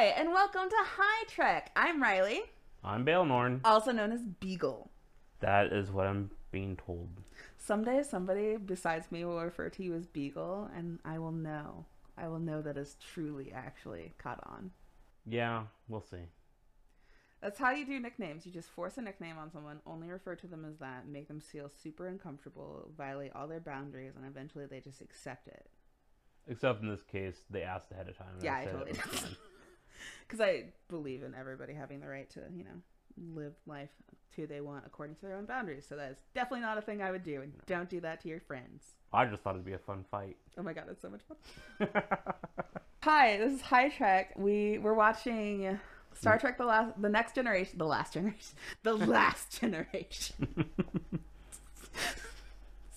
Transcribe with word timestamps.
Hi, 0.00 0.14
and 0.16 0.30
welcome 0.30 0.66
to 0.66 0.76
High 0.96 1.24
Trek. 1.28 1.72
I'm 1.76 2.02
Riley, 2.02 2.40
I'm 2.82 3.04
Baelnorn. 3.04 3.60
also 3.66 3.92
known 3.92 4.12
as 4.12 4.22
Beagle. 4.22 4.90
That 5.40 5.74
is 5.74 5.90
what 5.90 6.06
I'm 6.06 6.30
being 6.50 6.74
told. 6.74 7.10
Someday 7.58 8.02
somebody 8.02 8.56
besides 8.56 9.12
me 9.12 9.26
will 9.26 9.38
refer 9.38 9.68
to 9.68 9.82
you 9.82 9.94
as 9.94 10.06
Beagle, 10.06 10.70
and 10.74 11.00
I 11.04 11.18
will 11.18 11.32
know. 11.32 11.84
I 12.16 12.28
will 12.28 12.38
know 12.38 12.62
that 12.62 12.78
is 12.78 12.96
truly 13.12 13.52
actually 13.52 14.14
caught 14.16 14.40
on. 14.46 14.70
Yeah, 15.26 15.64
we'll 15.86 16.00
see. 16.00 16.30
That's 17.42 17.58
how 17.58 17.72
you 17.72 17.84
do 17.84 18.00
nicknames. 18.00 18.46
You 18.46 18.52
just 18.52 18.70
force 18.70 18.96
a 18.96 19.02
nickname 19.02 19.36
on 19.36 19.52
someone, 19.52 19.80
only 19.84 20.08
refer 20.08 20.34
to 20.34 20.46
them 20.46 20.64
as 20.64 20.78
that, 20.78 21.08
make 21.08 21.28
them 21.28 21.40
feel 21.40 21.68
super 21.68 22.06
uncomfortable, 22.06 22.90
violate 22.96 23.32
all 23.34 23.46
their 23.46 23.60
boundaries, 23.60 24.14
and 24.16 24.24
eventually 24.24 24.64
they 24.64 24.80
just 24.80 25.02
accept 25.02 25.46
it. 25.46 25.68
Except 26.48 26.80
in 26.80 26.88
this 26.88 27.02
case, 27.02 27.42
they 27.50 27.64
asked 27.64 27.92
ahead 27.92 28.08
of 28.08 28.16
time. 28.16 28.38
Yeah, 28.40 28.56
I 28.56 28.64
totally 28.64 28.92
did. 28.92 29.02
Because 30.30 30.40
I 30.40 30.64
believe 30.88 31.24
in 31.24 31.34
everybody 31.34 31.74
having 31.74 32.00
the 32.00 32.06
right 32.06 32.30
to, 32.30 32.40
you 32.54 32.62
know, 32.62 33.34
live 33.34 33.54
life 33.66 33.90
to 34.36 34.46
they 34.46 34.60
want 34.60 34.84
according 34.86 35.16
to 35.16 35.22
their 35.22 35.34
own 35.34 35.44
boundaries. 35.44 35.84
So 35.88 35.96
that 35.96 36.12
is 36.12 36.18
definitely 36.34 36.60
not 36.60 36.78
a 36.78 36.82
thing 36.82 37.02
I 37.02 37.10
would 37.10 37.24
do. 37.24 37.42
And 37.42 37.52
don't 37.66 37.90
do 37.90 38.00
that 38.00 38.20
to 38.22 38.28
your 38.28 38.38
friends. 38.40 38.84
I 39.12 39.26
just 39.26 39.42
thought 39.42 39.54
it'd 39.54 39.64
be 39.64 39.72
a 39.72 39.78
fun 39.78 40.04
fight. 40.08 40.36
Oh 40.56 40.62
my 40.62 40.72
god, 40.72 40.84
it's 40.88 41.02
so 41.02 41.10
much 41.10 41.22
fun. 41.26 41.88
Hi, 43.02 43.38
this 43.38 43.54
is 43.54 43.60
High 43.60 43.88
Trek. 43.88 44.34
We 44.36 44.78
we're 44.78 44.94
watching 44.94 45.80
Star 46.14 46.38
Trek: 46.38 46.58
The 46.58 46.64
Last, 46.64 47.00
the 47.02 47.08
Next 47.08 47.34
Generation, 47.34 47.78
the 47.78 47.86
Last 47.86 48.12
Generation, 48.12 48.56
the 48.84 48.94
Last 48.94 49.50
Generation. 49.60 50.70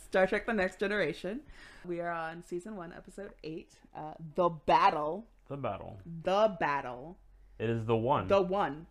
Star 0.09 0.27
Trek: 0.27 0.45
The 0.45 0.53
Next 0.53 0.79
Generation. 0.79 1.39
We 1.85 1.99
are 1.99 2.11
on 2.11 2.43
season 2.43 2.75
one, 2.75 2.93
episode 2.93 3.31
eight. 3.43 3.71
Uh, 3.95 4.13
the 4.35 4.49
battle, 4.49 5.25
the 5.47 5.57
battle. 5.57 5.97
the 6.23 6.55
battle, 6.59 7.17
It 7.59 7.69
is 7.69 7.85
the 7.85 7.95
one. 7.95 8.27
the 8.27 8.41
one. 8.41 8.87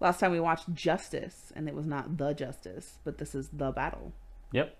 Last 0.00 0.20
time 0.20 0.30
we 0.30 0.40
watched 0.40 0.72
Justice, 0.72 1.52
and 1.56 1.68
it 1.68 1.74
was 1.74 1.86
not 1.86 2.16
the 2.18 2.32
Justice, 2.32 2.98
but 3.04 3.18
this 3.18 3.34
is 3.34 3.48
the 3.52 3.72
battle. 3.72 4.12
Yep. 4.52 4.76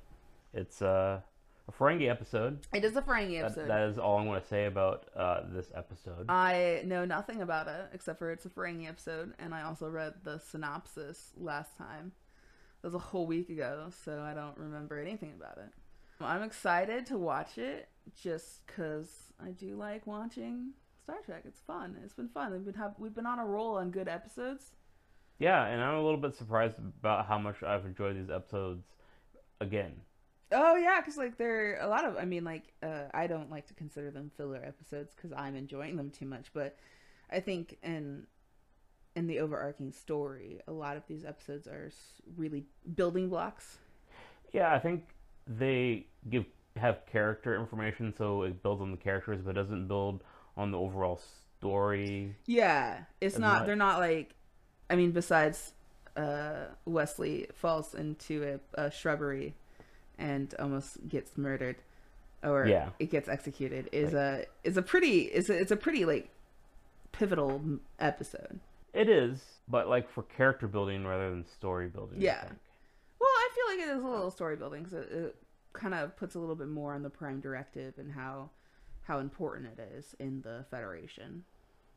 It's 0.54 0.80
uh, 0.80 1.20
a 1.68 1.72
Ferengi 1.72 2.08
episode. 2.08 2.60
It 2.72 2.84
is 2.84 2.96
a 2.96 3.02
Ferengi 3.02 3.40
That, 3.40 3.46
episode. 3.46 3.68
that 3.68 3.88
is 3.88 3.98
all 3.98 4.18
I'm 4.18 4.26
going 4.26 4.40
to 4.40 4.46
say 4.46 4.66
about 4.66 5.06
uh, 5.16 5.40
this 5.50 5.70
episode. 5.74 6.26
I 6.28 6.82
know 6.84 7.04
nothing 7.04 7.42
about 7.42 7.66
it 7.66 7.90
except 7.92 8.18
for 8.20 8.30
it's 8.30 8.46
a 8.46 8.48
Ferengi 8.48 8.88
episode, 8.88 9.34
and 9.40 9.52
I 9.52 9.62
also 9.62 9.88
read 9.88 10.14
the 10.22 10.38
synopsis 10.38 11.32
last 11.36 11.76
time. 11.76 12.12
It 12.82 12.86
was 12.86 12.94
a 12.94 12.98
whole 12.98 13.26
week 13.26 13.48
ago, 13.50 13.90
so 14.04 14.20
I 14.20 14.34
don't 14.34 14.56
remember 14.56 15.00
anything 15.00 15.32
about 15.36 15.58
it. 15.58 15.70
I'm 16.20 16.42
excited 16.44 17.06
to 17.06 17.18
watch 17.18 17.58
it 17.58 17.88
just 18.20 18.66
because 18.66 19.10
I 19.44 19.50
do 19.50 19.74
like 19.76 20.06
watching 20.06 20.70
Star 21.08 21.20
Trek. 21.24 21.44
It's 21.46 21.60
fun. 21.60 21.96
It's 22.04 22.12
been 22.12 22.28
fun. 22.28 22.52
We've 22.52 22.66
been 22.66 22.74
have, 22.74 22.92
we've 22.98 23.14
been 23.14 23.24
on 23.24 23.38
a 23.38 23.44
roll 23.46 23.78
on 23.78 23.90
good 23.90 24.08
episodes. 24.08 24.72
yeah, 25.38 25.64
and 25.64 25.82
I'm 25.82 25.94
a 25.94 26.02
little 26.02 26.20
bit 26.20 26.36
surprised 26.36 26.76
about 26.78 27.24
how 27.24 27.38
much 27.38 27.62
I've 27.62 27.86
enjoyed 27.86 28.14
these 28.14 28.28
episodes 28.28 28.84
again. 29.62 29.92
Oh 30.52 30.76
yeah, 30.76 31.00
because 31.00 31.16
like 31.16 31.38
there 31.38 31.78
are 31.80 31.86
a 31.86 31.88
lot 31.88 32.04
of. 32.04 32.18
I 32.18 32.26
mean, 32.26 32.44
like 32.44 32.74
uh, 32.82 33.04
I 33.14 33.26
don't 33.26 33.50
like 33.50 33.66
to 33.68 33.74
consider 33.74 34.10
them 34.10 34.30
filler 34.36 34.62
episodes 34.62 35.14
because 35.14 35.32
I'm 35.34 35.56
enjoying 35.56 35.96
them 35.96 36.10
too 36.10 36.26
much. 36.26 36.48
But 36.52 36.76
I 37.30 37.40
think 37.40 37.78
in 37.82 38.26
in 39.16 39.26
the 39.28 39.40
overarching 39.40 39.92
story, 39.92 40.60
a 40.68 40.72
lot 40.72 40.98
of 40.98 41.04
these 41.08 41.24
episodes 41.24 41.66
are 41.66 41.90
really 42.36 42.66
building 42.96 43.30
blocks. 43.30 43.78
Yeah, 44.52 44.74
I 44.74 44.78
think 44.78 45.04
they 45.46 46.04
give 46.28 46.44
have 46.76 47.06
character 47.10 47.58
information, 47.58 48.12
so 48.14 48.42
it 48.42 48.62
builds 48.62 48.82
on 48.82 48.90
the 48.90 48.98
characters, 48.98 49.40
but 49.42 49.54
doesn't 49.54 49.88
build 49.88 50.22
on 50.58 50.70
the 50.72 50.78
overall 50.78 51.18
story. 51.58 52.36
Yeah, 52.44 53.04
it's 53.22 53.38
not. 53.38 53.60
much. 53.60 53.66
They're 53.66 53.76
not 53.76 53.98
like. 54.00 54.34
I 54.90 54.96
mean, 54.96 55.12
besides 55.12 55.72
uh, 56.16 56.66
Wesley 56.84 57.46
falls 57.54 57.94
into 57.94 58.58
a, 58.76 58.86
a 58.86 58.90
shrubbery 58.90 59.54
and 60.18 60.54
almost 60.58 61.08
gets 61.08 61.36
murdered, 61.38 61.76
or 62.42 62.66
Yeah. 62.66 62.90
it 62.98 63.10
gets 63.10 63.28
executed. 63.28 63.88
Is 63.92 64.12
a 64.14 64.44
is 64.64 64.76
a 64.76 64.82
pretty 64.82 65.20
is 65.20 65.48
a, 65.48 65.54
it's 65.58 65.70
a 65.70 65.76
pretty 65.76 66.04
like 66.04 66.28
pivotal 67.12 67.62
episode. 67.98 68.60
It 68.94 69.08
is, 69.08 69.40
but 69.68 69.88
like 69.88 70.10
for 70.10 70.22
character 70.24 70.66
building 70.66 71.06
rather 71.06 71.30
than 71.30 71.44
story 71.46 71.88
building. 71.88 72.18
I 72.18 72.22
Yeah. 72.22 72.40
think. 72.40 72.58
Well, 73.20 73.28
I 73.30 73.48
feel 73.54 73.76
like 73.76 73.88
it 73.88 73.98
is 73.98 74.02
a 74.04 74.06
little 74.08 74.30
story 74.30 74.56
building 74.56 74.84
because 74.84 75.04
it, 75.04 75.12
it 75.12 75.36
kind 75.72 75.92
of 75.94 76.16
puts 76.16 76.34
a 76.34 76.38
little 76.38 76.54
bit 76.56 76.68
more 76.68 76.94
on 76.94 77.02
the 77.02 77.10
Prime 77.10 77.40
Directive 77.40 77.94
and 77.98 78.12
how 78.12 78.50
how 79.08 79.18
important 79.18 79.66
it 79.66 79.90
is 79.96 80.14
in 80.20 80.42
the 80.42 80.66
Federation. 80.70 81.42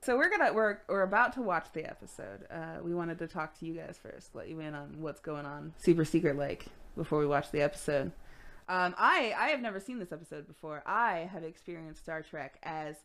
So 0.01 0.17
we're 0.17 0.31
gonna 0.31 0.51
we're 0.51 0.79
we're 0.88 1.03
about 1.03 1.33
to 1.33 1.41
watch 1.41 1.67
the 1.73 1.85
episode. 1.88 2.47
Uh, 2.49 2.77
we 2.81 2.95
wanted 2.95 3.19
to 3.19 3.27
talk 3.27 3.59
to 3.59 3.66
you 3.66 3.75
guys 3.75 3.99
first, 4.01 4.33
let 4.33 4.47
you 4.49 4.59
in 4.61 4.73
on 4.73 4.95
what's 4.99 5.19
going 5.19 5.45
on, 5.45 5.73
super 5.77 6.05
secret 6.05 6.38
like, 6.38 6.66
before 6.95 7.19
we 7.19 7.27
watch 7.27 7.51
the 7.51 7.61
episode. 7.61 8.11
Um, 8.67 8.95
I 8.97 9.35
I 9.38 9.49
have 9.49 9.59
never 9.59 9.79
seen 9.79 9.99
this 9.99 10.11
episode 10.11 10.47
before. 10.47 10.81
I 10.88 11.29
have 11.31 11.44
experienced 11.44 12.01
Star 12.01 12.23
Trek 12.23 12.57
as 12.63 12.95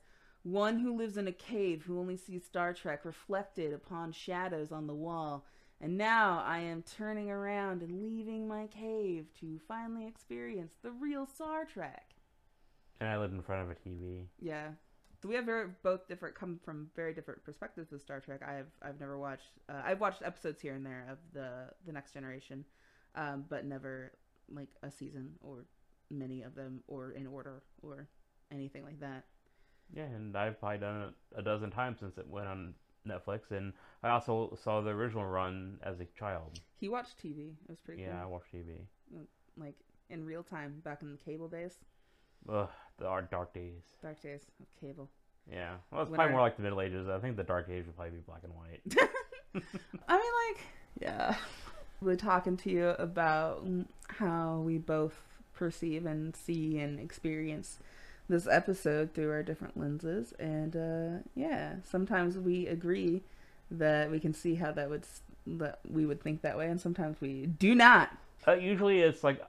one 0.45 0.79
who 0.79 0.97
lives 0.97 1.17
in 1.17 1.27
a 1.27 1.33
cave 1.33 1.83
who 1.85 1.99
only 1.99 2.17
sees 2.17 2.45
Star 2.45 2.73
Trek 2.73 3.05
reflected 3.05 3.75
upon 3.75 4.13
shadows 4.13 4.71
on 4.71 4.87
the 4.87 4.95
wall. 4.95 5.45
And 5.81 5.99
now 5.99 6.43
I 6.47 6.61
am 6.61 6.83
turning 6.97 7.31
around 7.31 7.83
and 7.83 8.01
leaving 8.01 8.49
my 8.49 8.69
cave 8.69 9.27
to 9.41 9.61
finally 9.69 10.07
experience 10.07 10.73
the 10.83 10.93
real 10.93 11.27
Star 11.27 11.67
Trek. 11.67 12.16
And 13.01 13.09
I 13.09 13.19
lived 13.19 13.35
in 13.35 13.43
front 13.43 13.63
of 13.63 13.71
a 13.71 13.89
TV. 13.89 14.25
Yeah. 14.41 14.69
So 15.21 15.29
we 15.29 15.35
have 15.35 15.45
very 15.45 15.69
both 15.83 16.07
different 16.09 16.35
come 16.35 16.61
from 16.65 16.89
very 16.95 17.15
different 17.15 17.43
perspectives 17.45 17.91
with 17.91 18.03
Star 18.03 18.21
Trek. 18.21 18.41
I 18.47 18.55
have 18.55 18.67
I've 18.83 19.01
never 19.01 19.19
watched 19.19 19.59
uh, 19.69 19.83
I've 19.85 20.01
watched 20.01 20.23
episodes 20.23 20.61
here 20.61 20.75
and 20.75 20.85
there 20.85 21.07
of 21.11 21.19
the 21.33 21.71
the 21.87 21.93
Next 21.93 22.13
Generation, 22.13 22.65
um, 23.15 23.45
but 23.49 23.65
never 23.65 24.13
like 24.53 24.69
a 24.83 24.91
season 24.91 25.33
or 25.41 25.65
many 26.11 26.43
of 26.43 26.55
them 26.55 26.83
or 26.87 27.13
in 27.13 27.27
order 27.27 27.63
or 27.83 28.09
anything 28.53 28.85
like 28.85 29.01
that. 29.01 29.25
Yeah, 29.95 30.05
and 30.05 30.37
I've 30.37 30.59
probably 30.61 30.79
done 30.79 31.03
it 31.03 31.15
a 31.39 31.43
dozen 31.43 31.71
times 31.71 32.01
since 32.01 32.19
it 32.19 32.29
went 32.29 32.49
on 32.49 32.75
Netflix, 33.07 33.51
and 33.51 33.73
I 34.03 34.11
also 34.11 34.59
saw 34.63 34.81
the 34.81 34.91
original 34.91 35.25
run 35.25 35.79
as 35.83 36.01
a 36.01 36.07
child. 36.19 36.61
He 36.79 36.89
watched 36.89 37.23
TV. 37.23 37.53
It 37.53 37.71
was 37.71 37.81
pretty 37.81 38.03
Yeah, 38.03 38.23
I 38.23 38.27
watched 38.27 38.53
TV. 38.53 38.77
Like 39.57 39.77
in 40.11 40.25
real 40.25 40.43
time 40.43 40.81
back 40.85 41.03
in 41.03 41.13
the 41.13 41.19
cable 41.19 41.49
days, 41.49 41.79
Ugh, 42.51 42.69
the 42.99 43.07
our 43.07 43.23
dark 43.23 43.53
days. 43.53 43.83
dark 44.03 44.21
days 44.23 44.41
of 44.61 44.67
cable. 44.81 45.09
Yeah, 45.51 45.75
well, 45.91 46.03
it's 46.03 46.11
When 46.11 46.17
probably 46.17 46.33
our- 46.33 46.39
more 46.39 46.41
like 46.43 46.57
the 46.57 46.63
Middle 46.63 46.81
Ages. 46.81 47.09
I 47.09 47.19
think 47.19 47.37
the 47.37 47.45
Dark 47.45 47.69
Age 47.71 47.87
would 47.87 47.95
probably 47.97 48.13
be 48.19 48.23
black 48.27 48.43
and 48.43 48.53
white. 48.55 48.83
I 50.09 50.17
mean, 50.19 50.55
like, 50.55 50.65
yeah. 51.01 51.37
We're 52.03 52.17
talking 52.17 52.57
to 52.59 52.71
you 52.71 52.89
about 52.91 53.67
how 54.09 54.59
we 54.65 54.77
both 54.77 55.15
perceive 55.55 56.05
and 56.05 56.37
see 56.37 56.79
and 56.79 57.01
experience 57.01 57.79
this 58.29 58.47
episode 58.47 59.15
through 59.15 59.31
our 59.31 59.43
different 59.43 59.79
lenses. 59.79 60.35
And, 60.39 60.77
uh, 60.77 61.23
yeah, 61.35 61.77
sometimes 61.89 62.37
we 62.37 62.67
agree 62.67 63.23
that 63.71 64.11
we 64.11 64.21
can 64.21 64.35
see 64.35 64.57
how 64.57 64.73
that 64.73 64.91
would, 64.91 65.05
that 65.47 65.79
we 65.89 66.05
would 66.05 66.21
think 66.23 66.43
that 66.43 66.59
way, 66.59 66.67
and 66.67 66.79
sometimes 66.81 67.21
we 67.21 67.47
do 67.47 67.75
not. 67.75 68.11
Uh, 68.47 68.53
usually, 68.53 69.01
it's 69.01 69.25
like 69.25 69.41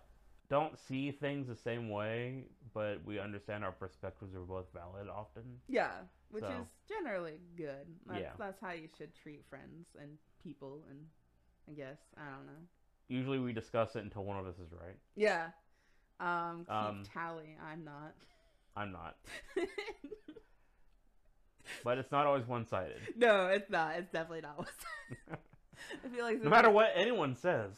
don't 0.49 0.77
see 0.87 1.11
things 1.11 1.47
the 1.47 1.55
same 1.55 1.89
way, 1.89 2.43
but 2.77 3.03
we 3.05 3.17
understand 3.19 3.63
our 3.65 3.71
perspectives 3.71 4.35
are 4.35 4.41
both 4.41 4.67
valid 4.71 5.07
often. 5.09 5.41
Yeah, 5.67 5.89
which 6.29 6.43
So. 6.43 6.49
is 6.49 6.67
generally 6.87 7.39
good. 7.55 7.87
That's, 8.05 8.19
Yeah. 8.21 8.31
that's 8.37 8.59
how 8.61 8.71
you 8.73 8.87
should 8.95 9.15
treat 9.15 9.43
friends 9.49 9.87
and 9.99 10.19
people, 10.43 10.83
and 10.87 10.99
I 11.67 11.71
guess, 11.73 11.97
I 12.15 12.25
don't 12.29 12.45
know. 12.45 12.61
Usually, 13.07 13.39
we 13.39 13.51
discuss 13.51 13.95
it 13.95 14.03
until 14.03 14.23
one 14.25 14.37
of 14.37 14.45
us 14.45 14.59
is 14.59 14.71
right. 14.71 14.95
Yeah. 15.15 15.47
Um, 16.19 16.65
keep 16.65 16.71
Um, 16.75 17.03
tally. 17.11 17.57
I'm 17.63 17.83
not. 17.83 18.13
I'm 18.75 18.91
not, 18.91 19.15
but 21.83 21.97
it's 21.97 22.11
not 22.11 22.27
always 22.27 22.45
one-sided. 22.45 23.01
no, 23.15 23.47
it's 23.47 23.71
not. 23.71 23.95
It's 23.97 24.11
definitely 24.11 24.41
not. 24.41 24.67
I 26.05 26.07
feel 26.09 26.23
like 26.23 26.43
No 26.43 26.49
matter 26.51 26.69
what 26.69 26.91
anyone 26.93 27.35
says. 27.35 27.73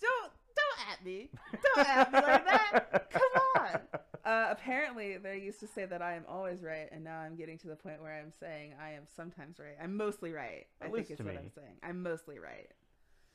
Don't 0.00 0.30
don't 0.54 0.90
at 0.92 1.04
me. 1.04 1.30
Don't 1.74 1.88
at 1.88 2.12
me 2.12 2.20
like 2.20 2.46
that. 2.46 3.10
Come 3.10 3.22
on. 3.56 3.80
Uh, 4.24 4.46
apparently, 4.50 5.18
they 5.18 5.38
used 5.38 5.60
to 5.60 5.66
say 5.66 5.84
that 5.84 6.00
I 6.00 6.14
am 6.14 6.24
always 6.28 6.62
right, 6.62 6.88
and 6.90 7.04
now 7.04 7.18
I'm 7.18 7.36
getting 7.36 7.58
to 7.58 7.66
the 7.68 7.76
point 7.76 8.00
where 8.00 8.12
I'm 8.18 8.32
saying 8.40 8.72
I 8.80 8.92
am 8.92 9.02
sometimes 9.14 9.58
right. 9.58 9.76
I'm 9.82 9.96
mostly 9.96 10.32
right. 10.32 10.66
I 10.80 10.86
At 10.86 10.92
think 10.92 10.96
least 10.96 11.10
is 11.10 11.18
to 11.18 11.24
what 11.24 11.34
me. 11.34 11.40
I'm 11.40 11.50
saying. 11.50 11.76
I'm 11.82 12.02
mostly 12.02 12.38
right. 12.38 12.70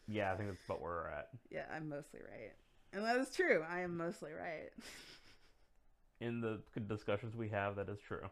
Yeah, 0.07 0.33
I 0.33 0.35
think 0.37 0.49
that's 0.49 0.63
about 0.65 0.81
where 0.81 0.91
we're 0.91 1.07
at. 1.09 1.29
Yeah, 1.51 1.65
I'm 1.71 1.87
mostly 1.89 2.21
right, 2.21 2.53
and 2.91 3.05
that 3.05 3.17
is 3.17 3.29
true. 3.35 3.63
I 3.69 3.81
am 3.81 3.95
mostly 3.97 4.31
right 4.33 4.71
In 6.21 6.41
the 6.41 6.59
discussions 6.87 7.35
we 7.35 7.47
have, 7.49 7.75
that 7.77 7.87
is 7.87 7.99
true. 8.05 8.23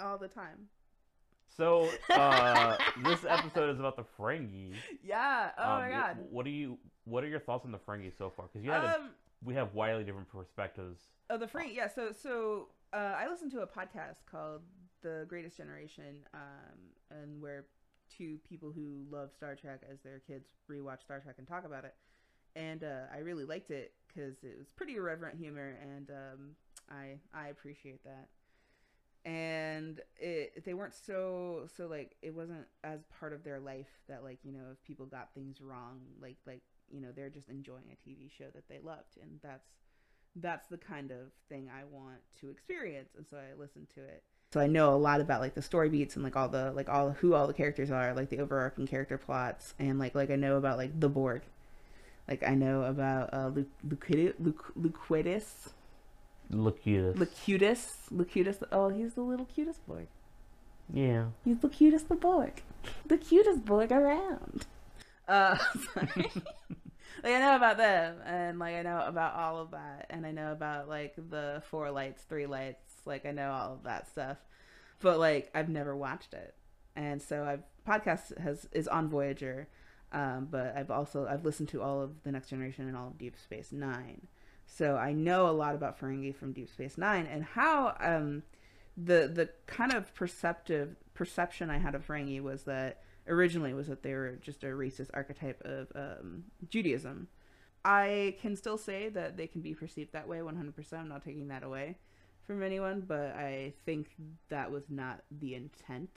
all 0.00 0.18
the 0.18 0.26
time. 0.28 0.68
So, 1.56 1.88
uh, 2.10 2.76
this 3.04 3.24
episode 3.28 3.70
is 3.70 3.78
about 3.78 3.96
the 3.96 4.04
Ferengi. 4.18 4.74
Yeah. 5.04 5.50
Oh 5.58 5.74
Um, 5.74 5.80
my 5.82 5.90
god. 5.90 6.16
What 6.30 6.44
do 6.44 6.50
you? 6.50 6.78
What 7.04 7.22
are 7.22 7.28
your 7.28 7.38
thoughts 7.40 7.64
on 7.64 7.70
the 7.72 7.78
Ferengi 7.78 8.10
so 8.16 8.30
far? 8.30 8.46
Because 8.46 8.64
you 8.64 8.72
had 8.72 8.82
a, 8.82 8.96
Um. 8.96 9.10
We 9.44 9.54
have 9.54 9.74
wildly 9.74 10.04
different 10.04 10.28
perspectives. 10.28 11.00
Oh, 11.30 11.38
the 11.38 11.48
free. 11.48 11.72
Yeah. 11.74 11.88
So 11.88 12.12
so 12.12 12.68
uh, 12.92 13.14
I 13.16 13.28
listened 13.28 13.50
to 13.52 13.60
a 13.60 13.66
podcast 13.66 14.26
called 14.30 14.62
the 15.02 15.26
Greatest 15.28 15.56
Generation, 15.56 16.26
um, 16.32 16.78
and 17.10 17.40
where 17.40 17.66
two 18.16 18.38
people 18.48 18.72
who 18.72 19.04
love 19.10 19.32
Star 19.32 19.54
Trek 19.54 19.80
as 19.90 20.00
their 20.00 20.20
kids 20.20 20.48
rewatch 20.70 21.02
Star 21.02 21.20
Trek 21.20 21.36
and 21.38 21.46
talk 21.46 21.64
about 21.64 21.84
it, 21.84 21.94
and 22.56 22.84
uh, 22.84 23.06
I 23.12 23.18
really 23.18 23.44
liked 23.44 23.70
it 23.70 23.92
because 24.08 24.42
it 24.42 24.56
was 24.58 24.68
pretty 24.68 24.96
irreverent 24.96 25.38
humor, 25.38 25.76
and 25.82 26.10
um, 26.10 26.50
I 26.90 27.18
I 27.32 27.48
appreciate 27.48 28.04
that. 28.04 28.28
And 29.26 30.00
it 30.16 30.64
they 30.66 30.74
weren't 30.74 30.94
so 30.94 31.66
so 31.76 31.86
like 31.86 32.16
it 32.20 32.34
wasn't 32.34 32.66
as 32.82 33.04
part 33.18 33.32
of 33.32 33.42
their 33.42 33.58
life 33.58 33.88
that 34.06 34.22
like 34.22 34.38
you 34.42 34.52
know 34.52 34.66
if 34.72 34.82
people 34.84 35.06
got 35.06 35.32
things 35.32 35.62
wrong 35.62 36.00
like 36.20 36.36
like 36.46 36.60
you 36.90 37.00
know 37.00 37.08
they're 37.14 37.30
just 37.30 37.48
enjoying 37.48 37.84
a 37.90 38.08
TV 38.08 38.30
show 38.30 38.46
that 38.54 38.68
they 38.68 38.78
loved, 38.82 39.18
and 39.20 39.40
that's 39.42 39.68
that's 40.36 40.66
the 40.68 40.78
kind 40.78 41.10
of 41.10 41.32
thing 41.48 41.68
I 41.70 41.84
want 41.84 42.18
to 42.40 42.50
experience, 42.50 43.10
and 43.16 43.26
so 43.28 43.36
I 43.36 43.58
listened 43.58 43.88
to 43.94 44.00
it 44.00 44.22
so 44.54 44.60
I 44.60 44.68
know 44.68 44.94
a 44.94 44.96
lot 44.96 45.20
about 45.20 45.40
like 45.40 45.54
the 45.54 45.62
story 45.62 45.88
beats 45.88 46.14
and 46.14 46.22
like 46.22 46.36
all 46.36 46.48
the 46.48 46.70
like 46.70 46.88
all 46.88 47.10
who 47.10 47.34
all 47.34 47.48
the 47.48 47.52
characters 47.52 47.90
are, 47.90 48.14
like 48.14 48.28
the 48.28 48.38
overarching 48.38 48.86
character 48.86 49.18
plots, 49.18 49.74
and 49.80 49.98
like 49.98 50.14
like 50.14 50.30
I 50.30 50.36
know 50.36 50.56
about 50.56 50.78
like 50.78 51.00
the 51.00 51.08
Borg, 51.08 51.42
like 52.28 52.44
I 52.44 52.54
know 52.54 52.84
about 52.84 53.34
uh, 53.34 53.50
Lucidus, 53.50 54.34
Lucidus, 54.40 55.70
Locutus, 56.50 57.26
Locutus, 57.28 57.96
Locutus. 58.12 58.62
Oh, 58.70 58.90
he's 58.90 59.14
the 59.14 59.22
little 59.22 59.46
cutest 59.46 59.84
boy. 59.88 60.06
Yeah, 60.92 61.30
he's 61.44 61.58
the 61.58 61.68
cutest 61.68 62.08
the 62.08 62.14
Borg, 62.14 62.62
the 63.04 63.18
cutest 63.18 63.64
Borg 63.64 63.90
around. 63.90 64.66
Uh, 65.28 65.56
sorry. 65.94 66.30
like 67.22 67.32
I 67.34 67.40
know 67.40 67.56
about 67.56 67.76
them, 67.76 68.16
and 68.24 68.58
like 68.58 68.74
I 68.74 68.82
know 68.82 69.02
about 69.06 69.34
all 69.34 69.58
of 69.58 69.70
that, 69.72 70.06
and 70.10 70.26
I 70.26 70.32
know 70.32 70.52
about 70.52 70.88
like 70.88 71.14
the 71.16 71.62
four 71.70 71.90
lights, 71.90 72.22
three 72.22 72.46
lights, 72.46 72.92
like 73.04 73.26
I 73.26 73.30
know 73.30 73.50
all 73.50 73.72
of 73.74 73.84
that 73.84 74.08
stuff, 74.08 74.38
but 75.00 75.18
like 75.18 75.50
I've 75.54 75.68
never 75.68 75.96
watched 75.96 76.34
it, 76.34 76.54
and 76.96 77.20
so 77.20 77.44
I've 77.44 77.62
podcast 77.86 78.38
has 78.38 78.68
is 78.72 78.88
on 78.88 79.08
Voyager, 79.08 79.68
um, 80.12 80.48
but 80.50 80.76
I've 80.76 80.90
also 80.90 81.26
I've 81.26 81.44
listened 81.44 81.68
to 81.70 81.82
all 81.82 82.02
of 82.02 82.22
the 82.22 82.32
Next 82.32 82.48
Generation 82.48 82.86
and 82.88 82.96
all 82.96 83.08
of 83.08 83.18
Deep 83.18 83.36
Space 83.38 83.72
Nine, 83.72 84.26
so 84.66 84.96
I 84.96 85.12
know 85.12 85.48
a 85.48 85.52
lot 85.52 85.74
about 85.74 85.98
Ferengi 85.98 86.34
from 86.34 86.52
Deep 86.52 86.68
Space 86.68 86.98
Nine 86.98 87.26
and 87.26 87.44
how 87.44 87.96
um, 88.00 88.42
the 88.96 89.30
the 89.32 89.50
kind 89.66 89.92
of 89.92 90.14
perceptive 90.14 90.96
perception 91.14 91.70
I 91.70 91.78
had 91.78 91.94
of 91.94 92.06
Ferengi 92.06 92.42
was 92.42 92.64
that 92.64 93.00
originally 93.28 93.74
was 93.74 93.86
that 93.88 94.02
they 94.02 94.14
were 94.14 94.38
just 94.40 94.64
a 94.64 94.68
racist 94.68 95.10
archetype 95.14 95.62
of 95.64 95.88
um, 95.94 96.44
Judaism. 96.68 97.28
I 97.84 98.36
can 98.40 98.56
still 98.56 98.78
say 98.78 99.08
that 99.10 99.36
they 99.36 99.46
can 99.46 99.60
be 99.60 99.74
perceived 99.74 100.12
that 100.12 100.26
way 100.26 100.38
100%. 100.38 100.92
I'm 100.92 101.08
not 101.08 101.24
taking 101.24 101.48
that 101.48 101.62
away 101.62 101.98
from 102.46 102.62
anyone, 102.62 103.02
but 103.06 103.34
I 103.36 103.74
think 103.84 104.08
that 104.48 104.70
was 104.70 104.84
not 104.88 105.22
the 105.30 105.54
intent. 105.54 106.10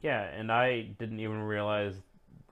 Yeah, 0.00 0.22
and 0.22 0.52
I 0.52 0.82
didn't 0.98 1.20
even 1.20 1.42
realize 1.42 1.94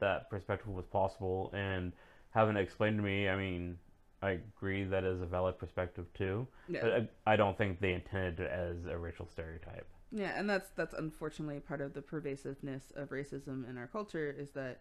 that 0.00 0.29
perspective 0.31 0.73
was 0.73 0.87
possible, 0.87 1.50
and 1.55 1.93
having 2.31 2.56
explained 2.56 2.99
to 2.99 3.03
me, 3.03 3.29
I 3.29 3.37
mean, 3.37 3.79
I 4.23 4.31
agree 4.31 4.85
that 4.85 5.05
is 5.05 5.21
a 5.21 5.27
valid 5.27 5.59
perspective 5.59 6.06
too. 6.15 6.47
Yeah. 6.69 6.81
But 6.83 6.93
I, 6.93 7.33
I 7.33 7.37
don't 7.37 7.56
think 7.56 7.81
they 7.81 7.93
intended 7.93 8.41
it 8.41 8.50
as 8.50 8.77
a 8.87 8.99
racial 8.99 9.29
stereotype. 9.29 9.87
Yeah, 10.12 10.32
and 10.37 10.49
that's 10.49 10.70
that's 10.76 10.94
unfortunately 10.94 11.61
part 11.61 11.81
of 11.81 11.94
the 11.94 12.03
pervasiveness 12.03 12.93
of 12.94 13.11
racism 13.11 13.69
in 13.69 13.76
our 13.76 13.87
culture 13.87 14.35
is 14.37 14.50
that 14.50 14.81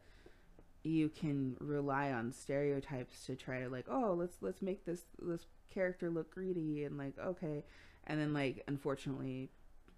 you 0.83 1.09
can 1.09 1.55
rely 1.59 2.11
on 2.11 2.31
stereotypes 2.31 3.25
to 3.25 3.35
try 3.35 3.59
to 3.59 3.69
like, 3.69 3.85
oh, 3.89 4.15
let's 4.17 4.37
let's 4.41 4.61
make 4.61 4.85
this 4.85 5.01
this 5.19 5.45
character 5.73 6.09
look 6.09 6.31
greedy 6.33 6.83
and 6.83 6.97
like 6.97 7.17
okay. 7.19 7.63
And 8.07 8.19
then 8.19 8.33
like 8.33 8.63
unfortunately 8.67 9.49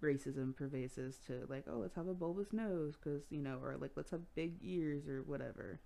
racism 0.02 0.54
pervades 0.54 0.94
to 1.26 1.44
like 1.48 1.64
oh 1.68 1.78
let's 1.78 1.96
have 1.96 2.06
a 2.06 2.14
bulbous 2.14 2.52
nose 2.52 2.94
because 2.96 3.22
you 3.30 3.42
know 3.42 3.58
or 3.60 3.76
like 3.76 3.90
let's 3.96 4.12
have 4.12 4.20
big 4.34 4.54
ears 4.62 5.08
or 5.08 5.22
whatever. 5.22 5.80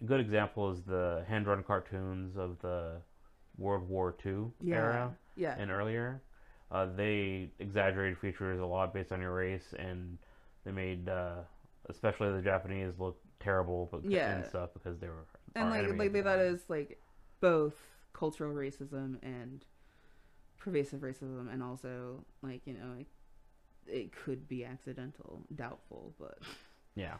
A 0.00 0.04
good 0.04 0.20
example 0.20 0.70
is 0.70 0.82
the 0.82 1.24
hand-drawn 1.28 1.62
cartoons 1.62 2.36
of 2.36 2.58
the 2.60 3.00
world 3.56 3.88
war 3.88 4.14
ii 4.26 4.32
yeah. 4.60 4.74
era 4.74 5.16
yeah. 5.36 5.54
and 5.58 5.70
earlier 5.70 6.20
uh, 6.74 6.86
they 6.96 7.48
exaggerated 7.60 8.18
features 8.18 8.60
a 8.60 8.66
lot 8.66 8.92
based 8.92 9.12
on 9.12 9.20
your 9.20 9.32
race 9.32 9.74
and 9.78 10.18
they 10.64 10.72
made 10.72 11.08
uh, 11.08 11.36
especially 11.88 12.32
the 12.32 12.42
japanese 12.42 12.92
look 12.98 13.18
terrible 13.40 13.88
but 13.92 14.04
yeah. 14.10 14.36
and 14.36 14.46
stuff 14.46 14.70
because 14.74 14.98
they 14.98 15.06
were 15.06 15.24
and 15.54 15.70
like 15.70 15.86
like 15.96 16.12
they 16.12 16.22
thought 16.22 16.38
it 16.38 16.50
was 16.50 16.64
like 16.68 16.98
both 17.40 17.74
cultural 18.12 18.52
racism 18.52 19.16
and 19.22 19.64
pervasive 20.58 21.00
racism 21.00 21.52
and 21.52 21.62
also 21.62 22.24
like 22.42 22.62
you 22.64 22.72
know 22.72 22.96
like, 22.96 23.06
it 23.86 24.10
could 24.12 24.48
be 24.48 24.64
accidental 24.64 25.42
doubtful 25.54 26.14
but 26.18 26.38
yeah. 26.96 27.14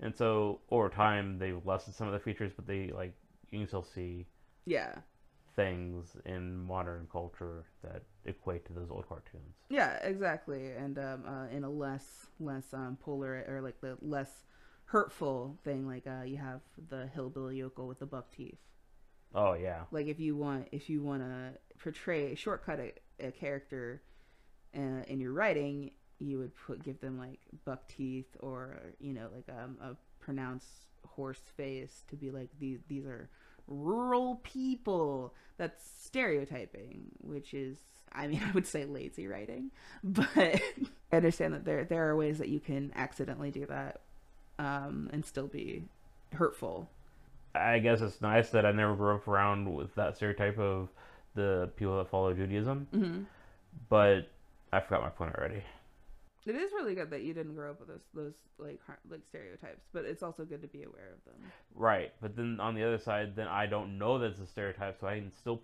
And 0.00 0.16
so 0.16 0.60
over 0.70 0.88
time 0.88 1.38
they've 1.38 1.64
lessened 1.64 1.94
some 1.94 2.06
of 2.06 2.12
the 2.12 2.18
features 2.18 2.52
but 2.56 2.66
they 2.66 2.90
like 2.94 3.14
you 3.50 3.60
can 3.60 3.68
still 3.68 3.84
see 3.84 4.26
yeah 4.66 4.94
things 5.56 6.16
in 6.24 6.58
modern 6.58 7.06
culture 7.10 7.64
that 7.82 8.02
equate 8.24 8.64
to 8.66 8.72
those 8.72 8.90
old 8.90 9.08
cartoons. 9.08 9.54
Yeah 9.68 9.94
exactly. 10.02 10.72
And 10.72 10.98
um, 10.98 11.24
uh, 11.26 11.54
in 11.54 11.64
a 11.64 11.70
less 11.70 12.26
less 12.40 12.72
um, 12.72 12.98
polar 13.00 13.44
or 13.48 13.60
like 13.60 13.80
the 13.80 13.96
less 14.00 14.44
hurtful 14.86 15.58
thing 15.64 15.86
like 15.86 16.06
uh, 16.06 16.24
you 16.24 16.36
have 16.36 16.60
the 16.90 17.08
hillbilly 17.14 17.56
yokel 17.56 17.86
with 17.86 17.98
the 17.98 18.06
buck 18.06 18.30
teeth. 18.30 18.58
Oh 19.34 19.54
yeah. 19.54 19.82
Like 19.90 20.06
if 20.06 20.20
you 20.20 20.36
want 20.36 20.68
if 20.72 20.88
you 20.88 21.02
want 21.02 21.22
to 21.22 21.58
portray 21.78 22.34
shortcut 22.34 22.80
a, 22.80 22.92
a 23.20 23.30
character 23.30 24.02
uh, 24.76 25.02
in 25.06 25.20
your 25.20 25.32
writing, 25.32 25.92
you 26.18 26.38
would 26.38 26.52
put 26.56 26.82
give 26.82 27.00
them 27.00 27.18
like 27.18 27.40
buck 27.64 27.86
teeth 27.88 28.36
or 28.40 28.80
you 28.98 29.12
know 29.12 29.28
like 29.34 29.48
um, 29.56 29.76
a 29.80 29.96
pronounced 30.20 30.68
horse 31.06 31.40
face 31.56 32.02
to 32.08 32.16
be 32.16 32.30
like 32.30 32.48
these 32.58 32.80
these 32.88 33.06
are 33.06 33.28
rural 33.66 34.40
people. 34.42 35.34
That's 35.56 35.84
stereotyping, 36.00 37.06
which 37.20 37.54
is 37.54 37.78
I 38.12 38.26
mean 38.26 38.42
I 38.48 38.52
would 38.52 38.66
say 38.66 38.84
lazy 38.84 39.26
writing, 39.26 39.70
but 40.02 40.28
I 40.36 40.60
understand 41.12 41.54
that 41.54 41.64
there 41.64 41.84
there 41.84 42.08
are 42.08 42.16
ways 42.16 42.38
that 42.38 42.48
you 42.48 42.60
can 42.60 42.92
accidentally 42.94 43.50
do 43.50 43.66
that 43.66 44.00
um, 44.58 45.10
and 45.12 45.24
still 45.24 45.46
be 45.46 45.84
hurtful 46.32 46.88
I 47.54 47.78
guess 47.78 48.00
it's 48.00 48.20
nice 48.20 48.50
that 48.50 48.66
I 48.66 48.72
never 48.72 48.94
grew 48.94 49.14
up 49.14 49.28
around 49.28 49.72
with 49.72 49.94
that 49.94 50.16
stereotype 50.16 50.58
of 50.58 50.88
the 51.34 51.70
people 51.76 51.98
that 51.98 52.08
follow 52.08 52.34
Judaism. 52.34 52.88
Mm-hmm. 52.92 53.22
But 53.88 54.28
I 54.72 54.80
forgot 54.80 55.02
my 55.02 55.10
point 55.10 55.34
already. 55.36 55.62
It 56.46 56.56
is 56.56 56.72
really 56.72 56.94
good 56.94 57.10
that 57.10 57.22
you 57.22 57.32
didn't 57.32 57.54
grow 57.54 57.70
up 57.70 57.80
with 57.80 57.88
those 57.88 58.02
those 58.12 58.34
like 58.58 58.80
like 59.08 59.22
stereotypes, 59.26 59.86
but 59.92 60.04
it's 60.04 60.22
also 60.22 60.44
good 60.44 60.60
to 60.62 60.68
be 60.68 60.82
aware 60.82 61.14
of 61.16 61.24
them. 61.24 61.50
Right, 61.74 62.12
but 62.20 62.36
then 62.36 62.58
on 62.60 62.74
the 62.74 62.84
other 62.84 62.98
side, 62.98 63.34
then 63.34 63.48
I 63.48 63.66
don't 63.66 63.98
know 63.98 64.18
that's 64.18 64.40
a 64.40 64.46
stereotype, 64.46 65.00
so 65.00 65.06
I 65.06 65.18
can 65.18 65.32
still 65.32 65.60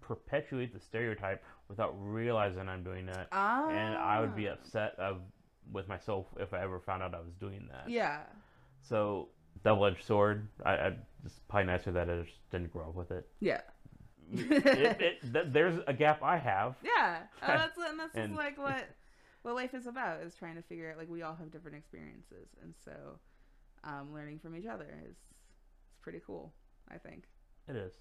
perpetuate 0.00 0.72
the 0.72 0.80
stereotype 0.80 1.42
without 1.68 1.94
realizing 1.98 2.68
I'm 2.68 2.84
doing 2.84 3.06
that, 3.06 3.28
ah. 3.32 3.68
and 3.68 3.96
I 3.96 4.20
would 4.20 4.36
be 4.36 4.46
upset 4.46 4.94
of, 4.98 5.18
with 5.72 5.88
myself 5.88 6.26
if 6.38 6.54
I 6.54 6.62
ever 6.62 6.78
found 6.78 7.02
out 7.02 7.14
I 7.14 7.20
was 7.20 7.34
doing 7.40 7.68
that. 7.72 7.90
Yeah. 7.90 8.20
So 8.80 9.28
double 9.64 9.86
edged 9.86 10.04
sword. 10.04 10.46
I, 10.64 10.72
I 10.72 10.92
it's 11.24 11.40
probably 11.48 11.66
nicer 11.66 11.92
that 11.92 12.08
I 12.08 12.22
just 12.22 12.50
didn't 12.50 12.72
grow 12.72 12.88
up 12.88 12.94
with 12.94 13.10
it. 13.10 13.28
Yeah. 13.40 13.60
it, 14.32 15.00
it, 15.00 15.32
th- 15.32 15.46
there's 15.48 15.80
a 15.86 15.92
gap 15.92 16.22
I 16.22 16.38
have. 16.38 16.76
Yeah, 16.82 17.18
oh, 17.42 17.46
that's 17.46 17.78
and 17.78 17.98
that's 17.98 18.14
and, 18.14 18.34
like 18.34 18.56
what 18.56 18.88
what 19.42 19.54
life 19.54 19.74
is 19.74 19.86
about 19.86 20.22
is 20.22 20.34
trying 20.34 20.56
to 20.56 20.62
figure 20.62 20.90
out. 20.90 20.98
Like 20.98 21.10
we 21.10 21.22
all 21.22 21.34
have 21.34 21.50
different 21.50 21.76
experiences, 21.76 22.48
and 22.62 22.74
so 22.84 22.92
um, 23.84 24.12
learning 24.14 24.38
from 24.38 24.56
each 24.56 24.66
other 24.66 24.86
is 25.04 25.16
it's 25.90 25.98
pretty 26.02 26.20
cool. 26.26 26.52
I 26.90 26.98
think 26.98 27.24
it 27.68 27.76
is. 27.76 27.92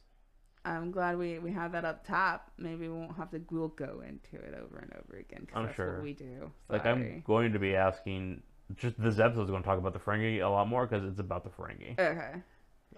I'm 0.64 0.92
glad 0.92 1.18
we 1.18 1.40
we 1.40 1.52
have 1.52 1.72
that 1.72 1.86
up 1.86 2.06
top. 2.06 2.52
Maybe 2.58 2.88
we 2.88 2.94
won't 2.94 3.16
have 3.18 3.32
to. 3.32 3.42
We'll 3.50 3.70
go 3.70 4.04
into 4.08 4.36
it 4.36 4.54
over 4.54 4.78
and 4.78 4.92
over 4.94 5.20
again. 5.20 5.48
I'm 5.56 5.66
that's 5.66 5.76
sure 5.76 5.96
what 5.96 6.04
we 6.04 6.14
do. 6.14 6.52
Sorry. 6.68 6.80
Like 6.80 6.86
I'm 6.86 7.24
going 7.26 7.54
to 7.54 7.60
be 7.60 7.76
asking 7.76 8.44
just 8.76 9.02
this 9.02 9.20
episode 9.20 9.44
is 9.44 9.50
going 9.50 9.64
to 9.64 9.68
talk 9.68 9.80
about 9.80 9.94
the 9.94 10.00
Ferengi 10.00 10.46
a 10.46 10.50
lot 10.50 10.68
more 10.68 10.86
because 10.86 11.04
it's 11.06 11.20
about 11.20 11.44
the 11.44 11.50
Ferengi. 11.50 11.94
Okay. 12.00 12.34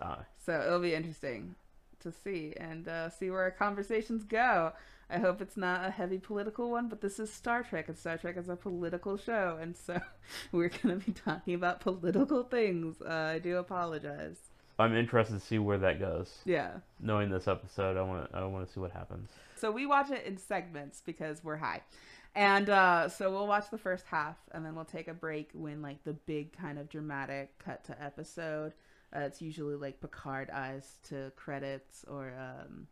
Uh, 0.02 0.18
so 0.44 0.60
it'll 0.60 0.80
be 0.80 0.94
interesting 0.94 1.56
to 2.02 2.12
see 2.12 2.54
and 2.58 2.88
uh, 2.88 3.10
see 3.10 3.30
where 3.30 3.44
our 3.44 3.52
conversations 3.52 4.24
go. 4.24 4.74
I 5.14 5.20
hope 5.20 5.42
it's 5.42 5.58
not 5.58 5.86
a 5.86 5.92
heavy 5.92 6.18
political 6.18 6.72
one, 6.72 6.90
but 6.90 7.00
this 7.00 7.20
is 7.20 7.32
Star 7.32 7.62
Trek, 7.62 7.88
and 7.88 7.96
Star 7.96 8.18
Trek 8.18 8.36
is 8.36 8.50
a 8.50 8.56
political 8.56 9.16
show, 9.16 9.60
and 9.62 9.78
so 9.78 10.02
we're 10.52 10.70
going 10.70 11.00
to 11.00 11.06
be 11.06 11.12
talking 11.12 11.54
about 11.54 11.82
political 11.82 12.42
things. 12.42 13.00
Uh, 13.00 13.34
I 13.36 13.40
do 13.40 13.58
apologize. 13.58 14.38
I'm 14.80 14.96
interested 14.96 15.36
to 15.36 15.40
see 15.40 15.60
where 15.60 15.78
that 15.78 16.00
goes. 16.00 16.40
Yeah. 16.46 16.72
Knowing 17.00 17.30
this 17.30 17.48
episode, 17.48 17.96
I 17.96 18.02
want 18.02 18.32
I 18.34 18.44
want 18.46 18.66
to 18.66 18.74
see 18.74 18.80
what 18.80 18.92
happens. 18.92 19.30
So 19.56 19.70
we 19.70 19.86
watch 19.86 20.10
it 20.10 20.26
in 20.26 20.38
segments 20.38 21.04
because 21.06 21.44
we're 21.44 21.58
high. 21.58 21.82
And 22.34 22.70
uh, 22.70 23.08
so 23.10 23.30
we'll 23.30 23.46
watch 23.46 23.70
the 23.70 23.78
first 23.78 24.08
half 24.08 24.38
and 24.52 24.66
then 24.66 24.74
we'll 24.74 24.86
take 24.86 25.08
a 25.08 25.14
break 25.14 25.52
when 25.54 25.84
like 25.84 26.04
the 26.04 26.14
big 26.14 26.58
kind 26.58 26.80
of 26.80 26.90
dramatic 26.90 27.60
cut 27.60 27.84
to 27.84 28.04
episode. 28.04 28.74
Uh, 29.16 29.20
it's 29.20 29.44
usually 29.44 29.76
like 29.76 30.02
Picard 30.02 30.50
eyes 30.50 30.98
to 31.10 31.32
credits 31.36 32.04
or 32.10 32.34
um, 32.40 32.88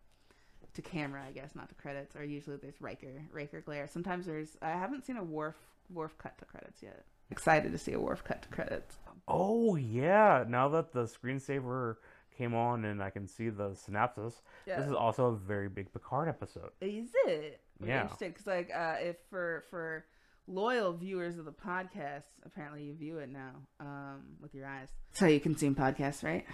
to 0.75 0.81
camera, 0.81 1.21
I 1.27 1.31
guess, 1.31 1.55
not 1.55 1.69
to 1.69 1.75
credits. 1.75 2.15
Or 2.15 2.23
usually 2.23 2.57
there's 2.57 2.79
Riker, 2.81 3.07
Riker 3.31 3.61
glare. 3.61 3.87
Sometimes 3.87 4.25
there's. 4.25 4.57
I 4.61 4.69
haven't 4.71 5.05
seen 5.05 5.17
a 5.17 5.23
Worf 5.23 5.55
Worf 5.93 6.17
cut 6.17 6.37
to 6.39 6.45
credits 6.45 6.81
yet. 6.81 7.05
Excited 7.29 7.71
to 7.71 7.77
see 7.77 7.93
a 7.93 7.99
Worf 7.99 8.23
cut 8.23 8.41
to 8.43 8.49
credits. 8.49 8.97
Oh 9.27 9.75
yeah! 9.75 10.43
Now 10.47 10.69
that 10.69 10.91
the 10.93 11.03
screensaver 11.03 11.95
came 12.37 12.53
on 12.55 12.85
and 12.85 13.03
I 13.03 13.09
can 13.09 13.27
see 13.27 13.49
the 13.49 13.73
synopsis, 13.75 14.41
Yeah. 14.65 14.79
this 14.79 14.87
is 14.87 14.93
also 14.93 15.25
a 15.27 15.35
very 15.35 15.67
big 15.69 15.91
Picard 15.93 16.29
episode. 16.29 16.71
Is 16.79 17.09
it? 17.25 17.59
I'm 17.81 17.87
Yeah. 17.87 18.01
Interested 18.03 18.33
because 18.33 18.47
like 18.47 18.71
uh, 18.75 18.95
if 19.01 19.17
for 19.29 19.63
for 19.69 20.05
loyal 20.47 20.93
viewers 20.93 21.37
of 21.37 21.45
the 21.45 21.51
podcast, 21.51 22.23
apparently 22.45 22.83
you 22.83 22.93
view 22.95 23.19
it 23.19 23.29
now 23.29 23.51
um, 23.79 24.21
with 24.41 24.55
your 24.55 24.65
eyes. 24.65 24.87
That's 25.11 25.19
how 25.19 25.27
you 25.27 25.39
consume 25.39 25.75
podcasts, 25.75 26.23
right? 26.23 26.45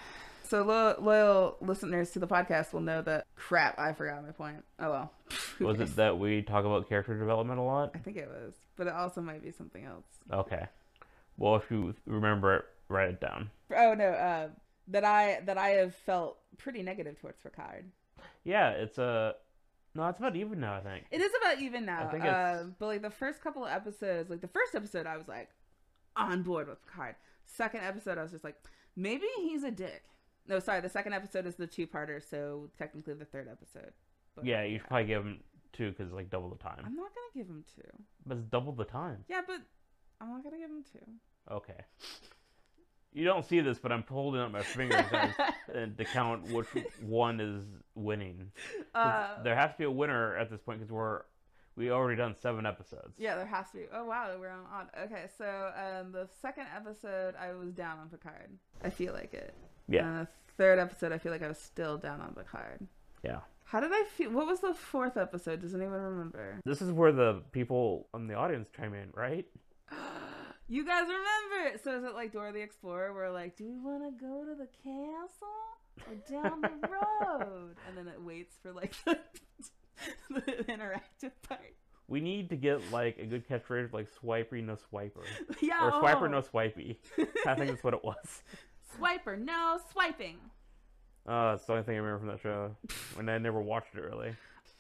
So 0.47 0.63
lo- 0.63 0.95
loyal 0.99 1.57
listeners 1.61 2.11
to 2.11 2.19
the 2.19 2.27
podcast 2.27 2.71
will 2.73 2.81
know 2.81 3.01
that 3.01 3.25
crap. 3.35 3.77
I 3.79 3.93
forgot 3.93 4.23
my 4.25 4.31
point. 4.31 4.63
Oh 4.79 4.89
well. 4.89 5.11
Was 5.59 5.79
it 5.79 5.95
that 5.97 6.17
we 6.19 6.41
talk 6.41 6.65
about 6.65 6.87
character 6.87 7.17
development 7.17 7.59
a 7.59 7.63
lot? 7.63 7.91
I 7.95 7.97
think 7.97 8.17
it 8.17 8.27
was, 8.29 8.53
but 8.75 8.87
it 8.87 8.93
also 8.93 9.21
might 9.21 9.43
be 9.43 9.51
something 9.51 9.83
else. 9.83 10.05
Okay. 10.31 10.67
Well, 11.37 11.55
if 11.55 11.69
you 11.69 11.95
remember 12.05 12.55
it, 12.57 12.65
write 12.89 13.09
it 13.09 13.19
down. 13.21 13.49
Oh 13.75 13.93
no, 13.93 14.05
uh, 14.09 14.47
that 14.89 15.03
I 15.03 15.41
that 15.45 15.57
I 15.57 15.69
have 15.69 15.93
felt 15.95 16.37
pretty 16.57 16.81
negative 16.83 17.19
towards 17.19 17.39
Picard. 17.41 17.85
Yeah, 18.43 18.69
it's 18.69 18.97
a. 18.97 19.35
No, 19.95 20.07
it's 20.07 20.19
about 20.19 20.35
even 20.35 20.59
now. 20.59 20.75
I 20.75 20.79
think. 20.81 21.05
It 21.11 21.21
is 21.21 21.31
about 21.41 21.59
even 21.59 21.85
now. 21.85 22.07
I 22.07 22.11
think 22.11 22.23
uh, 22.23 22.27
it's- 22.27 22.65
but 22.79 22.85
like 22.87 23.01
the 23.01 23.09
first 23.09 23.41
couple 23.41 23.65
of 23.65 23.71
episodes, 23.71 24.29
like 24.29 24.41
the 24.41 24.47
first 24.47 24.75
episode, 24.75 25.05
I 25.07 25.17
was 25.17 25.27
like 25.27 25.49
on 26.15 26.43
board 26.43 26.67
with 26.69 26.77
Picard. 26.85 27.15
Second 27.45 27.81
episode, 27.83 28.17
I 28.17 28.21
was 28.23 28.31
just 28.31 28.43
like, 28.43 28.55
maybe 28.95 29.25
he's 29.37 29.63
a 29.63 29.71
dick. 29.71 30.03
No, 30.47 30.59
sorry. 30.59 30.81
The 30.81 30.89
second 30.89 31.13
episode 31.13 31.45
is 31.45 31.55
the 31.55 31.67
two-parter, 31.67 32.21
so 32.27 32.69
technically 32.77 33.13
the 33.13 33.25
third 33.25 33.47
episode. 33.51 33.91
But, 34.35 34.45
Yeah, 34.45 34.63
you 34.63 34.79
should 34.79 34.87
probably 34.87 35.07
give 35.07 35.23
him 35.23 35.39
two 35.73 35.91
because 35.91 36.11
like 36.11 36.29
double 36.29 36.49
the 36.49 36.57
time. 36.57 36.83
I'm 36.85 36.95
not 36.95 37.09
gonna 37.13 37.35
give 37.35 37.47
him 37.47 37.63
two. 37.75 38.03
But 38.25 38.37
it's 38.37 38.47
double 38.47 38.71
the 38.73 38.85
time. 38.85 39.23
Yeah, 39.27 39.41
but 39.45 39.61
I'm 40.21 40.29
not 40.29 40.43
gonna 40.43 40.57
give 40.57 40.69
him 40.69 40.83
two. 40.91 41.53
Okay. 41.53 41.79
You 43.13 43.25
don't 43.25 43.45
see 43.45 43.61
this, 43.61 43.79
but 43.79 43.91
I'm 43.91 44.03
holding 44.07 44.41
up 44.41 44.51
my 44.51 44.61
fingers 44.61 45.05
and 45.73 45.97
to 45.97 46.05
count 46.05 46.51
which 46.51 46.67
one 47.01 47.39
is 47.39 47.63
winning. 47.95 48.51
Uh, 48.93 49.41
there 49.43 49.55
has 49.55 49.71
to 49.71 49.77
be 49.77 49.83
a 49.85 49.91
winner 49.91 50.35
at 50.37 50.51
this 50.51 50.61
point 50.61 50.79
because 50.79 50.91
we're 50.91 51.21
we 51.75 51.91
already 51.91 52.17
done 52.17 52.35
seven 52.39 52.65
episodes. 52.65 53.13
Yeah, 53.17 53.35
there 53.35 53.45
has 53.45 53.69
to 53.71 53.77
be. 53.77 53.83
Oh 53.93 54.05
wow, 54.05 54.35
we're 54.39 54.49
on 54.49 54.65
odd. 54.71 54.87
Okay, 55.05 55.25
so 55.37 55.45
um, 55.75 56.11
the 56.11 56.27
second 56.41 56.65
episode, 56.75 57.35
I 57.39 57.53
was 57.53 57.71
down 57.71 57.99
on 57.99 58.09
Picard. 58.09 58.51
I 58.83 58.89
feel 58.89 59.13
like 59.13 59.33
it. 59.33 59.53
Yeah. 59.87 60.21
The 60.21 60.27
third 60.57 60.79
episode, 60.79 61.11
I 61.11 61.17
feel 61.17 61.31
like 61.31 61.43
I 61.43 61.47
was 61.47 61.57
still 61.57 61.97
down 61.97 62.21
on 62.21 62.33
Picard. 62.33 62.85
Yeah. 63.23 63.39
How 63.63 63.81
did 63.81 63.91
I 63.91 64.03
feel? 64.15 64.31
What 64.31 64.47
was 64.47 64.61
the 64.61 64.73
fourth 64.73 65.17
episode? 65.17 65.61
Does 65.61 65.75
anyone 65.75 65.99
remember? 65.99 66.61
This 66.65 66.81
is 66.81 66.91
where 66.91 67.11
the 67.11 67.41
people 67.51 68.07
in 68.13 68.27
the 68.27 68.35
audience 68.35 68.69
chime 68.75 68.93
in, 68.93 69.09
right? 69.13 69.45
you 70.69 70.85
guys 70.85 71.03
remember? 71.03 71.73
It! 71.73 71.83
So 71.83 71.97
is 71.97 72.03
it 72.05 72.13
like 72.13 72.31
Dora 72.31 72.53
the 72.53 72.61
Explorer? 72.61 73.13
Where 73.13 73.29
like, 73.29 73.57
do 73.57 73.65
we 73.65 73.77
want 73.77 74.03
to 74.03 74.25
go 74.25 74.45
to 74.45 74.55
the 74.55 74.67
castle 74.83 75.67
or 76.07 76.15
down 76.31 76.61
the 76.61 76.87
road? 76.87 77.75
And 77.87 77.97
then 77.97 78.07
it 78.07 78.21
waits 78.21 78.55
for 78.61 78.71
like 78.71 78.93
the, 79.05 79.19
the 80.29 80.63
interactive 80.63 81.31
part. 81.47 81.75
We 82.07 82.21
need 82.21 82.49
to 82.51 82.55
get 82.55 82.89
like 82.91 83.17
a 83.19 83.25
good 83.25 83.45
catchphrase 83.49 83.91
like 83.91 84.07
"swiper 84.23 84.63
no 84.63 84.77
swiper" 84.77 85.25
Yeah. 85.61 85.87
or 85.87 85.91
"swiper 86.01 86.23
oh. 86.23 86.27
no 86.27 86.41
swipey." 86.41 86.99
I 87.45 87.55
think 87.55 87.71
that's 87.71 87.83
what 87.83 87.93
it 87.93 88.03
was. 88.03 88.43
Swiper, 88.99 89.37
no 89.37 89.79
swiping. 89.91 90.37
Uh, 91.27 91.53
it's 91.55 91.65
the 91.65 91.73
only 91.73 91.83
thing 91.83 91.95
I 91.95 91.99
remember 91.99 92.19
from 92.19 92.27
that 92.29 92.39
show, 92.41 92.75
and 93.19 93.29
I 93.29 93.37
never 93.37 93.61
watched 93.61 93.95
it 93.95 94.01
really. 94.01 94.33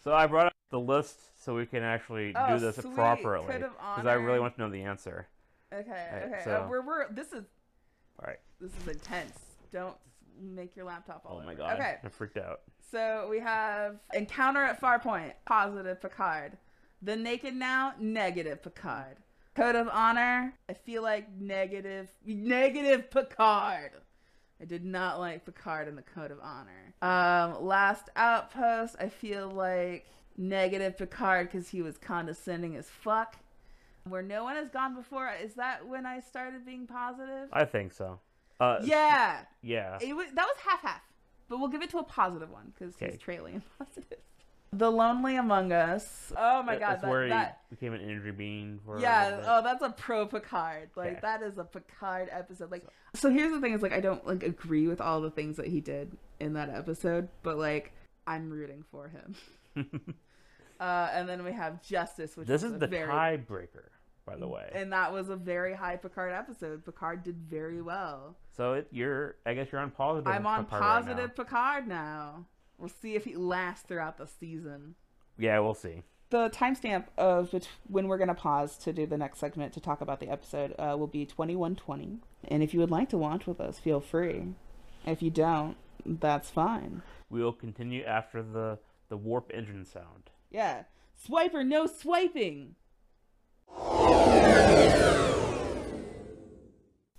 So 0.03 0.13
I 0.13 0.27
brought 0.27 0.47
up 0.47 0.53
the 0.71 0.79
list 0.79 1.43
so 1.43 1.55
we 1.55 1.65
can 1.65 1.83
actually 1.83 2.33
Oh, 2.35 2.53
do 2.53 2.59
this 2.59 2.77
sweet. 2.77 2.95
properly 2.95 3.45
because 3.47 4.05
I 4.05 4.13
really 4.13 4.39
want 4.39 4.55
to 4.55 4.61
know 4.61 4.69
the 4.69 4.83
answer. 4.83 5.27
Okay, 5.73 6.07
Alright, 6.13 6.23
okay. 6.31 6.41
so- 6.45 6.63
Uh, 6.63 6.67
we're 6.69 6.81
we're 6.85 7.11
this 7.11 7.27
is 7.33 7.43
All 8.19 8.25
right. 8.27 8.39
this 8.61 8.71
is 8.81 8.87
intense. 8.87 9.37
Don't 9.71 9.97
make 10.39 10.75
your 10.75 10.85
laptop 10.85 11.23
all 11.25 11.37
Oh 11.41 11.45
my 11.45 11.53
over. 11.53 11.55
god. 11.55 11.73
Okay, 11.79 11.97
I 12.03 12.07
freaked 12.09 12.37
out. 12.37 12.61
so 12.91 13.27
we 13.29 13.39
have 13.39 13.97
encounter 14.13 14.63
at 14.63 14.79
Farpoint, 14.79 15.33
positive 15.45 15.99
Picard. 16.01 16.57
The 17.01 17.15
naked 17.15 17.53
now, 17.55 17.93
negative 17.99 18.63
Picard. 18.63 19.17
Code 19.55 19.75
of 19.75 19.89
honor, 19.91 20.53
I 20.69 20.73
feel 20.73 21.01
like 21.01 21.27
negative, 21.37 22.09
negative 22.25 23.09
Picard. 23.11 23.91
I 24.61 24.65
did 24.65 24.83
not 24.83 25.19
like 25.19 25.45
Picard 25.45 25.87
in 25.87 25.95
the 25.95 26.01
Code 26.01 26.31
of 26.31 26.39
Honor. 26.41 26.93
Um, 27.01 27.63
last 27.63 28.09
outpost, 28.15 28.95
I 28.99 29.09
feel 29.09 29.49
like 29.49 30.05
negative 30.37 30.97
Picard 30.97 31.47
because 31.51 31.69
he 31.69 31.81
was 31.81 31.97
condescending 31.97 32.75
as 32.75 32.89
fuck. 32.89 33.35
Where 34.05 34.23
no 34.23 34.43
one 34.45 34.55
has 34.55 34.69
gone 34.69 34.95
before, 34.95 35.29
is 35.43 35.55
that 35.55 35.85
when 35.87 36.05
I 36.05 36.21
started 36.21 36.65
being 36.65 36.87
positive? 36.87 37.49
I 37.51 37.65
think 37.65 37.91
so. 37.91 38.19
Uh, 38.59 38.79
yeah, 38.83 39.41
Yeah. 39.61 39.99
it 40.01 40.15
was, 40.15 40.27
that 40.33 40.45
was 40.47 40.55
half 40.65 40.81
half, 40.81 41.01
but 41.49 41.59
we'll 41.59 41.67
give 41.67 41.81
it 41.83 41.89
to 41.91 41.99
a 41.99 42.03
positive 42.03 42.49
one 42.49 42.73
because 42.73 42.95
Okay. 42.95 43.11
he's 43.11 43.19
trailing 43.19 43.61
positive. 43.77 44.17
The 44.73 44.91
Lonely 44.91 45.37
Among 45.37 45.71
Us. 45.71 46.31
Oh 46.37 46.61
my 46.61 46.73
god, 46.77 46.89
That's 46.89 47.01
that, 47.03 47.09
where 47.09 47.29
that 47.29 47.61
he 47.69 47.75
became 47.75 47.93
an 47.93 48.01
energy 48.01 48.31
being 48.31 48.79
for. 48.85 48.99
yeah. 48.99 49.41
Oh, 49.47 49.61
that's 49.63 49.81
a 49.81 49.89
pro 49.91 50.25
Picard. 50.25 50.89
Like 50.95 51.11
Okay. 51.11 51.19
that 51.21 51.41
is 51.41 51.57
a 51.57 51.63
Picard 51.63 52.27
episode. 52.31 52.69
Like 52.71 52.85
so, 53.13 53.29
here's 53.29 53.51
the 53.51 53.61
thing: 53.61 53.73
is 53.73 53.81
like 53.81 53.93
I 53.93 54.01
don't 54.01 54.25
like 54.27 54.43
agree 54.43 54.87
with 54.87 54.99
all 55.01 55.21
the 55.21 55.31
things 55.31 55.55
that 55.57 55.67
he 55.67 55.79
did 55.81 56.17
in 56.39 56.53
that 56.53 56.69
episode, 56.69 57.29
but 57.43 57.57
like 57.57 57.93
I'm 58.27 58.49
rooting 58.49 58.83
for 58.91 59.07
him. 59.09 59.35
Uh, 60.79 61.09
and 61.11 61.27
then 61.27 61.43
we 61.43 61.51
have 61.51 61.81
Justice, 61.81 62.37
which 62.37 62.47
this 62.47 62.61
was 62.61 62.73
is 62.73 62.77
the 62.77 62.85
very 62.85 63.11
tiebreaker, 63.11 63.85
by 64.27 64.35
the 64.35 64.47
way. 64.47 64.69
and 64.75 64.93
that 64.93 65.11
was 65.11 65.27
a 65.29 65.35
very 65.35 65.73
high 65.73 65.95
Picard 65.95 66.31
episode. 66.31 66.85
Picard 66.85 67.23
did 67.23 67.35
very 67.49 67.81
well. 67.81 68.35
so 68.55 68.73
it, 68.73 68.87
you're, 68.91 69.37
I 69.43 69.55
guess 69.55 69.69
you're 69.71 69.81
on 69.81 69.89
positive. 69.89 70.27
I'm 70.27 70.45
on 70.45 70.65
Picard 70.65 70.81
right 70.83 70.87
positive 71.03 71.35
Picard 71.35 71.87
now. 71.87 72.45
We'll 72.77 72.89
see 72.89 73.15
if 73.15 73.25
he 73.25 73.35
lasts 73.35 73.85
throughout 73.87 74.17
the 74.17 74.27
season. 74.27 74.95
Yeah, 75.37 75.59
we'll 75.59 75.73
see. 75.73 76.03
The 76.29 76.49
timestamp 76.49 77.05
of 77.17 77.53
when 77.87 78.07
we're 78.07 78.17
going 78.17 78.27
to 78.27 78.33
pause 78.33 78.77
to 78.79 78.91
do 78.91 79.05
the 79.05 79.17
next 79.17 79.39
segment 79.39 79.73
to 79.73 79.79
talk 79.79 80.01
about 80.01 80.19
the 80.19 80.29
episode 80.29 80.75
uh, 80.77 80.95
will 80.97 81.07
be 81.07 81.25
2120. 81.25 82.19
And 82.49 82.61
if 82.61 82.73
you 82.73 82.79
would 82.81 82.91
like 82.91 83.09
to 83.09 83.17
watch 83.17 83.47
with 83.47 83.61
us, 83.61 83.79
feel 83.79 84.01
free. 84.01 84.49
If 85.05 85.21
you 85.21 85.29
don't, 85.29 85.77
that's 86.05 86.49
fine. 86.49 87.01
We 87.29 87.41
will 87.41 87.53
continue 87.53 88.03
after 88.03 88.43
the 88.43 88.79
the 89.09 89.17
warp 89.17 89.51
engine 89.53 89.85
sound. 89.85 90.29
Yeah. 90.51 90.83
Swiper, 91.25 91.65
no 91.65 91.87
swiping! 91.87 92.75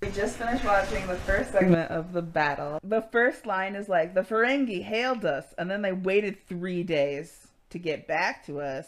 We 0.08 0.14
just 0.14 0.38
finished 0.38 0.64
watching 0.64 1.06
the 1.06 1.16
first 1.16 1.52
segment 1.52 1.90
of 1.90 2.14
the 2.14 2.22
battle. 2.22 2.80
The 2.82 3.02
first 3.02 3.44
line 3.44 3.74
is 3.74 3.90
like, 3.90 4.14
the 4.14 4.22
Ferengi 4.22 4.82
hailed 4.82 5.26
us, 5.26 5.44
and 5.58 5.70
then 5.70 5.82
they 5.82 5.92
waited 5.92 6.38
three 6.48 6.82
days 6.82 7.48
to 7.68 7.78
get 7.78 8.08
back 8.08 8.46
to 8.46 8.58
us. 8.58 8.86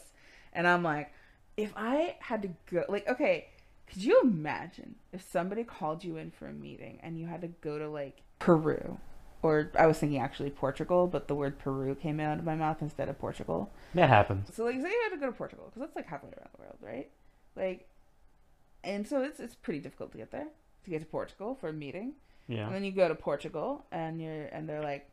And 0.54 0.66
I'm 0.66 0.82
like, 0.82 1.12
if 1.58 1.74
I 1.76 2.16
had 2.20 2.40
to 2.40 2.48
go, 2.72 2.84
like, 2.88 3.06
okay, 3.06 3.48
could 3.86 4.02
you 4.02 4.18
imagine 4.22 4.94
if 5.12 5.20
somebody 5.30 5.62
called 5.62 6.04
you 6.04 6.16
in 6.16 6.30
for 6.30 6.48
a 6.48 6.54
meeting 6.54 6.98
and 7.02 7.18
you 7.18 7.26
had 7.26 7.42
to 7.42 7.48
go 7.48 7.78
to, 7.78 7.90
like, 7.90 8.22
Peru? 8.38 8.98
Or 9.42 9.70
I 9.78 9.86
was 9.86 9.98
thinking 9.98 10.22
actually 10.22 10.48
Portugal, 10.48 11.06
but 11.06 11.28
the 11.28 11.34
word 11.34 11.58
Peru 11.58 11.94
came 11.94 12.18
out 12.18 12.38
of 12.38 12.46
my 12.46 12.54
mouth 12.54 12.80
instead 12.80 13.10
of 13.10 13.18
Portugal. 13.18 13.70
That 13.94 14.08
happens. 14.08 14.54
So 14.56 14.64
like, 14.64 14.76
say 14.76 14.88
you 14.88 15.00
had 15.04 15.14
to 15.16 15.20
go 15.20 15.26
to 15.26 15.32
Portugal 15.32 15.66
because 15.66 15.80
that's 15.86 15.96
like 15.96 16.06
halfway 16.06 16.30
around 16.30 16.48
the 16.56 16.62
world, 16.62 16.78
right? 16.80 17.10
Like, 17.56 17.90
and 18.82 19.06
so 19.06 19.22
it's 19.22 19.38
it's 19.38 19.54
pretty 19.54 19.80
difficult 19.80 20.12
to 20.12 20.18
get 20.18 20.30
there 20.30 20.48
to 20.90 20.98
get 20.98 21.04
to 21.04 21.10
Portugal 21.10 21.54
for 21.54 21.68
a 21.68 21.72
meeting, 21.72 22.12
Yeah. 22.48 22.66
and 22.66 22.74
then 22.74 22.84
you 22.84 22.92
go 22.92 23.08
to 23.08 23.14
Portugal 23.14 23.84
and 23.92 24.20
you're 24.20 24.46
and 24.46 24.68
they're 24.68 24.82
like, 24.82 25.08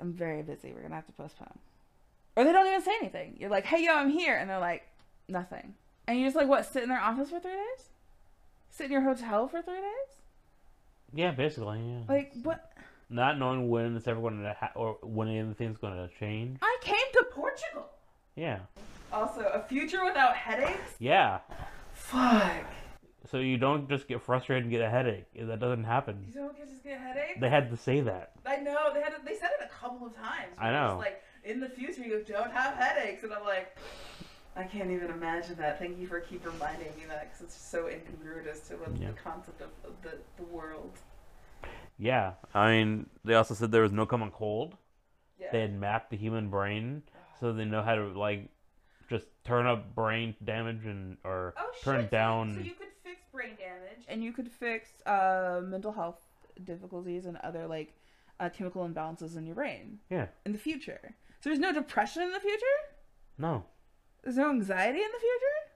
I'm 0.00 0.12
very 0.12 0.42
busy. 0.42 0.72
We're 0.72 0.82
gonna 0.82 0.94
have 0.94 1.06
to 1.06 1.12
postpone, 1.12 1.58
or 2.36 2.44
they 2.44 2.52
don't 2.52 2.66
even 2.66 2.82
say 2.82 2.92
anything. 3.00 3.36
You're 3.38 3.50
like, 3.50 3.64
Hey, 3.64 3.84
yo, 3.84 3.94
I'm 3.94 4.10
here, 4.10 4.36
and 4.36 4.48
they're 4.48 4.58
like, 4.58 4.86
nothing, 5.28 5.74
and 6.06 6.18
you 6.18 6.26
just 6.26 6.36
like 6.36 6.48
what 6.48 6.66
sit 6.66 6.82
in 6.82 6.88
their 6.88 7.00
office 7.00 7.30
for 7.30 7.40
three 7.40 7.52
days, 7.52 7.88
sit 8.70 8.86
in 8.86 8.92
your 8.92 9.02
hotel 9.02 9.48
for 9.48 9.62
three 9.62 9.80
days, 9.80 10.20
Yeah, 11.12 11.30
basically. 11.32 11.80
Yeah. 11.80 12.00
like 12.08 12.32
what? 12.42 12.70
Not 13.10 13.38
knowing 13.38 13.68
when 13.68 13.96
it's 13.96 14.08
ever 14.08 14.20
going 14.20 14.42
to 14.42 14.56
ha- 14.58 14.72
or 14.74 14.96
when 15.02 15.28
anything's 15.28 15.76
going 15.76 15.92
to 15.94 16.08
change. 16.18 16.58
I 16.62 16.78
came 16.80 16.96
to 17.12 17.26
Portugal. 17.32 17.86
Yeah. 18.34 18.60
Also, 19.12 19.42
a 19.42 19.60
future 19.62 20.02
without 20.04 20.34
headaches. 20.34 20.94
Yeah. 20.98 21.40
Fuck. 21.92 22.64
So 23.34 23.40
you 23.40 23.56
don't 23.56 23.88
just 23.88 24.06
get 24.06 24.22
frustrated 24.22 24.62
and 24.62 24.70
get 24.70 24.80
a 24.80 24.88
headache. 24.88 25.24
That 25.36 25.58
doesn't 25.58 25.82
happen. 25.82 26.24
You 26.24 26.32
don't 26.32 26.56
just 26.56 26.84
get 26.84 27.00
headaches. 27.00 27.40
They 27.40 27.50
had 27.50 27.68
to 27.72 27.76
say 27.76 28.00
that. 28.02 28.30
I 28.46 28.58
know 28.58 28.94
they 28.94 29.00
had 29.00 29.08
to, 29.08 29.16
they 29.24 29.34
said 29.34 29.50
it 29.60 29.66
a 29.68 29.74
couple 29.74 30.06
of 30.06 30.14
times. 30.14 30.54
I 30.56 30.70
know. 30.70 30.98
Like 31.00 31.20
in 31.42 31.58
the 31.58 31.68
future, 31.68 32.04
you 32.04 32.22
don't 32.28 32.52
have 32.52 32.76
headaches, 32.76 33.24
and 33.24 33.32
I'm 33.32 33.42
like, 33.44 33.76
I 34.54 34.62
can't 34.62 34.88
even 34.92 35.10
imagine 35.10 35.56
that. 35.56 35.80
Thank 35.80 35.98
you 35.98 36.06
for 36.06 36.20
keep 36.20 36.46
reminding 36.46 36.94
me 36.96 37.06
that 37.08 37.28
because 37.32 37.40
it's 37.46 37.56
so 37.60 37.88
incongruous 37.88 38.60
to 38.68 38.74
what 38.76 38.96
Yeah. 39.00 39.08
the 39.08 39.14
concept 39.14 39.60
of, 39.62 39.70
of 39.84 40.00
the 40.02 40.16
the 40.36 40.44
world. 40.44 40.92
Yeah. 41.98 42.34
I 42.54 42.70
mean, 42.70 43.06
they 43.24 43.34
also 43.34 43.54
said 43.54 43.72
there 43.72 43.82
was 43.82 43.90
no 43.90 44.06
common 44.06 44.30
cold. 44.30 44.76
Yeah. 45.40 45.48
They 45.50 45.60
had 45.62 45.74
mapped 45.74 46.10
the 46.12 46.16
human 46.16 46.50
brain 46.50 47.02
so 47.40 47.52
they 47.52 47.64
know 47.64 47.82
how 47.82 47.96
to 47.96 48.16
like 48.16 48.48
just 49.10 49.26
turn 49.44 49.66
up 49.66 49.92
brain 49.96 50.36
damage 50.44 50.84
and 50.86 51.16
or 51.24 51.54
Oh, 51.58 51.70
turn 51.82 52.02
shit. 52.02 52.10
down. 52.12 52.54
So 52.54 52.60
you 52.60 52.74
could 52.74 52.86
brain 53.34 53.56
damage, 53.58 54.04
and 54.08 54.22
you 54.24 54.32
could 54.32 54.50
fix 54.50 54.90
uh, 55.06 55.60
mental 55.64 55.92
health 55.92 56.20
difficulties 56.62 57.26
and 57.26 57.36
other 57.38 57.66
like 57.66 57.92
uh, 58.40 58.48
chemical 58.48 58.86
imbalances 58.88 59.36
in 59.36 59.44
your 59.46 59.54
brain 59.56 59.98
yeah, 60.10 60.26
in 60.46 60.52
the 60.52 60.58
future. 60.58 61.14
So 61.40 61.50
there's 61.50 61.58
no 61.58 61.72
depression 61.72 62.22
in 62.22 62.32
the 62.32 62.40
future. 62.40 62.76
no, 63.38 63.64
There's 64.22 64.36
no 64.36 64.50
anxiety 64.50 64.98
in 64.98 65.10
the 65.12 65.18
future. 65.18 65.70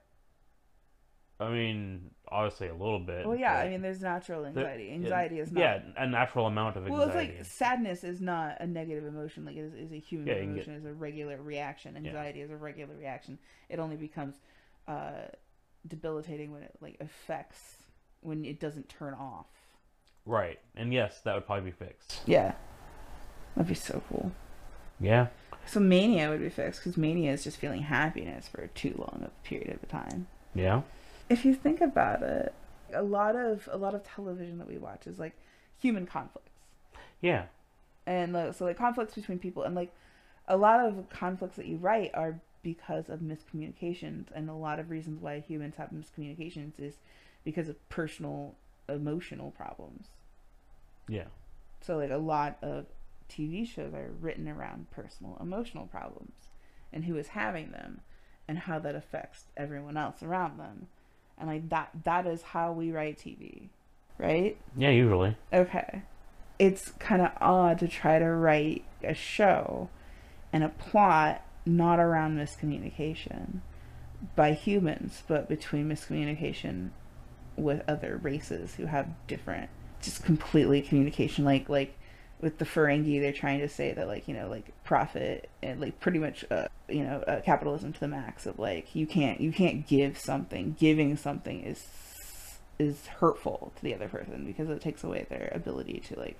I 1.41 1.49
mean 1.51 2.11
obviously 2.31 2.67
a 2.67 2.73
little 2.73 2.99
bit. 2.99 3.25
Well, 3.25 3.37
yeah. 3.37 3.55
I 3.57 3.69
mean, 3.69 3.81
there's 3.81 4.01
natural 4.01 4.41
the- 4.41 4.49
anxiety. 4.49 4.91
Anxiety 4.91 5.39
is 5.39 5.51
not. 5.51 5.61
yeah 5.61 5.79
a 5.97 6.05
natural 6.05 6.47
amount 6.47 6.75
of 6.75 6.83
anxiety. 6.85 6.99
Well, 6.99 7.07
it's 7.07 7.15
like 7.15 7.45
sadness 7.45 8.03
is 8.03 8.19
not 8.21 8.57
a 8.59 8.67
negative 8.67 9.05
emotion. 9.05 9.45
Like 9.45 9.55
it 9.55 9.61
is, 9.61 9.73
is 9.73 9.91
a 9.93 9.99
human 9.99 10.27
Yeah, 10.27 10.33
you 10.35 10.39
can 10.41 10.55
get- 10.55 10.67
emotion. 10.67 10.73
Is 10.75 10.85
a 10.85 10.93
regular 10.93 11.41
reaction. 11.41 11.93
Yeah. 11.93 12.09
Anxiety 12.09 12.41
is 12.41 12.51
a 12.51 12.57
regular 12.57 12.93
reaction. 12.95 13.39
It 13.69 13.79
only 13.79 13.95
becomes 13.95 14.35
uh, 14.87 15.27
debilitating 15.87 16.51
when 16.51 16.63
it 16.63 16.75
like 16.81 16.97
affects 16.99 17.77
when 18.21 18.43
it 18.45 18.59
doesn't 18.59 18.89
turn 18.89 19.13
off. 19.13 19.47
right, 20.25 20.59
and 20.75 20.93
yes, 20.93 21.21
that 21.23 21.33
would 21.35 21.45
probably 21.45 21.71
be 21.71 21.75
fixed. 21.75 22.19
Yeah, 22.25 22.53
that'd 23.55 23.67
be 23.69 23.75
so 23.75 24.01
cool. 24.09 24.31
Yeah, 24.99 25.27
So 25.65 25.79
mania 25.79 26.29
would 26.29 26.41
be 26.41 26.49
fixed 26.49 26.81
because 26.83 26.97
mania 26.97 27.31
is 27.31 27.43
just 27.45 27.57
feeling 27.57 27.83
happiness 27.83 28.49
for 28.49 28.67
too 28.67 28.93
long 28.97 29.21
of 29.23 29.29
a 29.29 29.47
period 29.47 29.79
of 29.81 29.87
time. 29.87 30.27
yeah, 30.53 30.81
If 31.29 31.45
you 31.45 31.53
think 31.55 31.79
about 31.79 32.21
it, 32.21 32.53
a 32.93 33.01
lot 33.03 33.35
of 33.37 33.69
a 33.71 33.77
lot 33.77 33.95
of 33.95 34.03
television 34.03 34.57
that 34.57 34.67
we 34.67 34.77
watch 34.77 35.07
is 35.07 35.17
like 35.19 35.37
human 35.79 36.05
conflicts. 36.05 36.51
yeah, 37.21 37.45
and 38.05 38.35
so 38.53 38.65
like 38.65 38.77
conflicts 38.77 39.13
between 39.15 39.39
people 39.39 39.63
and 39.63 39.73
like 39.75 39.93
a 40.47 40.57
lot 40.57 40.79
of 40.85 41.07
conflicts 41.09 41.55
that 41.55 41.67
you 41.67 41.77
write 41.77 42.11
are 42.13 42.41
because 42.61 43.09
of 43.09 43.19
miscommunications 43.19 44.25
and 44.33 44.49
a 44.49 44.53
lot 44.53 44.79
of 44.79 44.89
reasons 44.89 45.21
why 45.21 45.39
humans 45.39 45.75
have 45.77 45.89
miscommunications 45.89 46.79
is 46.79 46.95
because 47.43 47.69
of 47.69 47.89
personal 47.89 48.55
emotional 48.87 49.51
problems. 49.51 50.07
Yeah, 51.07 51.25
so 51.81 51.97
like 51.97 52.11
a 52.11 52.17
lot 52.17 52.57
of 52.61 52.85
tv 53.29 53.67
shows 53.67 53.93
are 53.93 54.11
written 54.19 54.47
around 54.47 54.89
personal 54.89 55.37
emotional 55.39 55.85
problems 55.85 56.33
and 56.91 57.05
who 57.05 57.15
is 57.15 57.27
having 57.29 57.71
them 57.71 58.01
and 58.47 58.57
how 58.57 58.79
that 58.79 58.95
affects 58.95 59.45
everyone 59.55 59.97
else 59.97 60.23
around 60.23 60.59
them. 60.59 60.87
And 61.37 61.47
like 61.47 61.69
that 61.69 61.91
that 62.03 62.27
is 62.27 62.41
how 62.41 62.71
we 62.71 62.91
write 62.91 63.19
tv 63.19 63.69
right? 64.19 64.57
Yeah. 64.77 64.91
Usually, 64.91 65.35
okay, 65.51 66.03
it's 66.59 66.91
kind 66.99 67.23
of 67.23 67.31
odd 67.41 67.79
to 67.79 67.87
try 67.87 68.19
to 68.19 68.29
write 68.29 68.83
a 69.03 69.15
show 69.15 69.89
and 70.53 70.63
a 70.63 70.69
plot 70.69 71.43
not 71.65 71.99
around 71.99 72.37
miscommunication 72.37 73.59
by 74.35 74.53
humans, 74.53 75.23
but 75.27 75.47
between 75.47 75.89
miscommunication 75.89 76.89
with 77.55 77.81
other 77.87 78.19
races 78.21 78.75
who 78.75 78.85
have 78.85 79.07
different, 79.27 79.69
just 80.01 80.23
completely 80.23 80.81
communication. 80.81 81.45
Like 81.45 81.69
like 81.69 81.97
with 82.41 82.57
the 82.57 82.65
Ferengi, 82.65 83.19
they're 83.19 83.33
trying 83.33 83.59
to 83.59 83.69
say 83.69 83.93
that 83.93 84.07
like 84.07 84.27
you 84.27 84.33
know 84.33 84.49
like 84.49 84.71
profit 84.83 85.49
and 85.61 85.79
like 85.79 85.99
pretty 85.99 86.19
much 86.19 86.45
uh, 86.51 86.67
you 86.87 87.03
know 87.03 87.21
uh, 87.27 87.41
capitalism 87.41 87.93
to 87.93 87.99
the 87.99 88.07
max 88.07 88.45
of 88.45 88.59
like 88.59 88.95
you 88.95 89.05
can't 89.05 89.41
you 89.41 89.51
can't 89.51 89.87
give 89.87 90.17
something. 90.17 90.75
Giving 90.79 91.17
something 91.17 91.63
is 91.63 91.85
is 92.77 93.07
hurtful 93.07 93.73
to 93.75 93.83
the 93.83 93.93
other 93.93 94.07
person 94.07 94.45
because 94.45 94.69
it 94.69 94.81
takes 94.81 95.03
away 95.03 95.25
their 95.29 95.51
ability 95.53 96.01
to 96.07 96.17
like 96.17 96.37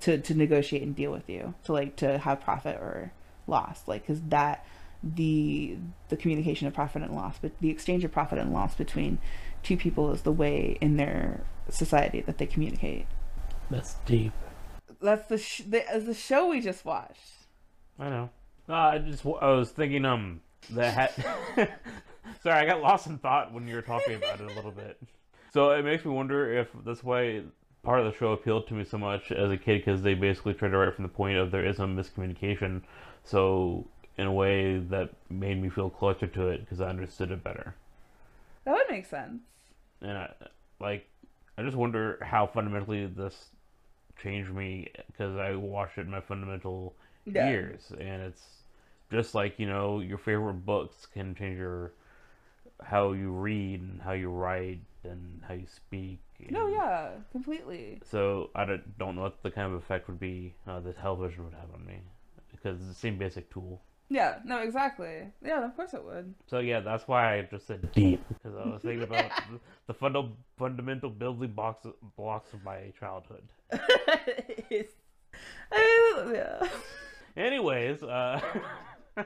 to 0.00 0.18
to 0.18 0.34
negotiate 0.34 0.82
and 0.82 0.96
deal 0.96 1.12
with 1.12 1.28
you 1.28 1.54
to 1.64 1.72
like 1.72 1.96
to 1.96 2.18
have 2.18 2.40
profit 2.40 2.76
or 2.76 3.12
loss 3.46 3.82
like 3.86 4.02
because 4.02 4.20
that 4.22 4.66
the 5.02 5.76
the 6.08 6.16
communication 6.16 6.66
of 6.66 6.74
profit 6.74 7.02
and 7.02 7.14
loss 7.14 7.38
but 7.40 7.52
the 7.60 7.70
exchange 7.70 8.04
of 8.04 8.10
profit 8.10 8.38
and 8.38 8.52
loss 8.52 8.74
between 8.74 9.18
two 9.62 9.76
people 9.76 10.10
is 10.12 10.22
the 10.22 10.32
way 10.32 10.76
in 10.80 10.96
their 10.96 11.44
society 11.68 12.20
that 12.22 12.38
they 12.38 12.46
communicate 12.46 13.06
that's 13.70 13.94
deep. 14.06 14.32
that's 15.00 15.28
the 15.28 15.38
sh- 15.38 15.62
the, 15.68 15.84
the 16.04 16.14
show 16.14 16.48
we 16.48 16.60
just 16.60 16.84
watched 16.84 17.36
I 17.98 18.10
know. 18.10 18.30
Uh, 18.68 18.72
I 18.74 18.98
just 18.98 19.24
I 19.24 19.50
was 19.52 19.70
thinking 19.70 20.04
um 20.04 20.40
the 20.70 20.90
hat. 20.90 21.14
Sorry, 22.42 22.58
I 22.58 22.66
got 22.66 22.82
lost 22.82 23.06
in 23.06 23.18
thought 23.18 23.52
when 23.52 23.68
you 23.68 23.76
were 23.76 23.82
talking 23.82 24.14
about 24.14 24.40
it 24.40 24.50
a 24.50 24.54
little 24.54 24.70
bit. 24.70 25.00
So 25.52 25.70
it 25.70 25.84
makes 25.84 26.04
me 26.04 26.10
wonder 26.10 26.52
if 26.58 26.68
that's 26.84 27.02
why 27.02 27.42
part 27.82 28.00
of 28.00 28.12
the 28.12 28.18
show 28.18 28.32
appealed 28.32 28.66
to 28.68 28.74
me 28.74 28.84
so 28.84 28.98
much 28.98 29.30
as 29.30 29.50
a 29.50 29.56
kid 29.56 29.84
because 29.84 30.02
they 30.02 30.14
basically 30.14 30.54
tried 30.54 30.70
to 30.70 30.76
write 30.76 30.94
from 30.94 31.04
the 31.04 31.08
point 31.08 31.38
of 31.38 31.50
there 31.50 31.64
is 31.64 31.76
some 31.76 31.96
miscommunication. 31.96 32.82
So 33.26 33.88
in 34.16 34.26
a 34.26 34.32
way 34.32 34.78
that 34.78 35.10
made 35.28 35.60
me 35.60 35.68
feel 35.68 35.90
closer 35.90 36.26
to 36.26 36.48
it 36.48 36.60
because 36.60 36.80
I 36.80 36.88
understood 36.88 37.30
it 37.30 37.44
better. 37.44 37.74
that 38.64 38.72
would 38.72 38.90
make 38.90 39.06
sense 39.06 39.40
And 40.00 40.16
I, 40.18 40.32
like, 40.80 41.08
I 41.58 41.62
just 41.62 41.76
wonder 41.76 42.18
how 42.22 42.46
fundamentally 42.46 43.06
this 43.06 43.46
changed 44.22 44.52
me 44.52 44.88
because 45.08 45.36
I 45.36 45.54
watched 45.54 45.98
it 45.98 46.02
in 46.02 46.10
my 46.10 46.20
fundamental 46.20 46.94
Yeah. 47.26 47.46
years, 47.46 47.92
and 47.92 48.22
it's 48.22 48.62
just 49.10 49.34
like 49.34 49.58
you 49.58 49.66
know 49.66 50.00
your 50.00 50.18
favorite 50.18 50.66
books 50.66 51.06
can 51.06 51.34
change 51.34 51.58
your 51.58 51.92
how 52.82 53.12
you 53.12 53.30
read 53.32 53.80
and 53.80 54.02
how 54.02 54.12
you 54.12 54.30
write 54.30 54.80
and 55.04 55.42
how 55.48 55.54
you 55.54 55.66
speak. 55.66 56.20
no 56.50 56.66
yeah 56.68 57.10
completely 57.32 58.00
So 58.04 58.50
I 58.54 58.64
don't, 58.64 58.98
don't 58.98 59.16
know 59.16 59.22
what 59.22 59.42
the 59.42 59.50
kind 59.50 59.66
of 59.66 59.74
effect 59.74 60.08
would 60.08 60.20
be 60.20 60.54
uh, 60.66 60.80
the 60.80 60.92
television 60.94 61.44
would 61.44 61.54
have 61.54 61.72
on 61.74 61.84
me 61.86 62.00
because 62.56 62.78
it's 62.80 62.88
the 62.88 62.94
same 62.94 63.16
basic 63.18 63.50
tool. 63.52 63.80
yeah 64.08 64.38
no 64.44 64.58
exactly 64.58 65.16
yeah 65.44 65.64
of 65.64 65.74
course 65.76 65.92
it 65.94 66.02
would 66.04 66.34
So 66.46 66.58
yeah, 66.60 66.80
that's 66.80 67.06
why 67.08 67.36
I 67.38 67.42
just 67.42 67.66
said 67.66 67.90
deep 67.92 68.22
because 68.28 68.56
I 68.56 68.64
was 68.68 68.82
thinking 68.82 69.02
about 69.02 69.30
the, 69.50 69.58
the 69.88 69.94
funda- 69.94 70.30
fundamental 70.58 71.10
building 71.10 71.52
blocks 71.52 71.86
blocks 72.16 72.52
of 72.52 72.62
my 72.64 72.92
childhood. 72.98 73.42
I 75.72 76.18
mean, 76.24 76.34
yeah 76.34 76.66
Anyways, 77.36 78.02
uh, 78.02 78.40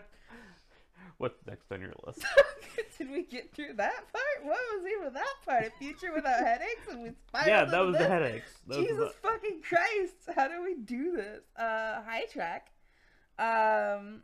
what's 1.19 1.39
next 1.47 1.71
on 1.71 1.81
your 1.81 1.93
list? 2.07 2.25
Did 2.99 3.11
we 3.11 3.23
get 3.23 3.55
through 3.55 3.75
that 3.77 4.03
part? 4.13 4.39
What 4.43 4.59
was 4.75 4.85
even 4.99 5.13
that 5.15 5.35
part? 5.47 5.67
A 5.67 5.71
future 5.79 6.13
without 6.13 6.41
headaches? 6.41 6.89
And 6.91 7.03
we 7.03 7.11
spiraled 7.29 7.49
yeah, 7.49 7.65
that 7.67 7.81
was 7.81 7.97
the 7.97 8.09
headaches. 8.09 8.51
That 8.67 8.81
Jesus 8.81 9.13
fucking 9.23 9.63
Christ! 9.63 10.17
How 10.35 10.49
do 10.49 10.63
we 10.63 10.75
do 10.75 11.17
this? 11.17 11.43
Uh, 11.57 12.03
High 12.03 12.25
Trek. 12.33 12.73
Um. 13.41 14.23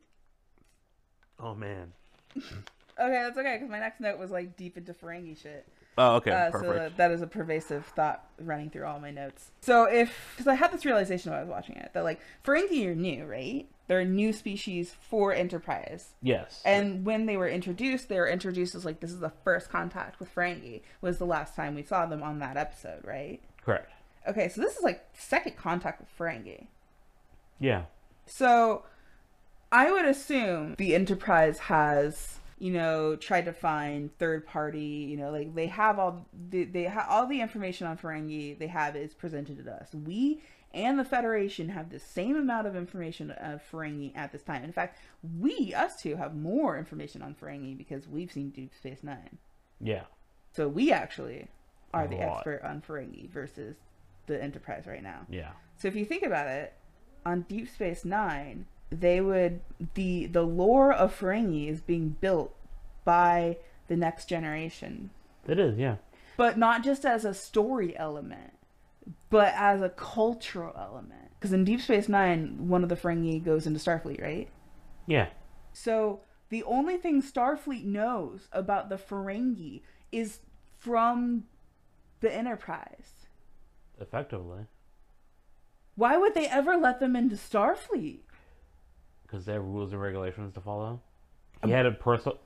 oh 1.41 1.55
man. 1.55 1.93
Okay, 2.37 3.23
that's 3.25 3.37
okay 3.39 3.57
because 3.57 3.71
my 3.71 3.79
next 3.79 4.01
note 4.01 4.19
was 4.19 4.31
like 4.31 4.57
deep 4.57 4.77
into 4.77 4.93
Ferengi 4.95 5.41
shit. 5.41 5.67
Oh 5.99 6.17
okay, 6.17 6.31
Uh, 6.31 6.51
so 6.53 6.73
that, 6.75 6.97
that 6.99 7.11
is 7.11 7.23
a 7.23 7.27
pervasive 7.27 7.87
thought 7.87 8.25
running 8.39 8.69
through 8.71 8.85
all 8.85 9.01
my 9.01 9.11
notes. 9.11 9.51
So 9.63 9.85
if, 9.85 10.15
because 10.33 10.47
I 10.47 10.55
had 10.55 10.71
this 10.73 10.85
realization 10.85 11.31
while 11.31 11.41
I 11.41 11.45
was 11.45 11.51
watching 11.51 11.77
it, 11.77 11.91
that 11.95 12.05
like 12.05 12.21
Ferengi 12.45 12.87
are 12.87 12.95
new, 12.95 13.25
right? 13.25 13.67
They're 13.89 14.01
a 14.01 14.05
new 14.05 14.33
species 14.33 14.95
for 15.01 15.33
Enterprise. 15.33 16.11
yes. 16.21 16.61
And 16.65 17.07
when 17.07 17.25
they 17.27 17.37
were 17.37 17.49
introduced, 17.49 18.09
they 18.09 18.19
were 18.19 18.29
introduced 18.29 18.75
as 18.75 18.85
like 18.85 19.01
this 19.01 19.13
is 19.13 19.21
the 19.21 19.33
first 19.45 19.71
contact 19.71 20.19
with 20.19 20.35
Ferengi. 20.35 20.83
Was 21.01 21.19
the 21.19 21.25
last 21.27 21.55
time 21.55 21.75
we 21.75 21.83
saw 21.83 22.05
them 22.07 22.23
on 22.23 22.39
that 22.41 22.57
episode, 22.57 23.05
right? 23.05 23.41
correct. 23.65 23.91
Okay, 24.29 24.49
so 24.49 24.61
this 24.61 24.77
is 24.77 24.83
like 24.83 25.05
second 25.15 25.57
contact 25.57 26.01
with 26.01 26.09
Ferengi. 26.19 26.67
Yeah. 27.61 27.85
So 28.27 28.83
I 29.77 29.93
would 29.93 30.07
assume 30.07 30.75
the 30.79 30.95
Enterprise 30.95 31.59
has, 31.59 32.39
you 32.59 32.73
know, 32.73 33.15
tried 33.15 33.45
to 33.45 33.53
find 33.53 34.17
third 34.17 34.47
party, 34.47 35.07
you 35.11 35.19
know, 35.19 35.31
like 35.31 35.55
they 35.55 35.67
have 35.67 35.99
all 35.99 36.27
the 36.49 36.65
they 36.65 36.85
have 36.85 37.07
all 37.11 37.27
the 37.27 37.43
information 37.43 37.87
on 37.87 37.99
Ferengi 37.99 38.59
they 38.59 38.69
have 38.69 38.97
is 38.97 39.13
presented 39.13 39.63
to 39.63 39.71
us. 39.71 39.95
We 39.95 40.41
and 40.73 40.99
the 40.99 41.05
Federation 41.05 41.69
have 41.69 41.91
the 41.91 41.99
same 41.99 42.37
amount 42.37 42.67
of 42.67 42.75
information 42.75 43.31
of 43.33 43.63
Ferengi 43.71 44.17
at 44.17 44.33
this 44.33 44.43
time. 44.43 44.65
In 44.65 44.73
fact, 44.73 44.99
we 45.39 45.75
us 45.75 46.01
two 46.01 46.17
have 46.17 46.35
more 46.35 46.79
information 46.79 47.21
on 47.21 47.35
Ferengi 47.35 47.77
because 47.77 48.09
we've 48.09 48.33
seen 48.33 48.49
Deep 48.49 48.75
Space 48.75 49.03
9. 49.03 49.19
Yeah. 49.79 50.05
So 50.53 50.69
we 50.69 50.91
actually 50.91 51.49
are 51.93 52.07
A 52.07 52.09
the 52.09 52.17
lot. 52.17 52.39
expert 52.39 52.63
on 52.65 52.81
Ferengi 52.81 53.29
versus 53.29 53.77
the 54.27 54.43
Enterprise 54.43 54.87
right 54.87 55.03
now. 55.03 55.27
Yeah. 55.29 55.51
So 55.77 55.87
if 55.87 55.95
you 55.95 56.07
think 56.07 56.23
about 56.23 56.49
it, 56.49 56.73
on 57.27 57.43
Deep 57.43 57.69
Space 57.69 58.07
Nine, 58.07 58.65
they 58.91 59.21
would 59.21 59.61
the 59.95 60.27
the 60.27 60.43
lore 60.43 60.93
of 60.93 61.19
Ferengi 61.19 61.69
is 61.69 61.81
being 61.81 62.17
built 62.21 62.55
by 63.05 63.57
the 63.89 63.97
next 63.97 64.27
generation, 64.29 65.11
It 65.47 65.59
is. 65.59 65.79
Yeah. 65.79 65.97
but 66.37 66.59
not 66.59 66.83
just 66.85 67.05
as 67.05 67.25
a 67.25 67.33
story 67.35 67.97
element, 67.97 68.53
but 69.31 69.53
as 69.57 69.81
a 69.83 69.89
cultural 69.91 70.75
element. 70.77 71.31
Because 71.39 71.53
in 71.53 71.65
Deep 71.65 71.81
Space 71.81 72.09
Nine, 72.09 72.69
one 72.69 72.83
of 72.83 72.89
the 72.89 72.97
Ferengi 72.97 73.45
goes 73.45 73.67
into 73.67 73.79
Starfleet, 73.79 74.21
right? 74.23 74.49
Yeah. 75.07 75.29
So 75.73 76.21
the 76.49 76.63
only 76.65 76.97
thing 76.97 77.23
Starfleet 77.23 77.85
knows 77.85 78.49
about 78.53 78.89
the 78.89 78.97
Ferengi 78.97 79.83
is 80.11 80.41
from 80.79 81.45
the 82.21 82.33
Enterprise. 82.35 83.27
Effectively. 84.01 84.65
Why 85.95 86.17
would 86.17 86.35
they 86.35 86.47
ever 86.49 86.77
let 86.77 87.01
them 87.01 87.15
into 87.17 87.37
Starfleet? 87.37 88.21
Because 89.27 89.45
they 89.45 89.53
have 89.53 89.63
rules 89.63 89.93
and 89.93 90.01
regulations 90.01 90.55
to 90.55 90.61
follow. 90.61 91.01
He 91.65 91.71
um, 91.71 91.77
had 91.77 91.87
a 91.87 91.93
personal. 91.93 92.39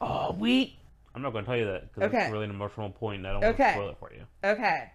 Oh, 0.00 0.32
we. 0.38 0.78
I'm 1.14 1.22
not 1.22 1.32
going 1.32 1.44
to 1.44 1.48
tell 1.48 1.58
you 1.58 1.66
that 1.66 1.92
because 1.92 2.08
Okay. 2.08 2.24
it's 2.24 2.32
really 2.32 2.44
an 2.44 2.50
emotional 2.50 2.90
point. 2.90 3.18
And 3.18 3.26
I 3.26 3.32
don't 3.32 3.42
want 3.42 3.56
to 3.56 3.72
spoil 3.72 3.90
it 3.90 3.96
for 3.98 4.12
you. 4.12 4.24
Okay. 4.42 4.90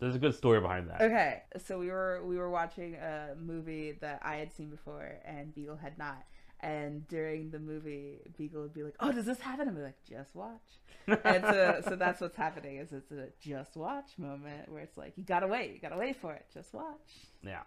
There's 0.00 0.16
a 0.16 0.18
good 0.18 0.34
story 0.34 0.60
behind 0.60 0.88
that. 0.90 1.00
Okay. 1.00 1.42
So 1.64 1.78
we 1.78 1.88
were 1.88 2.20
we 2.24 2.36
were 2.36 2.50
watching 2.50 2.96
a 2.96 3.34
movie 3.40 3.92
that 4.00 4.20
I 4.22 4.36
had 4.36 4.52
seen 4.52 4.68
before 4.68 5.18
and 5.24 5.54
Beagle 5.54 5.76
had 5.76 5.96
not. 5.98 6.24
And 6.60 7.06
during 7.08 7.50
the 7.50 7.58
movie, 7.58 8.20
Beagle 8.38 8.62
would 8.62 8.72
be 8.72 8.82
like, 8.82 8.94
"Oh, 8.98 9.12
does 9.12 9.26
this 9.26 9.38
happen?" 9.38 9.68
I'd 9.68 9.76
be 9.76 9.82
like, 9.82 10.02
"Just 10.08 10.34
watch." 10.34 10.62
and 11.06 11.44
so 11.44 11.82
so 11.88 11.96
that's 11.96 12.20
what's 12.20 12.36
happening 12.36 12.78
is 12.78 12.92
it's 12.92 13.12
a 13.12 13.28
just 13.40 13.76
watch 13.76 14.12
moment 14.16 14.70
where 14.70 14.82
it's 14.82 14.96
like 14.96 15.12
you 15.16 15.24
gotta 15.24 15.46
wait, 15.46 15.74
you 15.74 15.78
gotta 15.78 15.98
wait 15.98 16.16
for 16.16 16.32
it, 16.32 16.46
just 16.52 16.72
watch. 16.72 17.28
Yeah. 17.42 17.60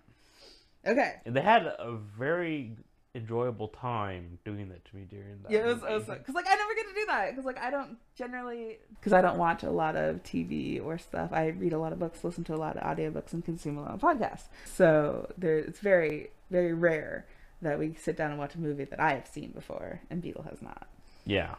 Okay. 0.87 1.15
And 1.25 1.35
they 1.35 1.41
had 1.41 1.65
a 1.65 1.97
very 2.17 2.77
enjoyable 3.15 3.67
time 3.69 4.37
doing 4.45 4.69
that 4.69 4.85
to 4.85 4.95
me 4.95 5.05
during 5.09 5.41
that. 5.41 5.51
Yeah, 5.51 5.69
it 5.69 5.81
was 5.81 6.05
because 6.05 6.35
like 6.35 6.45
I 6.47 6.55
never 6.55 6.75
get 6.75 6.87
to 6.87 6.93
do 6.93 7.05
that 7.07 7.29
because 7.31 7.45
like 7.45 7.59
I 7.59 7.71
don't 7.71 7.97
generally 8.15 8.77
because 8.95 9.13
I 9.13 9.21
don't 9.21 9.37
watch 9.37 9.63
a 9.63 9.71
lot 9.71 9.95
of 9.95 10.23
TV 10.23 10.83
or 10.83 10.97
stuff. 10.97 11.31
I 11.33 11.47
read 11.47 11.73
a 11.73 11.79
lot 11.79 11.93
of 11.93 11.99
books, 11.99 12.23
listen 12.23 12.43
to 12.45 12.53
a 12.53 12.57
lot 12.57 12.77
of 12.77 12.83
audiobooks, 12.83 13.33
and 13.33 13.43
consume 13.43 13.77
a 13.77 13.81
lot 13.81 13.91
of 13.91 13.99
podcasts. 13.99 14.47
So 14.65 15.31
there, 15.37 15.57
it's 15.57 15.79
very 15.79 16.29
very 16.49 16.73
rare 16.73 17.25
that 17.61 17.79
we 17.79 17.95
sit 17.95 18.15
down 18.15 18.29
and 18.29 18.39
watch 18.39 18.55
a 18.55 18.59
movie 18.59 18.85
that 18.85 18.99
I 18.99 19.13
have 19.13 19.27
seen 19.27 19.51
before 19.51 20.01
and 20.09 20.21
Beagle 20.21 20.43
has 20.43 20.61
not. 20.61 20.87
Yeah. 21.25 21.55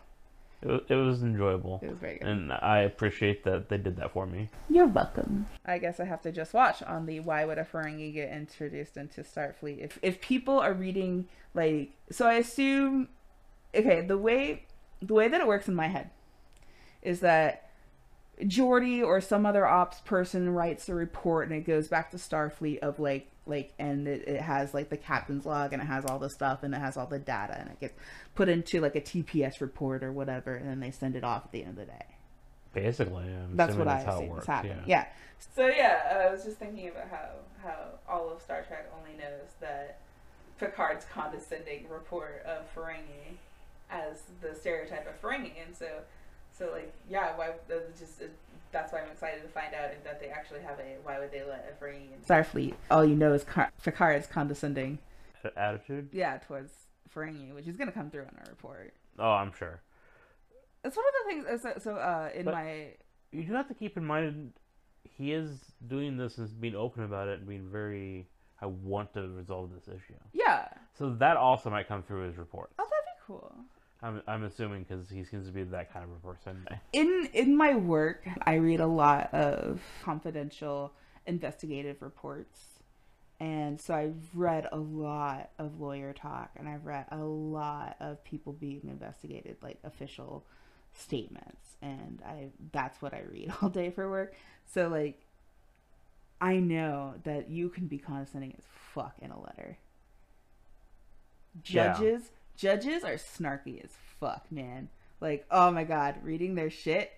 It 0.60 0.68
was, 0.68 0.80
it 0.88 0.94
was 0.94 1.22
enjoyable. 1.22 1.78
It 1.82 1.90
was 1.90 1.98
very 1.98 2.18
good. 2.18 2.26
And 2.26 2.52
I 2.52 2.80
appreciate 2.80 3.44
that 3.44 3.68
they 3.68 3.78
did 3.78 3.96
that 3.96 4.12
for 4.12 4.26
me. 4.26 4.48
You're 4.68 4.88
welcome. 4.88 5.46
I 5.64 5.78
guess 5.78 6.00
I 6.00 6.04
have 6.04 6.20
to 6.22 6.32
just 6.32 6.52
watch 6.52 6.82
on 6.82 7.06
the 7.06 7.20
why 7.20 7.44
would 7.44 7.58
a 7.58 7.64
Ferengi 7.64 8.12
get 8.12 8.32
introduced 8.32 8.96
into 8.96 9.22
Starfleet 9.22 9.78
if 9.78 9.98
if 10.02 10.20
people 10.20 10.58
are 10.58 10.72
reading 10.72 11.28
like 11.54 11.92
so 12.10 12.26
I 12.26 12.34
assume 12.34 13.08
okay 13.74 14.00
the 14.00 14.18
way 14.18 14.64
the 15.00 15.14
way 15.14 15.28
that 15.28 15.40
it 15.40 15.46
works 15.46 15.68
in 15.68 15.74
my 15.74 15.86
head 15.86 16.10
is 17.02 17.20
that 17.20 17.67
Geordi 18.42 19.02
or 19.04 19.20
some 19.20 19.44
other 19.46 19.66
ops 19.66 20.00
person 20.00 20.50
writes 20.50 20.88
a 20.88 20.94
report 20.94 21.48
and 21.48 21.56
it 21.56 21.66
goes 21.66 21.88
back 21.88 22.10
to 22.12 22.16
Starfleet 22.16 22.78
of 22.80 22.98
like 23.00 23.28
like 23.46 23.72
and 23.78 24.06
it, 24.06 24.28
it 24.28 24.40
has 24.40 24.74
like 24.74 24.90
the 24.90 24.96
captain's 24.96 25.46
log 25.46 25.72
and 25.72 25.82
it 25.82 25.86
has 25.86 26.04
all 26.04 26.18
the 26.18 26.28
stuff 26.30 26.62
and 26.62 26.74
it 26.74 26.78
has 26.78 26.96
all 26.96 27.06
the 27.06 27.18
data 27.18 27.56
and 27.58 27.70
it 27.70 27.80
gets 27.80 27.94
put 28.34 28.48
into 28.48 28.80
like 28.80 28.94
a 28.94 29.00
TPS 29.00 29.60
report 29.60 30.02
or 30.04 30.12
whatever 30.12 30.54
and 30.54 30.68
then 30.68 30.80
they 30.80 30.90
send 30.90 31.16
it 31.16 31.24
off 31.24 31.44
at 31.46 31.52
the 31.52 31.62
end 31.62 31.70
of 31.70 31.76
the 31.76 31.84
day. 31.86 32.06
Basically, 32.74 33.24
I'm 33.24 33.56
That's 33.56 33.74
what 33.74 33.86
that's 33.86 34.04
I 34.04 34.06
how 34.06 34.12
it 34.18 34.22
assume 34.24 34.28
works. 34.34 34.46
happening. 34.46 34.78
Yeah. 34.86 35.04
Yeah. 35.04 35.06
So 35.56 35.66
yeah, 35.68 36.24
I 36.26 36.30
was 36.30 36.44
just 36.44 36.58
thinking 36.58 36.88
about 36.88 37.08
how 37.10 37.28
how 37.62 37.76
all 38.08 38.30
of 38.30 38.42
Star 38.42 38.62
Trek 38.62 38.90
only 38.98 39.16
knows 39.18 39.48
that 39.60 39.98
Picard's 40.60 41.06
condescending 41.06 41.88
report 41.88 42.44
of 42.46 42.66
Ferengi 42.74 43.36
as 43.90 44.22
the 44.42 44.54
stereotype 44.54 45.08
of 45.08 45.20
Ferengi, 45.22 45.52
and 45.64 45.74
so 45.74 45.86
so 46.58 46.70
like 46.72 46.92
yeah, 47.08 47.36
why 47.36 47.50
that's 47.68 47.98
just 48.00 48.20
it, 48.20 48.34
that's 48.72 48.92
why 48.92 49.00
I'm 49.00 49.10
excited 49.10 49.42
to 49.42 49.48
find 49.48 49.74
out 49.74 49.90
that 50.04 50.20
they 50.20 50.28
actually 50.28 50.60
have 50.60 50.78
a 50.78 50.96
why 51.02 51.18
would 51.18 51.30
they 51.32 51.42
let 51.44 51.72
a 51.72 51.82
Ferengi 51.84 52.12
in 52.12 52.20
Starfleet? 52.26 52.74
All 52.90 53.04
you 53.04 53.14
know 53.16 53.32
is 53.32 53.44
Car- 53.44 53.72
Picard's 53.82 54.26
condescending, 54.26 54.98
Attitude? 55.56 56.08
yeah, 56.12 56.38
towards 56.38 56.72
Ferengi, 57.14 57.54
which 57.54 57.66
is 57.66 57.76
gonna 57.76 57.92
come 57.92 58.10
through 58.10 58.22
in 58.22 58.36
our 58.38 58.46
report. 58.50 58.92
Oh, 59.18 59.30
I'm 59.30 59.52
sure. 59.52 59.80
That's 60.82 60.96
one 60.96 61.04
of 61.06 61.12
the 61.14 61.48
things. 61.48 61.62
So, 61.62 61.72
so 61.78 61.96
uh, 61.96 62.30
in 62.34 62.44
But- 62.44 62.54
my 62.54 62.88
You 63.32 63.44
do 63.44 63.52
have 63.54 63.68
to 63.68 63.74
keep 63.74 63.96
in 63.96 64.04
mind 64.04 64.52
he 65.04 65.32
is 65.32 65.58
doing 65.86 66.16
this 66.16 66.38
and 66.38 66.60
being 66.60 66.76
open 66.76 67.02
about 67.04 67.28
it 67.28 67.38
and 67.38 67.48
being 67.48 67.68
very. 67.70 68.28
I 68.60 68.66
want 68.66 69.12
to 69.14 69.28
resolve 69.28 69.70
this 69.72 69.86
issue. 69.86 70.14
yeah, 70.32 70.66
So 70.98 71.10
that 71.14 71.36
also 71.36 71.70
might 71.70 71.86
come 71.86 72.02
through 72.02 72.26
his 72.26 72.36
report. 72.36 72.70
oh 72.78 72.84
that'd 72.90 73.04
be 73.06 73.22
cool. 73.26 73.54
I'm, 74.02 74.22
I'm 74.28 74.44
assuming 74.44 74.84
because 74.84 75.08
he 75.10 75.24
seems 75.24 75.46
to 75.46 75.52
be 75.52 75.64
that 75.64 75.92
kind 75.92 76.04
of 76.04 76.10
a 76.10 76.34
person. 76.34 76.66
in 76.92 77.28
in 77.32 77.56
my 77.56 77.74
work 77.74 78.26
i 78.42 78.54
read 78.54 78.80
a 78.80 78.86
lot 78.86 79.32
of 79.34 79.80
confidential 80.04 80.92
investigative 81.26 82.00
reports 82.00 82.60
and 83.40 83.80
so 83.80 83.94
i've 83.94 84.34
read 84.34 84.68
a 84.72 84.76
lot 84.76 85.50
of 85.58 85.80
lawyer 85.80 86.12
talk 86.12 86.50
and 86.56 86.68
i've 86.68 86.84
read 86.86 87.06
a 87.10 87.18
lot 87.18 87.96
of 88.00 88.22
people 88.24 88.52
being 88.52 88.80
investigated 88.88 89.56
like 89.62 89.78
official 89.84 90.44
statements 90.94 91.76
and 91.82 92.22
i 92.24 92.48
that's 92.72 93.02
what 93.02 93.12
i 93.12 93.22
read 93.30 93.52
all 93.62 93.68
day 93.68 93.90
for 93.90 94.08
work 94.08 94.32
so 94.66 94.88
like 94.88 95.20
i 96.40 96.56
know 96.56 97.14
that 97.24 97.50
you 97.50 97.68
can 97.68 97.86
be 97.88 97.98
condescending 97.98 98.54
as 98.56 98.64
fuck 98.94 99.14
in 99.20 99.30
a 99.30 99.40
letter 99.40 99.76
Yeah. 101.64 102.18
Judges 102.58 103.04
are 103.04 103.14
snarky 103.14 103.82
as 103.82 103.92
fuck 104.20 104.44
man. 104.50 104.90
Like 105.20 105.46
oh 105.50 105.70
my 105.70 105.84
god 105.84 106.16
reading 106.22 106.54
their 106.54 106.68
shit? 106.68 107.12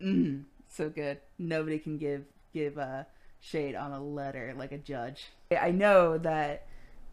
Mm, 0.00 0.44
so 0.68 0.88
good. 0.88 1.18
Nobody 1.38 1.78
can 1.78 1.98
give 1.98 2.24
give 2.54 2.78
a 2.78 3.06
shade 3.40 3.74
on 3.74 3.92
a 3.92 4.02
letter 4.02 4.54
like 4.56 4.72
a 4.72 4.78
judge. 4.78 5.26
I 5.60 5.70
know 5.70 6.16
that 6.18 6.66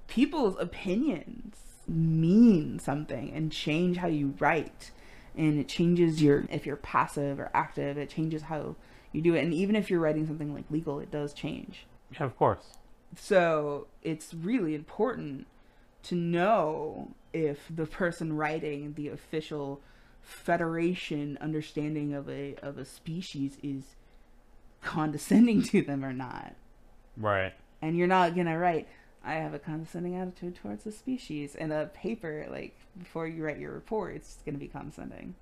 people's 0.08 0.56
opinions 0.60 1.58
mean 1.88 2.80
something 2.80 3.32
and 3.34 3.52
change 3.52 3.98
how 3.98 4.08
you 4.08 4.36
write. 4.40 4.92
And 5.36 5.60
it 5.60 5.68
changes 5.68 6.22
your 6.22 6.46
if 6.50 6.66
you're 6.66 6.76
passive 6.76 7.40
or 7.40 7.50
active 7.54 7.98
it 7.98 8.10
changes 8.10 8.44
how 8.44 8.76
you 9.12 9.22
do 9.22 9.36
it. 9.36 9.44
And 9.44 9.54
even 9.54 9.76
if 9.76 9.90
you're 9.90 10.00
writing 10.00 10.28
something 10.28 10.54
like 10.54 10.66
legal 10.70 11.00
it 11.00 11.12
does 11.12 11.34
change. 11.34 11.86
Yeah, 12.14 12.26
of 12.26 12.38
course. 12.38 12.78
so 13.16 13.88
it's 14.02 14.34
really 14.34 14.76
important 14.76 15.48
to 16.04 16.16
know 16.16 17.12
if 17.34 17.60
the 17.70 17.86
person 17.86 18.34
writing 18.34 18.94
the 18.94 19.08
official 19.10 19.82
federation 20.22 21.38
understanding 21.42 22.14
of 22.14 22.30
a 22.30 22.56
of 22.62 22.78
a 22.78 22.86
species 22.86 23.58
is 23.64 23.96
condescending 24.82 25.62
to 25.64 25.82
them 25.82 26.04
or 26.04 26.14
not. 26.14 26.56
Right. 27.18 27.54
And 27.82 27.98
you're 27.98 28.08
not 28.08 28.36
gonna 28.36 28.58
write, 28.58 28.88
I 29.24 29.34
have 29.34 29.54
a 29.54 29.60
condescending 29.60 30.16
attitude 30.16 30.56
towards 30.56 30.84
the 30.84 30.92
species 30.92 31.56
in 31.56 31.72
a 31.72 31.86
paper 31.88 32.48
like 32.50 32.76
before 32.98 33.28
you 33.28 33.44
write 33.44 33.60
your 33.60 33.74
report, 33.74 34.16
it's 34.16 34.38
gonna 34.46 34.58
be 34.58 34.68
condescending. 34.68 35.36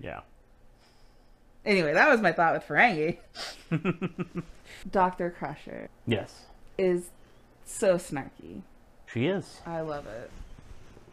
Yeah. 0.00 0.20
Anyway, 1.64 1.92
that 1.92 2.08
was 2.08 2.20
my 2.20 2.32
thought 2.32 2.54
with 2.54 2.66
Ferengi. 2.66 3.18
Dr. 4.90 5.30
Crusher 5.30 5.90
yes. 6.06 6.46
is 6.78 7.10
so 7.64 7.96
snarky. 7.96 8.62
She 9.12 9.26
is. 9.26 9.60
I 9.66 9.80
love 9.80 10.06
it. 10.06 10.30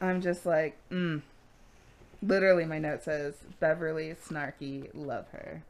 I'm 0.01 0.21
just 0.21 0.45
like, 0.45 0.77
mm. 0.91 1.21
Literally, 2.21 2.65
my 2.65 2.79
note 2.79 3.03
says 3.03 3.35
Beverly 3.59 4.15
Snarky, 4.27 4.89
love 4.93 5.27
her. 5.31 5.63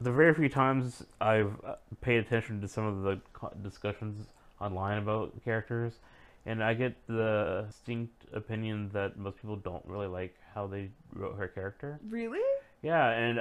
The 0.00 0.10
very 0.10 0.34
few 0.34 0.48
times 0.48 1.04
I've 1.20 1.52
uh, 1.64 1.74
paid 2.00 2.18
attention 2.18 2.60
to 2.62 2.68
some 2.68 2.84
of 2.84 3.02
the 3.02 3.20
discussions 3.62 4.26
online 4.60 4.98
about 4.98 5.34
the 5.34 5.40
characters, 5.40 5.94
and 6.46 6.64
I 6.64 6.74
get 6.74 6.94
the 7.06 7.64
distinct 7.68 8.24
opinion 8.32 8.90
that 8.92 9.18
most 9.18 9.36
people 9.36 9.56
don't 9.56 9.84
really 9.86 10.06
like 10.06 10.36
how 10.54 10.66
they 10.66 10.90
wrote 11.14 11.36
her 11.36 11.48
character. 11.48 12.00
Really? 12.08 12.40
Yeah, 12.82 13.10
and 13.10 13.40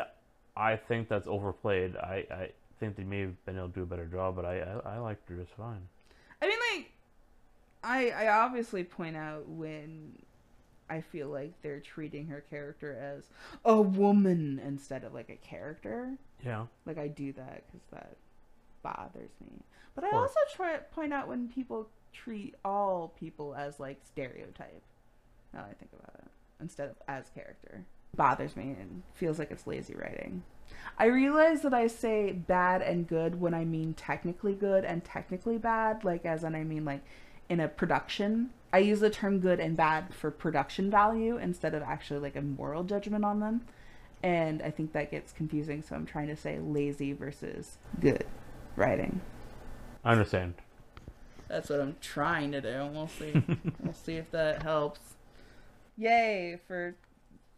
I 0.55 0.75
think 0.75 1.07
that's 1.07 1.27
overplayed. 1.27 1.95
I, 1.95 2.25
I 2.29 2.49
think 2.79 2.97
they 2.97 3.03
may 3.03 3.21
have 3.21 3.45
been 3.45 3.57
able 3.57 3.69
to 3.69 3.73
do 3.73 3.83
a 3.83 3.85
better 3.85 4.05
job, 4.05 4.35
but 4.35 4.45
I, 4.45 4.59
I, 4.59 4.95
I 4.95 4.97
liked 4.99 5.27
her 5.29 5.35
just 5.35 5.51
fine. 5.57 5.81
I 7.89 8.09
I 8.11 8.27
obviously 8.27 8.83
point 8.83 9.17
out 9.17 9.47
when 9.49 10.13
I 10.89 11.01
feel 11.01 11.29
like 11.29 11.53
they're 11.61 11.79
treating 11.79 12.27
her 12.27 12.43
character 12.49 12.95
as 12.95 13.25
a 13.65 13.81
woman 13.81 14.61
instead 14.63 15.03
of 15.03 15.13
like 15.13 15.29
a 15.29 15.35
character. 15.35 16.17
Yeah. 16.43 16.65
Like 16.85 16.97
I 16.97 17.07
do 17.07 17.33
that 17.33 17.63
because 17.67 17.87
that 17.91 18.15
bothers 18.81 19.31
me. 19.41 19.63
But 19.95 20.03
I 20.05 20.11
also 20.11 20.39
try 20.55 20.77
point 20.77 21.13
out 21.13 21.27
when 21.27 21.49
people 21.49 21.89
treat 22.13 22.55
all 22.63 23.13
people 23.19 23.55
as 23.55 23.79
like 23.79 23.99
stereotype. 24.05 24.83
Now 25.53 25.61
that 25.61 25.71
I 25.71 25.73
think 25.73 25.91
about 25.93 26.15
it, 26.19 26.31
instead 26.61 26.89
of 26.89 26.95
as 27.07 27.29
character, 27.33 27.85
bothers 28.15 28.55
me 28.55 28.75
and 28.79 29.03
feels 29.13 29.39
like 29.39 29.51
it's 29.51 29.67
lazy 29.67 29.95
writing. 29.95 30.43
I 30.97 31.05
realize 31.05 31.61
that 31.63 31.73
I 31.73 31.87
say 31.87 32.31
bad 32.31 32.81
and 32.81 33.07
good 33.07 33.41
when 33.41 33.53
I 33.53 33.65
mean 33.65 33.93
technically 33.93 34.53
good 34.53 34.85
and 34.85 35.03
technically 35.03 35.57
bad, 35.57 36.03
like 36.03 36.25
as 36.25 36.43
in 36.43 36.55
I 36.55 36.63
mean 36.63 36.85
like 36.85 37.03
in 37.49 37.59
a 37.59 37.67
production. 37.67 38.51
I 38.71 38.79
use 38.79 38.99
the 38.99 39.09
term 39.09 39.39
good 39.39 39.59
and 39.59 39.75
bad 39.75 40.13
for 40.13 40.29
production 40.29 40.91
value 40.91 41.37
instead 41.37 41.73
of 41.73 41.81
actually 41.81 42.19
like 42.19 42.35
a 42.35 42.41
moral 42.41 42.83
judgment 42.83 43.25
on 43.25 43.39
them. 43.39 43.65
And 44.21 44.61
I 44.61 44.69
think 44.69 44.93
that 44.93 45.11
gets 45.11 45.31
confusing, 45.31 45.81
so 45.81 45.95
I'm 45.95 46.05
trying 46.05 46.27
to 46.27 46.35
say 46.35 46.59
lazy 46.59 47.13
versus 47.13 47.77
good 47.99 48.25
writing. 48.75 49.21
I 50.03 50.11
understand. 50.11 50.55
That's 51.47 51.69
what 51.69 51.81
I'm 51.81 51.95
trying 51.99 52.51
to 52.51 52.61
do. 52.61 52.89
We'll 52.93 53.07
see. 53.07 53.33
we'll 53.83 53.93
see 53.93 54.17
if 54.17 54.29
that 54.31 54.61
helps. 54.61 54.99
Yay 55.97 56.59
for 56.67 56.95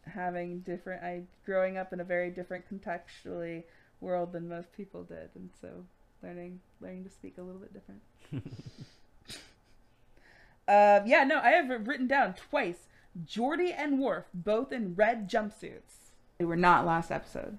having 0.04 0.60
different 0.60 1.02
I 1.02 1.22
growing 1.46 1.76
up 1.76 1.92
in 1.92 2.00
a 2.00 2.04
very 2.04 2.30
different 2.30 2.64
contextually 2.68 3.62
world 4.00 4.32
than 4.32 4.48
most 4.48 4.72
people 4.72 5.04
did 5.04 5.30
and 5.36 5.48
so 5.60 5.68
learning 6.24 6.58
learning 6.80 7.04
to 7.04 7.10
speak 7.10 7.38
a 7.38 7.42
little 7.42 7.60
bit 7.60 7.72
different. 7.72 8.00
Uh, 10.68 11.00
yeah, 11.04 11.24
no, 11.24 11.38
I 11.40 11.50
have 11.50 11.70
it 11.70 11.86
written 11.86 12.06
down 12.06 12.34
twice. 12.34 12.86
Geordi 13.26 13.74
and 13.76 13.98
Worf, 13.98 14.24
both 14.32 14.72
in 14.72 14.94
red 14.94 15.28
jumpsuits. 15.28 16.10
They 16.38 16.44
were 16.44 16.56
not 16.56 16.86
last 16.86 17.10
episode. 17.10 17.58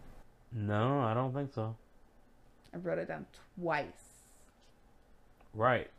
No, 0.51 0.99
I 0.99 1.13
don't 1.13 1.33
think 1.33 1.53
so. 1.53 1.75
I 2.73 2.77
wrote 2.77 2.97
it 2.97 3.07
down 3.07 3.25
twice. 3.55 3.85
Right. 5.53 5.89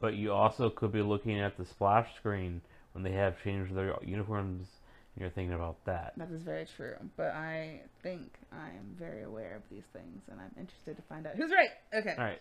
But 0.00 0.14
you 0.14 0.32
also 0.32 0.70
could 0.70 0.92
be 0.92 1.02
looking 1.02 1.40
at 1.40 1.56
the 1.56 1.64
splash 1.64 2.14
screen 2.16 2.60
when 2.92 3.02
they 3.02 3.12
have 3.12 3.42
changed 3.42 3.74
their 3.74 3.94
uniforms 4.02 4.66
and 5.14 5.22
you're 5.22 5.30
thinking 5.30 5.54
about 5.54 5.84
that. 5.86 6.12
That 6.16 6.30
is 6.30 6.42
very 6.42 6.66
true. 6.76 6.94
But 7.16 7.34
I 7.34 7.80
think 8.02 8.30
I 8.52 8.68
am 8.68 8.94
very 8.98 9.22
aware 9.22 9.56
of 9.56 9.62
these 9.70 9.84
things 9.92 10.22
and 10.30 10.40
I'm 10.40 10.54
interested 10.58 10.96
to 10.96 11.02
find 11.02 11.26
out 11.26 11.34
who's 11.34 11.50
right. 11.50 11.70
Okay. 11.94 12.14
All 12.16 12.24
right. 12.24 12.40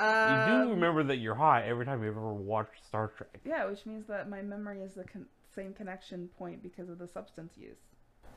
Um, 0.00 0.50
you 0.50 0.64
do 0.64 0.70
remember 0.70 1.02
that 1.04 1.16
you're 1.16 1.34
high 1.34 1.62
every 1.66 1.84
time 1.84 2.02
you've 2.02 2.16
ever 2.16 2.32
watched 2.32 2.84
Star 2.86 3.08
Trek. 3.16 3.28
Yeah, 3.44 3.66
which 3.66 3.84
means 3.86 4.06
that 4.08 4.28
my 4.28 4.40
memory 4.42 4.80
is 4.80 4.94
the 4.94 5.04
con- 5.04 5.26
same 5.54 5.74
connection 5.74 6.28
point 6.38 6.62
because 6.62 6.88
of 6.88 6.98
the 6.98 7.06
substance 7.08 7.52
use. 7.58 7.78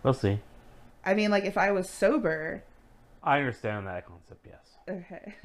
We'll 0.04 0.13
see. 0.13 0.39
I 1.06 1.13
mean, 1.13 1.32
like, 1.32 1.45
if 1.45 1.58
I 1.58 1.71
was 1.71 1.89
sober. 1.89 2.63
I 3.23 3.38
understand 3.39 3.88
that 3.88 4.06
concept, 4.06 4.45
yes. 4.45 4.78
Okay. 4.89 5.34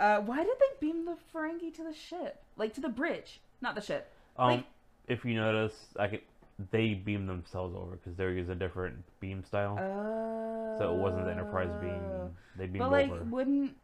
Uh, 0.00 0.18
why 0.20 0.38
did 0.38 0.56
they 0.58 0.86
beam 0.86 1.04
the 1.06 1.16
Ferengi 1.32 1.72
to 1.72 1.84
the 1.84 1.94
ship? 1.94 2.42
Like, 2.56 2.74
to 2.74 2.80
the 2.80 2.88
bridge, 2.88 3.40
not 3.60 3.76
the 3.76 3.80
ship. 3.80 4.10
Um, 4.36 4.48
Like- 4.50 4.64
if 5.06 5.24
you 5.24 5.34
notice, 5.34 5.86
I 5.98 6.08
could 6.08 6.22
they 6.70 6.94
beam 6.94 7.26
themselves 7.26 7.74
over 7.76 7.92
because 7.96 8.16
they 8.16 8.24
use 8.24 8.48
a 8.48 8.54
different 8.54 9.04
beam 9.20 9.44
style, 9.44 9.76
Oh. 9.78 10.76
so 10.78 10.92
it 10.92 10.96
wasn't 10.98 11.24
the 11.26 11.30
Enterprise 11.30 11.70
beam. 11.80 12.36
They 12.56 12.66
beamed 12.66 12.80
over. 12.84 12.90
But 12.90 12.90
like, 12.90 13.32
wouldn't 13.32 13.76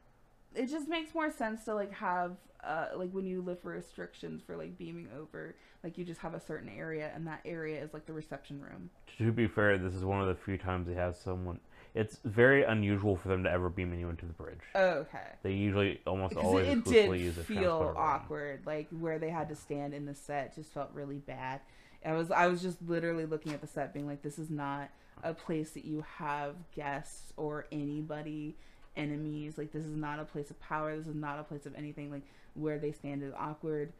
it 0.54 0.66
just 0.66 0.88
makes 0.88 1.14
more 1.14 1.30
sense 1.30 1.64
to 1.64 1.74
like 1.74 1.92
have 1.92 2.36
uh 2.64 2.86
like 2.96 3.10
when 3.12 3.24
you 3.24 3.40
live 3.40 3.58
for 3.60 3.70
restrictions 3.70 4.42
for 4.44 4.56
like 4.56 4.76
beaming 4.76 5.08
over, 5.18 5.54
like 5.82 5.96
you 5.96 6.04
just 6.04 6.20
have 6.20 6.34
a 6.34 6.40
certain 6.40 6.68
area 6.68 7.10
and 7.14 7.26
that 7.26 7.40
area 7.44 7.82
is 7.82 7.92
like 7.94 8.06
the 8.06 8.12
reception 8.12 8.60
room. 8.60 8.90
To 9.18 9.32
be 9.32 9.46
fair, 9.46 9.78
this 9.78 9.94
is 9.94 10.04
one 10.04 10.20
of 10.20 10.28
the 10.28 10.34
few 10.34 10.58
times 10.58 10.86
they 10.86 10.94
have 10.94 11.16
someone. 11.16 11.60
It's 11.94 12.20
very 12.24 12.62
unusual 12.62 13.16
for 13.16 13.28
them 13.28 13.42
to 13.44 13.50
ever 13.50 13.68
beam 13.68 13.92
you 13.98 14.08
into 14.10 14.24
the 14.24 14.32
bridge. 14.32 14.60
Okay. 14.76 15.26
They 15.42 15.52
usually 15.52 16.00
almost 16.06 16.30
Because 16.34 16.44
always 16.46 16.68
it, 16.68 16.84
did 16.84 17.34
feel 17.34 17.94
awkward, 17.96 18.60
like 18.64 18.86
where 18.90 19.18
they 19.18 19.30
had 19.30 19.48
to 19.48 19.56
stand 19.56 19.92
in 19.94 20.06
the 20.06 20.14
set 20.14 20.54
just 20.54 20.72
felt 20.72 20.90
really 20.92 21.18
bad. 21.18 21.60
I 22.04 22.12
was 22.12 22.30
I 22.30 22.46
was 22.46 22.62
just 22.62 22.78
literally 22.86 23.26
looking 23.26 23.52
at 23.52 23.60
the 23.60 23.66
set, 23.66 23.92
being 23.92 24.06
like, 24.06 24.22
this 24.22 24.38
is 24.38 24.50
not 24.50 24.90
a 25.22 25.34
place 25.34 25.70
that 25.72 25.84
you 25.84 26.04
have 26.16 26.54
guests 26.74 27.32
or 27.36 27.66
anybody 27.72 28.56
enemies. 28.96 29.58
Like 29.58 29.72
this 29.72 29.84
is 29.84 29.96
not 29.96 30.18
a 30.18 30.24
place 30.24 30.50
of 30.50 30.60
power. 30.60 30.96
This 30.96 31.06
is 31.06 31.14
not 31.14 31.38
a 31.38 31.44
place 31.44 31.66
of 31.66 31.74
anything. 31.74 32.10
Like 32.10 32.22
where 32.54 32.78
they 32.78 32.92
stand 32.92 33.22
is 33.22 33.32
awkward. 33.38 33.92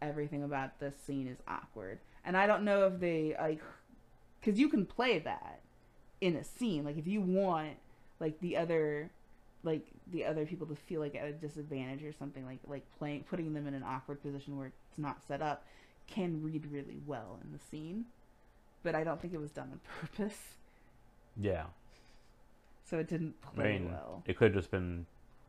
Everything 0.00 0.42
about 0.42 0.80
this 0.80 0.94
scene 1.06 1.28
is 1.28 1.38
awkward, 1.46 2.00
and 2.24 2.36
I 2.36 2.48
don't 2.48 2.64
know 2.64 2.86
if 2.88 2.98
they 2.98 3.36
like, 3.40 3.60
because 4.40 4.58
you 4.58 4.68
can 4.68 4.84
play 4.84 5.20
that 5.20 5.60
in 6.20 6.34
a 6.34 6.42
scene. 6.42 6.84
Like 6.84 6.98
if 6.98 7.06
you 7.06 7.20
want, 7.20 7.76
like 8.18 8.40
the 8.40 8.56
other 8.56 9.10
like 9.64 9.86
the 10.10 10.24
other 10.24 10.44
people 10.44 10.66
to 10.66 10.74
feel 10.74 11.00
like 11.00 11.14
at 11.14 11.24
a 11.26 11.32
disadvantage 11.32 12.02
or 12.02 12.12
something 12.12 12.44
like 12.44 12.58
like 12.66 12.82
playing 12.98 13.24
putting 13.30 13.54
them 13.54 13.66
in 13.66 13.74
an 13.74 13.82
awkward 13.84 14.20
position 14.22 14.56
where 14.56 14.66
it's 14.66 14.98
not 14.98 15.18
set 15.26 15.40
up 15.40 15.64
can 16.08 16.42
read 16.42 16.66
really 16.70 16.98
well 17.06 17.38
in 17.44 17.52
the 17.52 17.58
scene 17.70 18.04
but 18.82 18.94
i 18.96 19.04
don't 19.04 19.20
think 19.20 19.32
it 19.32 19.40
was 19.40 19.52
done 19.52 19.68
on 19.70 19.80
purpose 20.00 20.56
Yeah, 21.40 21.66
so 22.84 22.98
it 22.98 23.08
didn't 23.08 23.34
I 23.44 23.54
play 23.54 23.72
mean, 23.78 23.86
well 23.90 24.22
it 24.26 24.36
could 24.36 24.52
have 24.54 24.54
just 24.62 24.70
been 24.70 25.06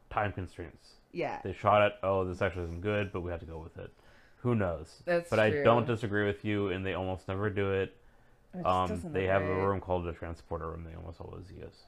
time 0.09 0.31
constraints. 0.31 0.89
yeah 1.11 1.39
They 1.43 1.53
shot 1.53 1.81
it. 1.87 1.93
Oh, 2.03 2.23
this 2.25 2.41
actually 2.41 2.65
isn't 2.65 2.81
good, 2.81 3.11
but 3.11 3.21
we 3.21 3.31
had 3.31 3.39
to 3.41 3.45
go 3.45 3.57
with 3.59 3.77
it. 3.77 3.91
Who 4.41 4.55
knows? 4.55 5.01
that's 5.05 5.29
but 5.29 5.39
I 5.39 5.49
don't 5.63 5.87
disagree 5.87 6.25
with 6.25 6.43
you, 6.43 6.67
and 6.69 6.85
they 6.85 6.93
almost 6.93 7.27
never 7.27 7.49
do 7.49 7.71
it. 7.71 7.95
It 8.53 8.65
Um, 8.65 9.01
they 9.13 9.25
have 9.25 9.41
a 9.41 9.45
room 9.67 9.79
called 9.79 10.05
the 10.05 10.11
transporter 10.11 10.69
room. 10.69 10.83
They 10.83 10.95
almost 10.95 11.19
always 11.21 11.49
use. 11.51 11.85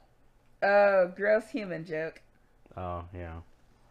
oh 0.64 1.12
gross 1.16 1.50
human 1.50 1.86
joke 1.86 2.22
Oh 2.78 3.04
yeah. 3.14 3.42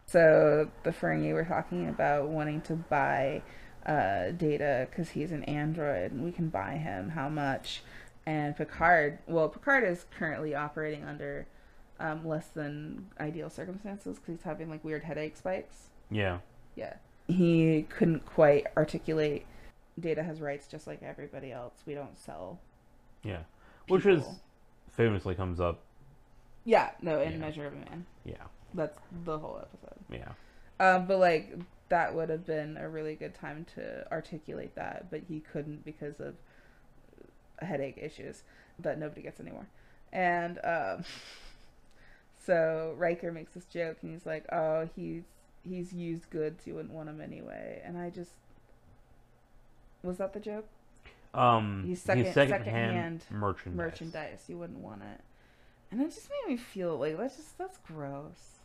so 0.07 0.69
the 0.83 0.91
Ferengi 0.91 1.33
were 1.33 1.45
talking 1.45 1.87
about 1.89 2.27
wanting 2.29 2.61
to 2.61 2.73
buy 2.75 3.41
uh, 3.85 4.31
Data 4.31 4.87
because 4.89 5.09
he's 5.09 5.31
an 5.31 5.43
android 5.45 6.11
and 6.11 6.23
we 6.23 6.31
can 6.31 6.49
buy 6.49 6.73
him. 6.73 7.09
How 7.09 7.29
much? 7.29 7.81
And 8.25 8.55
Picard, 8.55 9.19
well, 9.27 9.49
Picard 9.49 9.83
is 9.83 10.05
currently 10.17 10.55
operating 10.55 11.03
under 11.03 11.45
um, 11.99 12.25
less 12.27 12.47
than 12.47 13.07
ideal 13.19 13.49
circumstances 13.49 14.17
because 14.17 14.35
he's 14.35 14.43
having 14.43 14.69
like 14.69 14.83
weird 14.83 15.03
headache 15.03 15.37
spikes. 15.37 15.89
Yeah. 16.09 16.39
Yeah, 16.75 16.95
he 17.27 17.85
couldn't 17.89 18.25
quite 18.25 18.65
articulate. 18.75 19.45
Data 19.99 20.23
has 20.23 20.41
rights 20.41 20.67
just 20.67 20.87
like 20.87 21.01
everybody 21.03 21.51
else. 21.51 21.75
We 21.85 21.93
don't 21.93 22.17
sell. 22.17 22.59
Yeah. 23.23 23.43
Which 23.87 24.05
is 24.05 24.23
famously 24.91 25.35
comes 25.35 25.59
up. 25.59 25.81
yeah, 26.65 26.91
no, 27.01 27.21
in 27.21 27.33
Yeah. 27.33 27.37
Measure 27.37 27.67
of 27.67 27.73
a 27.73 27.75
Man. 27.77 28.05
Yeah. 28.25 28.43
That's 28.73 28.97
the 29.23 29.37
whole 29.37 29.61
episode. 29.61 29.99
Yeah. 30.11 30.31
Um, 30.79 31.05
but 31.05 31.19
like 31.19 31.57
that 31.89 32.13
would 32.13 32.29
have 32.29 32.45
been 32.45 32.75
a 32.77 32.89
really 32.89 33.15
good 33.15 33.35
time 33.35 33.65
to 33.75 34.11
articulate 34.11 34.75
that, 34.75 35.09
but 35.11 35.21
he 35.29 35.39
couldn't 35.39 35.85
because 35.85 36.19
of 36.19 36.35
headache 37.59 37.97
issues 38.01 38.43
that 38.79 38.99
nobody 38.99 39.21
gets 39.21 39.39
anymore. 39.39 39.67
And 40.11 40.59
um, 40.63 41.03
so 42.45 42.93
Riker 42.97 43.31
makes 43.31 43.53
this 43.53 43.65
joke, 43.65 43.97
and 44.01 44.11
he's 44.11 44.25
like, 44.25 44.45
"Oh, 44.51 44.89
he's 44.95 45.23
he's 45.63 45.93
used 45.93 46.29
goods. 46.29 46.65
You 46.67 46.75
wouldn't 46.75 46.93
want 46.93 47.09
him 47.09 47.21
anyway." 47.21 47.81
And 47.85 47.97
I 47.97 48.09
just 48.09 48.31
was 50.03 50.17
that 50.17 50.33
the 50.33 50.39
joke? 50.39 50.67
Um, 51.33 51.81
He's 51.85 51.97
he's 51.97 52.01
second- 52.03 52.33
second, 52.33 52.49
second-hand 52.59 53.23
merchandise. 53.29 53.77
Merchandise. 53.77 54.43
You 54.47 54.57
wouldn't 54.57 54.79
want 54.79 55.01
it. 55.01 55.19
And 55.91 56.01
it 56.01 56.13
just 56.13 56.29
made 56.29 56.53
me 56.53 56.57
feel 56.57 56.97
like 56.97 57.17
that's 57.17 57.35
just 57.35 57.57
that's 57.57 57.77
gross. 57.79 58.59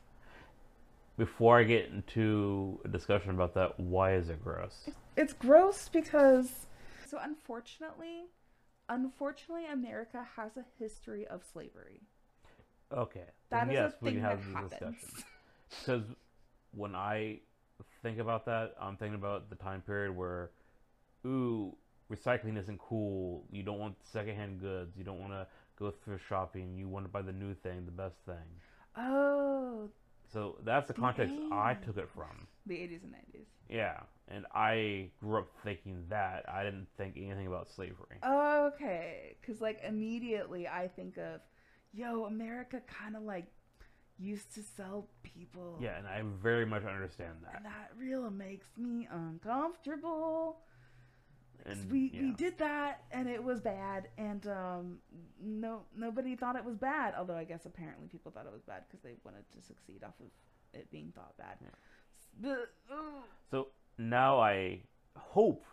Before 1.19 1.59
I 1.59 1.65
get 1.65 1.87
into 1.87 2.79
a 2.85 2.89
discussion 2.89 3.31
about 3.31 3.55
that, 3.55 3.79
why 3.81 4.15
is 4.15 4.29
it 4.31 4.43
gross? 4.43 4.89
It's 5.17 5.33
gross 5.33 5.89
because 5.89 6.67
so 7.07 7.19
unfortunately, 7.21 8.27
unfortunately 8.91 9.67
America 9.67 10.27
has 10.37 10.57
a 10.59 10.65
history 10.79 11.27
of 11.27 11.43
slavery. 11.53 12.03
Okay. 12.93 13.25
That 13.51 13.69
is 13.69 13.75
yes, 13.75 13.93
a 14.01 14.05
we 14.05 14.11
thing 14.11 14.23
that 14.23 14.31
have 14.31 14.47
the 14.47 14.53
happens. 14.53 14.71
discussion. 14.71 15.25
Because 15.81 16.03
when 16.73 16.95
I 16.95 17.41
think 18.03 18.19
about 18.19 18.45
that, 18.47 18.75
I'm 18.81 18.97
thinking 18.97 19.15
about 19.15 19.49
the 19.51 19.57
time 19.57 19.83
period 19.83 20.17
where, 20.17 20.51
ooh, 21.27 21.77
recycling 22.13 22.59
isn't 22.59 22.79
cool. 22.79 23.45
You 23.53 23.63
don't 23.63 23.79
want 23.79 23.97
secondhand 24.03 24.61
goods. 24.61 24.97
You 24.97 25.05
don't 25.05 25.21
want 25.21 25.33
to 25.33 25.47
go 25.79 25.91
thrift 26.05 26.25
shopping. 26.29 26.77
You 26.77 26.89
want 26.89 27.05
to 27.07 27.11
buy 27.11 27.23
the 27.23 27.33
new 27.33 27.55
thing, 27.55 27.87
the 27.87 27.93
best 27.93 28.17
thing. 28.27 28.61
Oh, 28.97 29.89
So 30.33 30.57
that's 30.65 30.89
the 30.89 30.95
context 30.95 31.35
I 31.53 31.75
took 31.75 31.97
it 31.97 32.09
from. 32.15 32.47
the 32.67 32.75
80s 32.75 33.03
and 33.05 33.13
90s. 33.15 33.47
Yeah, 33.69 34.01
and 34.31 34.47
I 34.55 35.11
grew 35.21 35.39
up 35.39 35.49
thinking 35.65 36.05
that. 36.09 36.45
I 36.49 36.63
didn't 36.63 36.87
think 36.97 37.17
anything 37.17 37.47
about 37.47 37.69
slavery. 37.71 38.19
Okay, 38.25 39.37
cuz 39.43 39.61
like 39.61 39.81
immediately 39.83 40.69
I 40.69 40.89
think 40.89 41.19
of 41.19 41.41
yo, 41.93 42.25
America 42.25 42.81
kind 42.87 43.17
of 43.17 43.23
like 43.23 43.47
used 44.19 44.55
to 44.55 44.63
sell 44.63 45.09
people. 45.23 45.79
Yeah, 45.81 45.99
and 45.99 46.07
I 46.07 46.23
very 46.43 46.67
much 46.67 46.85
understand 46.85 47.39
that. 47.45 47.57
And 47.57 47.65
that 47.65 47.91
really 47.97 48.31
makes 48.31 48.69
me 48.77 49.09
uncomfortable. 49.11 50.61
And 51.67 51.91
we 51.91 52.11
we 52.15 52.33
did 52.33 52.57
that 52.59 53.05
and 53.11 53.29
it 53.29 53.43
was 53.43 53.61
bad 53.61 54.09
and 54.17 54.47
um 54.47 54.99
no 55.43 55.83
nobody 55.95 56.35
thought 56.35 56.57
it 56.57 56.65
was 56.65 56.79
bad 56.79 57.13
although 57.19 57.37
I 57.37 57.45
guess 57.45 57.67
apparently 57.67 58.09
people 58.09 58.33
thought 58.33 58.47
it 58.47 58.53
was 58.53 58.63
bad 58.63 58.85
because 58.89 59.03
they 59.03 59.13
wanted 59.25 59.45
to 59.53 59.61
succeed 59.61 60.03
off 60.03 60.15
of 60.21 60.31
it 60.73 60.91
being 60.91 61.13
thought 61.15 61.37
bad. 61.37 61.59
Yeah. 61.61 62.55
So 63.51 63.69
now 64.09 64.41
I 64.41 64.81
hope 65.17 65.65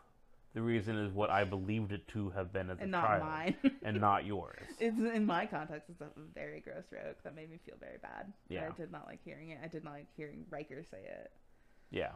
the 0.53 0.61
reason 0.61 0.97
is 0.97 1.11
what 1.13 1.29
I 1.29 1.43
believed 1.43 1.91
it 1.91 2.07
to 2.09 2.29
have 2.31 2.51
been 2.51 2.69
as 2.69 2.79
a 2.79 2.83
and 2.83 2.91
not 2.91 3.03
child, 3.05 3.23
mine. 3.23 3.55
and 3.83 4.01
not 4.01 4.25
yours. 4.33 4.59
it's 4.79 4.97
in 4.99 5.25
my 5.25 5.45
context. 5.45 5.89
It's 5.89 6.01
a 6.01 6.07
very 6.33 6.59
gross 6.61 6.85
joke 6.89 7.17
that 7.23 7.35
made 7.35 7.49
me 7.51 7.59
feel 7.65 7.75
very 7.79 7.97
bad. 8.01 8.31
Yeah. 8.49 8.67
I 8.67 8.75
did 8.75 8.91
not 8.91 9.05
like 9.05 9.19
hearing 9.23 9.49
it. 9.51 9.59
I 9.63 9.67
did 9.67 9.83
not 9.83 9.93
like 9.93 10.07
hearing 10.15 10.45
Riker 10.49 10.83
say 10.89 10.97
it. 11.03 11.31
Yeah, 11.91 12.11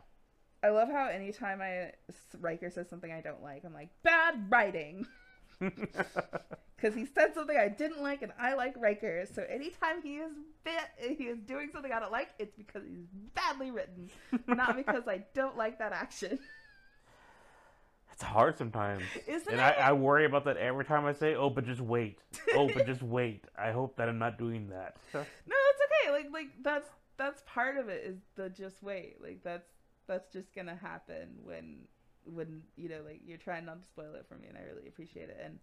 I 0.64 0.70
love 0.70 0.90
how 0.90 1.08
anytime 1.08 1.62
I 1.62 1.92
Riker 2.40 2.70
says 2.70 2.90
something 2.90 3.12
I 3.12 3.22
don't 3.22 3.42
like, 3.44 3.64
I'm 3.66 3.74
like 3.74 3.90
bad 4.04 4.50
writing. 4.50 5.06
because 6.76 6.96
he 6.96 7.06
said 7.06 7.34
something 7.34 7.56
I 7.56 7.68
didn't 7.68 8.02
like, 8.02 8.22
and 8.22 8.32
I 8.40 8.56
like 8.56 8.74
Riker. 8.78 9.26
So 9.32 9.44
anytime 9.50 10.02
he 10.02 10.18
is 10.18 10.32
bit, 10.64 11.18
he 11.18 11.26
is 11.26 11.40
doing 11.40 11.70
something 11.72 11.92
I 11.92 12.00
don't 12.00 12.12
like, 12.12 12.30
it's 12.40 12.56
because 12.56 12.84
he's 12.88 13.06
badly 13.36 13.72
written, 13.72 14.10
not 14.48 14.76
because 14.76 15.08
I 15.08 15.24
don't 15.34 15.58
like 15.58 15.80
that 15.80 15.94
action. 15.94 16.40
it's 18.12 18.24
hard 18.24 18.58
sometimes. 18.58 19.04
Isn't 19.28 19.52
and 19.52 19.60
it? 19.60 19.64
I, 19.64 19.90
I 19.90 19.92
worry 19.94 20.26
about 20.26 20.46
that 20.46 20.58
every 20.58 20.86
time 20.86 21.06
I 21.06 21.14
say, 21.14 21.36
"Oh, 21.36 21.50
but 21.50 21.66
just 21.66 21.82
wait." 21.82 22.20
Oh, 22.56 22.70
but 22.74 22.86
just 22.86 23.04
wait. 23.04 23.46
I 23.58 23.72
hope 23.72 23.98
that 23.98 24.10
I'm 24.10 24.20
not 24.20 24.38
doing 24.38 24.70
that. 24.70 24.98
no, 25.14 25.22
it's 25.22 25.82
okay. 26.06 26.12
Like 26.12 26.28
like 26.32 26.48
that's 26.64 26.90
that's 27.18 27.44
part 27.46 27.78
of 27.78 27.90
it 27.90 28.04
is 28.04 28.18
the 28.36 28.50
just 28.50 28.82
wait. 28.82 29.18
Like 29.22 29.42
that's 29.44 29.70
that's 30.08 30.32
just 30.34 30.54
gonna 30.56 30.76
happen 30.76 31.38
when 31.44 31.88
when 32.26 32.62
you 32.76 32.90
know 32.90 33.00
like 33.06 33.22
you're 33.26 33.38
trying 33.38 33.66
not 33.66 33.82
to 33.82 33.88
spoil 33.88 34.14
it 34.16 34.26
for 34.28 34.36
me 34.36 34.48
and 34.48 34.58
I 34.58 34.62
really 34.62 34.88
appreciate 34.88 35.30
it 35.30 35.40
and 35.44 35.60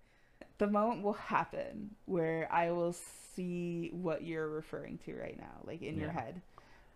the 0.59 0.67
moment 0.67 1.03
will 1.03 1.13
happen 1.15 1.95
where 2.07 2.49
I 2.53 2.71
will 2.71 2.95
see 3.35 3.91
what 3.93 4.23
you're 4.25 4.49
referring 4.49 4.99
to 5.07 5.15
right 5.15 5.39
now 5.39 5.61
like 5.65 5.83
in 5.83 5.99
your 5.99 6.11
head 6.11 6.41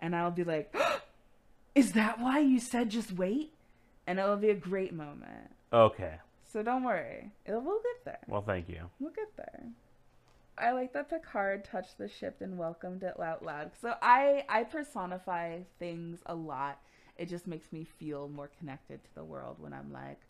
and 0.00 0.14
I'll 0.16 0.30
be 0.30 0.44
like 0.44 0.74
is 1.74 1.92
that 1.92 2.20
why 2.20 2.40
you 2.40 2.58
said 2.60 2.90
just 2.90 3.12
wait 3.12 3.52
and 4.06 4.18
it'll 4.18 4.36
be 4.36 4.50
a 4.50 4.54
great 4.54 4.92
moment 4.92 5.50
Okay. 5.72 6.14
so 6.52 6.62
don't 6.62 6.82
worry 6.84 7.30
it 7.46 7.52
will 7.52 7.80
get 7.82 8.04
there 8.04 8.20
Well, 8.28 8.42
thank 8.42 8.68
you. 8.68 8.90
We'll 8.98 9.12
get 9.12 9.36
there. 9.36 9.62
I 10.58 10.72
like 10.72 10.92
that 10.92 11.08
Picard 11.08 11.64
touched 11.64 11.96
the 11.96 12.08
ship 12.08 12.42
and 12.42 12.58
welcomed 12.58 13.02
it 13.02 13.18
out 13.18 13.42
loud. 13.42 13.70
So 13.80 13.94
I 14.02 14.44
I 14.50 14.64
personify 14.64 15.60
things 15.78 16.20
a 16.26 16.34
lot. 16.34 16.78
It 17.16 17.28
just 17.28 17.46
makes 17.46 17.72
me 17.72 17.84
feel 17.84 18.28
more 18.28 18.50
connected 18.58 19.04
to 19.04 19.14
the 19.14 19.24
world 19.24 19.56
when 19.58 19.72
I'm 19.72 19.92
like, 19.92 20.20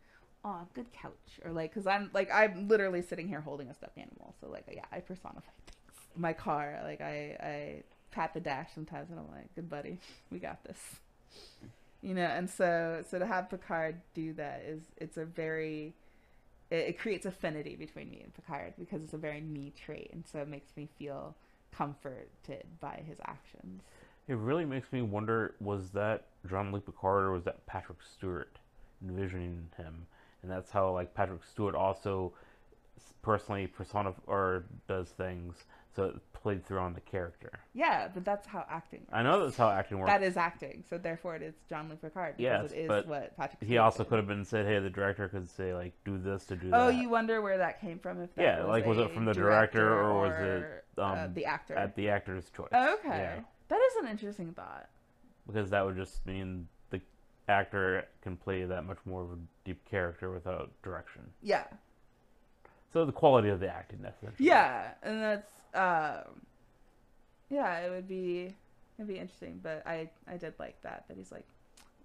"Oh, 0.45 0.67
good 0.75 0.93
couch," 0.93 1.41
or 1.45 1.53
like, 1.53 1.73
cause 1.73 1.87
I'm 1.87 2.11
like 2.13 2.31
I'm 2.33 2.69
literally 2.69 3.03
sitting 3.03 3.29
here 3.29 3.41
holding 3.41 3.69
a 3.69 3.75
stuffed 3.75 3.99
animal. 3.99 4.35
So 4.41 4.49
like, 4.49 4.65
yeah, 4.73 4.85
I 4.91 5.01
personify 5.01 5.41
things. 5.67 6.07
My 6.17 6.33
car, 6.33 6.81
like 6.85 7.01
I 7.01 7.37
I 7.41 7.83
pat 8.11 8.35
the 8.35 8.41
dash 8.41 8.71
sometimes, 8.75 9.11
and 9.11 9.19
I'm 9.19 9.31
like, 9.31 9.55
"Good 9.55 9.71
buddy, 9.71 9.99
we 10.31 10.39
got 10.39 10.63
this." 10.65 11.01
You 12.03 12.15
know, 12.15 12.25
and 12.25 12.51
so 12.51 13.05
so 13.09 13.19
to 13.19 13.27
have 13.27 13.49
Picard 13.49 14.01
do 14.15 14.33
that 14.35 14.63
is 14.67 14.83
it's 14.97 15.17
a 15.17 15.25
very 15.25 15.95
it, 16.71 16.89
it 16.89 16.99
creates 16.99 17.27
affinity 17.27 17.77
between 17.77 18.11
me 18.11 18.21
and 18.23 18.35
Picard 18.35 18.75
because 18.79 19.03
it's 19.05 19.13
a 19.15 19.19
very 19.19 19.41
me 19.41 19.73
trait, 19.77 20.11
and 20.13 20.25
so 20.27 20.41
it 20.41 20.49
makes 20.49 20.77
me 20.77 20.89
feel 20.99 21.37
comforted 21.71 22.67
by 22.81 23.03
his 23.07 23.19
actions. 23.25 23.83
It 24.29 24.37
really 24.37 24.65
makes 24.65 24.93
me 24.93 25.03
wonder: 25.03 25.55
was 25.61 25.91
that 25.91 26.27
Jean-Luc 26.49 26.87
Picard 26.87 27.25
or 27.25 27.33
was 27.33 27.45
that 27.45 27.65
Patrick 27.67 27.99
Stewart 28.03 28.59
envisioning 29.03 29.69
him? 29.77 30.07
And 30.43 30.51
that's 30.51 30.71
how 30.71 30.93
like 30.93 31.15
Patrick 31.15 31.45
Stewart 31.45 31.75
also 31.75 32.33
personally 33.23 33.67
persona 33.67 34.13
or 34.27 34.65
does 34.89 35.09
things, 35.09 35.65
so 35.95 36.05
it 36.05 36.33
played 36.33 36.65
through 36.67 36.79
on 36.81 36.95
the 36.95 37.01
character. 37.01 37.51
Yeah, 37.75 38.09
but 38.13 38.25
that's 38.25 38.47
how 38.47 38.65
acting 38.69 39.01
works. 39.01 39.11
I 39.13 39.23
know 39.23 39.45
that's 39.45 39.57
how 39.57 39.71
acting 39.71 39.99
works. 39.99 40.11
That 40.11 40.23
is 40.23 40.37
acting, 40.37 40.83
so 40.89 40.99
therefore 40.99 41.37
it 41.37 41.43
is 41.43 41.55
John 41.69 41.89
Luc 41.89 42.01
Picard 42.01 42.37
because 42.37 42.71
Yes, 42.71 42.73
it 42.73 42.91
is 42.91 43.07
what 43.07 43.37
Patrick. 43.37 43.61
he 43.63 43.67
Stewart 43.75 43.81
also 43.81 44.03
did. 44.03 44.09
could 44.11 44.17
have 44.19 44.27
been 44.29 44.45
said, 44.45 44.67
"Hey, 44.67 44.79
the 44.81 44.91
director 44.91 45.29
could 45.29 45.49
say 45.51 45.75
like 45.75 45.93
do 46.05 46.19
this 46.19 46.45
to 46.47 46.57
do 46.57 46.71
Oh, 46.73 46.89
that." 46.89 46.97
you 46.97 47.09
wonder 47.09 47.41
where 47.41 47.59
that 47.59 47.81
came 47.81 47.99
from? 47.99 48.21
If 48.21 48.35
that 48.35 48.43
Yeah, 48.43 48.61
was 48.61 48.69
like, 48.69 48.87
was 48.87 48.99
it 48.99 49.13
from 49.13 49.25
the 49.25 49.35
director 49.35 49.93
or 50.01 50.21
was 50.21 50.37
it, 50.39 50.43
or, 50.43 50.85
uh, 50.99 51.03
um, 51.03 51.35
the 51.35 51.45
actor? 51.45 51.77
at 51.77 51.95
the 51.95 52.09
actor's 52.09 52.51
choice. 52.51 52.69
Oh, 52.73 52.95
okay, 52.95 53.09
Yeah, 53.09 53.41
that 53.73 53.81
is 53.91 54.05
an 54.05 54.09
interesting 54.11 54.53
thought. 54.53 54.89
because 55.47 55.71
that 55.71 55.85
would 55.85 55.97
just 55.97 56.25
mean 56.27 56.69
the 56.91 57.01
actor 57.49 58.07
can 58.23 58.37
play 58.37 58.65
that 58.65 58.85
much 58.85 58.99
more 59.07 59.23
of 59.23 59.33
a 59.33 59.39
deep 59.65 59.83
character 59.89 60.31
without 60.31 60.71
direction. 60.83 61.23
Yeah, 61.43 61.65
So 62.93 63.05
the 63.07 63.13
quality 63.13 63.49
of 63.49 63.61
the 63.61 63.69
acting, 63.69 64.01
that's 64.03 64.19
yeah, 64.39 64.93
and 65.03 65.23
that's 65.23 65.53
um, 65.75 66.43
yeah, 67.49 67.79
it 67.79 67.91
would 67.91 68.07
be 68.09 68.55
it'd 68.99 69.09
be 69.09 69.19
interesting, 69.19 69.59
but 69.63 69.83
I 69.87 70.11
I 70.29 70.37
did 70.37 70.55
like 70.59 70.81
that 70.83 71.05
that 71.09 71.17
he's 71.17 71.33
like, 71.33 71.47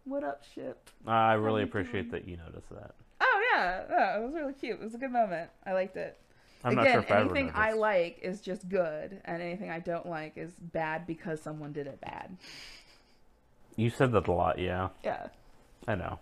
"What 0.06 0.24
up, 0.24 0.44
ship?" 0.56 0.90
I 1.06 1.34
really 1.34 1.64
appreciate 1.64 2.10
doing? 2.10 2.12
that 2.12 2.28
you 2.28 2.38
noticed 2.38 2.70
that. 2.70 2.96
Oh 3.20 3.42
yeah, 3.54 3.84
yeah, 3.90 4.18
it 4.18 4.24
was 4.26 4.34
really 4.34 4.54
cute. 4.54 4.80
It 4.80 4.84
was 4.84 4.96
a 4.96 4.98
good 4.98 5.12
moment. 5.12 5.50
I 5.66 5.74
liked 5.74 5.98
it. 5.98 6.18
I'm 6.64 6.74
Again, 6.78 6.84
not 6.86 6.92
sure 6.92 7.02
if 7.02 7.12
I 7.12 7.20
anything 7.22 7.52
I 7.54 7.66
noticed. 7.68 7.80
like 7.80 8.20
is 8.22 8.42
just 8.42 8.68
good, 8.68 9.22
and 9.26 9.42
anything 9.42 9.70
I 9.70 9.80
don't 9.80 10.08
like 10.08 10.38
is 10.38 10.52
bad 10.60 11.06
because 11.08 11.42
someone 11.42 11.72
did 11.72 11.88
it 11.88 12.02
bad. 12.02 12.36
You 13.76 13.90
said 13.92 14.12
that 14.14 14.28
a 14.28 14.32
lot, 14.32 14.58
yeah. 14.60 14.90
Yeah. 15.04 15.28
I 15.88 15.96
know. 15.96 16.20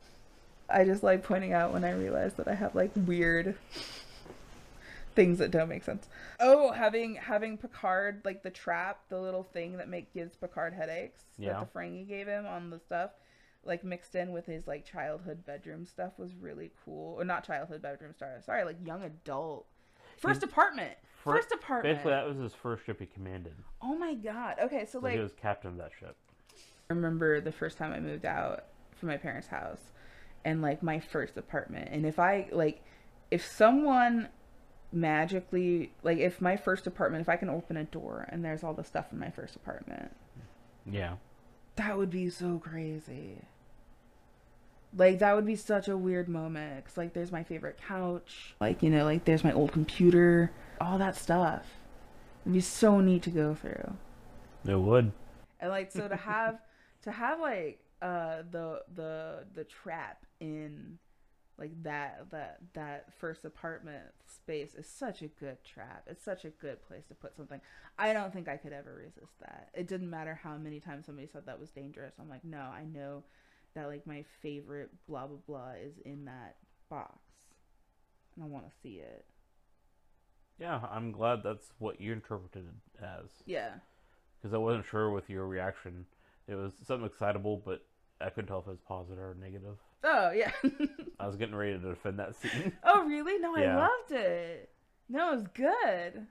I 0.68 0.84
just 0.84 1.02
like 1.02 1.22
pointing 1.22 1.52
out 1.52 1.72
when 1.72 1.84
I 1.84 1.92
realize 1.92 2.34
that 2.34 2.48
I 2.48 2.54
have 2.54 2.74
like 2.74 2.90
weird 2.96 3.54
things 5.14 5.38
that 5.38 5.50
don't 5.50 5.68
make 5.68 5.84
sense. 5.84 6.08
Oh, 6.40 6.72
having 6.72 7.14
having 7.16 7.58
Picard 7.58 8.22
like 8.24 8.42
the 8.42 8.50
trap, 8.50 9.00
the 9.10 9.20
little 9.20 9.44
thing 9.44 9.76
that 9.76 9.88
make 9.88 10.12
gives 10.14 10.34
Picard 10.36 10.72
headaches 10.72 11.22
Yeah. 11.38 11.52
that 11.60 11.72
the 11.72 11.78
Ferengi 11.78 12.08
gave 12.08 12.26
him 12.26 12.46
on 12.46 12.70
the 12.70 12.78
stuff, 12.80 13.10
like 13.64 13.84
mixed 13.84 14.14
in 14.14 14.32
with 14.32 14.46
his 14.46 14.66
like 14.66 14.84
childhood 14.84 15.44
bedroom 15.46 15.86
stuff 15.86 16.18
was 16.18 16.34
really 16.34 16.70
cool. 16.84 17.14
Or 17.18 17.24
not 17.24 17.44
childhood 17.46 17.82
bedroom 17.82 18.12
stuff. 18.14 18.44
Sorry, 18.44 18.64
like 18.64 18.76
young 18.84 19.02
adult. 19.02 19.66
First 20.18 20.42
apartment. 20.42 20.94
Fir- 21.24 21.36
First 21.36 21.52
apartment. 21.52 21.94
Basically, 21.96 22.10
that 22.12 22.26
was 22.26 22.36
his 22.38 22.54
first 22.54 22.84
ship 22.84 22.98
he 23.00 23.06
commanded. 23.06 23.54
Oh 23.80 23.96
my 23.96 24.14
god. 24.14 24.56
Okay, 24.62 24.84
so 24.84 24.98
So 24.98 25.00
like 25.00 25.14
he 25.14 25.20
was 25.20 25.32
captain 25.40 25.70
of 25.72 25.76
that 25.78 25.90
ship. 25.98 26.16
I 26.90 26.94
remember 26.94 27.40
the 27.40 27.52
first 27.52 27.78
time 27.78 27.92
I 27.92 28.00
moved 28.00 28.24
out 28.26 28.64
from 28.96 29.08
my 29.08 29.16
parents' 29.16 29.48
house 29.48 29.80
and 30.44 30.60
like 30.60 30.82
my 30.82 30.98
first 31.00 31.36
apartment. 31.36 31.88
And 31.92 32.04
if 32.04 32.18
I 32.18 32.48
like 32.52 32.82
if 33.30 33.46
someone 33.46 34.28
magically 34.92 35.92
like 36.02 36.18
if 36.18 36.40
my 36.40 36.56
first 36.56 36.86
apartment 36.86 37.22
if 37.22 37.28
I 37.28 37.36
can 37.36 37.48
open 37.48 37.76
a 37.76 37.84
door 37.84 38.26
and 38.30 38.44
there's 38.44 38.62
all 38.62 38.74
the 38.74 38.84
stuff 38.84 39.06
in 39.12 39.18
my 39.18 39.30
first 39.30 39.56
apartment, 39.56 40.14
Yeah. 40.90 41.14
that 41.76 41.96
would 41.96 42.10
be 42.10 42.28
so 42.28 42.58
crazy. 42.58 43.38
Like 44.94 45.20
that 45.20 45.34
would 45.34 45.46
be 45.46 45.56
such 45.56 45.88
a 45.88 45.96
weird 45.96 46.28
moment 46.28 46.84
cuz 46.84 46.96
like 46.98 47.14
there's 47.14 47.32
my 47.32 47.42
favorite 47.44 47.78
couch, 47.78 48.54
like 48.60 48.82
you 48.82 48.90
know, 48.90 49.04
like 49.04 49.24
there's 49.24 49.44
my 49.44 49.52
old 49.52 49.72
computer, 49.72 50.50
all 50.80 50.98
that 50.98 51.16
stuff. 51.16 51.78
It'd 52.42 52.52
be 52.52 52.60
so 52.60 53.00
neat 53.00 53.22
to 53.24 53.30
go 53.30 53.54
through. 53.54 53.96
It 54.66 54.76
would. 54.76 55.12
and 55.60 55.70
like 55.70 55.90
so 55.92 56.08
to 56.08 56.16
have 56.16 56.60
to 57.02 57.12
have 57.12 57.40
like 57.40 57.80
uh 58.02 58.42
the 58.50 58.82
the 58.94 59.44
the 59.54 59.64
trap 59.64 60.26
in 60.40 60.98
like 61.58 61.70
that 61.82 62.26
that 62.30 62.58
that 62.74 63.12
first 63.18 63.44
apartment 63.44 64.04
space 64.26 64.74
is 64.74 64.86
such 64.88 65.22
a 65.22 65.28
good 65.28 65.58
trap 65.64 66.02
it's 66.08 66.24
such 66.24 66.44
a 66.44 66.50
good 66.50 66.82
place 66.86 67.04
to 67.06 67.14
put 67.14 67.36
something 67.36 67.60
i 67.98 68.12
don't 68.12 68.32
think 68.32 68.48
i 68.48 68.56
could 68.56 68.72
ever 68.72 68.94
resist 68.94 69.38
that 69.40 69.68
it 69.74 69.86
didn't 69.86 70.10
matter 70.10 70.40
how 70.42 70.56
many 70.56 70.80
times 70.80 71.06
somebody 71.06 71.28
said 71.32 71.46
that 71.46 71.60
was 71.60 71.70
dangerous 71.70 72.14
i'm 72.18 72.28
like 72.28 72.44
no 72.44 72.58
i 72.58 72.84
know 72.84 73.22
that 73.74 73.86
like 73.88 74.06
my 74.06 74.24
favorite 74.42 74.90
blah 75.08 75.26
blah 75.26 75.38
blah 75.46 75.72
is 75.82 75.94
in 76.04 76.24
that 76.26 76.56
box 76.90 77.18
and 78.34 78.44
i 78.44 78.46
want 78.48 78.64
to 78.66 78.72
see 78.82 78.96
it 79.00 79.24
Yeah, 80.58 80.80
I'm 80.90 81.12
glad 81.12 81.42
that's 81.42 81.72
what 81.78 82.00
you 82.00 82.12
interpreted 82.12 82.66
it 82.68 83.02
as. 83.04 83.30
yeah 83.46 83.70
Because 84.40 84.54
I 84.54 84.58
wasn't 84.58 84.84
sure 84.86 85.10
with 85.10 85.28
your 85.30 85.46
reaction. 85.46 86.06
It 86.48 86.54
was 86.54 86.72
something 86.86 87.06
excitable, 87.06 87.62
but 87.64 87.84
I 88.20 88.28
couldn't 88.30 88.48
tell 88.48 88.58
if 88.60 88.66
it 88.66 88.70
was 88.70 88.80
positive 88.86 89.18
or 89.18 89.34
negative. 89.40 89.78
oh 90.04 90.30
yeah 90.32 90.52
I 91.20 91.26
was 91.26 91.36
getting 91.36 91.54
ready 91.54 91.72
to 91.78 91.78
defend 91.78 92.18
that 92.18 92.34
scene. 92.36 92.72
Oh, 92.84 93.04
really? 93.06 93.38
No, 93.38 93.56
I 93.56 93.74
loved 93.76 94.12
it. 94.12 94.70
No, 95.08 95.32
it 95.32 95.36
was 95.36 95.46
good. 95.54 96.26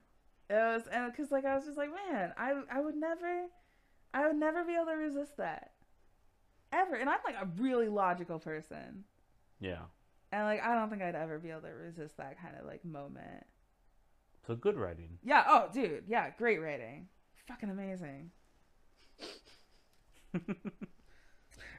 It 0.50 0.54
was, 0.54 0.84
and 0.92 1.12
because 1.12 1.32
like 1.32 1.46
I 1.46 1.56
was 1.56 1.66
just 1.66 1.78
like, 1.78 1.90
man, 1.90 2.34
I 2.38 2.54
I 2.72 2.82
would 2.82 2.96
never, 2.96 3.46
I 4.14 4.28
would 4.28 4.36
never 4.36 4.64
be 4.66 4.74
able 4.76 4.86
to 4.88 4.98
resist 4.98 5.38
that, 5.38 5.72
ever. 6.72 6.96
And 6.96 7.10
I'm 7.10 7.20
like 7.26 7.36
a 7.42 7.48
really 7.62 7.88
logical 7.88 8.40
person, 8.40 9.04
yeah. 9.60 9.82
and 10.32 10.46
like 10.46 10.64
I 10.64 10.76
don't 10.76 10.90
think 10.90 11.02
I'd 11.02 11.16
ever 11.16 11.40
be 11.40 11.52
able 11.52 11.62
to 11.62 11.68
resist 11.70 12.18
that 12.18 12.42
kind 12.42 12.56
of 12.60 12.66
like 12.66 12.84
moment. 12.86 13.46
So 14.48 14.56
good 14.56 14.78
writing. 14.78 15.20
Yeah. 15.24 15.44
Oh, 15.48 15.70
dude. 15.72 16.06
Yeah. 16.08 16.30
Great 16.38 16.60
writing. 16.60 17.08
Fucking 17.48 17.70
amazing. 17.70 18.32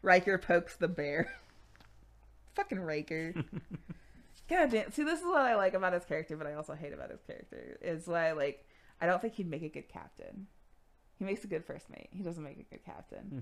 Riker 0.02 0.38
pokes 0.38 0.76
the 0.76 0.88
bear. 0.88 1.34
Fucking 2.54 2.80
Riker. 2.80 3.34
God 4.48 4.70
damn. 4.70 4.92
See, 4.92 5.02
this 5.02 5.20
is 5.20 5.26
what 5.26 5.42
I 5.42 5.56
like 5.56 5.74
about 5.74 5.92
his 5.92 6.04
character, 6.04 6.36
but 6.36 6.46
I 6.46 6.54
also 6.54 6.74
hate 6.74 6.92
about 6.92 7.10
his 7.10 7.22
character. 7.22 7.78
Is 7.80 8.06
why, 8.06 8.32
like, 8.32 8.66
I 9.00 9.06
don't 9.06 9.20
think 9.20 9.34
he'd 9.34 9.50
make 9.50 9.62
a 9.62 9.68
good 9.68 9.88
captain. 9.88 10.46
He 11.18 11.24
makes 11.24 11.44
a 11.44 11.48
good 11.48 11.64
first 11.64 11.88
mate. 11.90 12.10
He 12.10 12.22
doesn't 12.22 12.42
make 12.42 12.58
a 12.58 12.64
good 12.64 12.84
captain. 12.84 13.24
Hmm. 13.28 13.38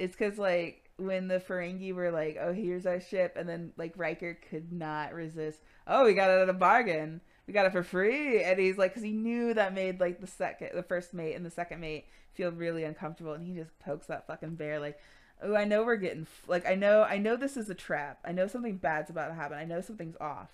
It's 0.00 0.16
because, 0.16 0.38
like, 0.38 0.88
when 0.96 1.28
the 1.28 1.38
Ferengi 1.38 1.94
were 1.94 2.10
like, 2.10 2.38
oh, 2.40 2.54
here's 2.54 2.86
our 2.86 3.00
ship, 3.00 3.34
and 3.36 3.46
then, 3.46 3.72
like, 3.76 3.92
Riker 3.96 4.38
could 4.48 4.72
not 4.72 5.12
resist, 5.12 5.60
oh, 5.86 6.06
we 6.06 6.14
got 6.14 6.30
it 6.30 6.40
at 6.40 6.48
a 6.48 6.54
bargain. 6.54 7.20
We 7.46 7.52
got 7.52 7.66
it 7.66 7.72
for 7.72 7.82
free. 7.82 8.42
And 8.42 8.58
he's 8.58 8.78
like, 8.78 8.92
because 8.92 9.02
he 9.02 9.12
knew 9.12 9.52
that 9.52 9.74
made, 9.74 10.00
like, 10.00 10.20
the 10.20 10.26
second, 10.26 10.70
the 10.74 10.82
first 10.82 11.12
mate 11.12 11.34
and 11.34 11.44
the 11.44 11.50
second 11.50 11.80
mate 11.80 12.06
feel 12.32 12.50
really 12.50 12.84
uncomfortable. 12.84 13.34
And 13.34 13.46
he 13.46 13.52
just 13.52 13.78
pokes 13.78 14.06
that 14.06 14.26
fucking 14.26 14.54
bear, 14.54 14.80
like, 14.80 14.98
oh, 15.42 15.54
I 15.54 15.64
know 15.64 15.84
we're 15.84 15.96
getting, 15.96 16.26
like, 16.48 16.66
I 16.66 16.76
know, 16.76 17.02
I 17.02 17.18
know 17.18 17.36
this 17.36 17.58
is 17.58 17.68
a 17.68 17.74
trap. 17.74 18.20
I 18.24 18.32
know 18.32 18.46
something 18.46 18.76
bad's 18.78 19.10
about 19.10 19.28
to 19.28 19.34
happen. 19.34 19.58
I 19.58 19.66
know 19.66 19.82
something's 19.82 20.16
off. 20.18 20.50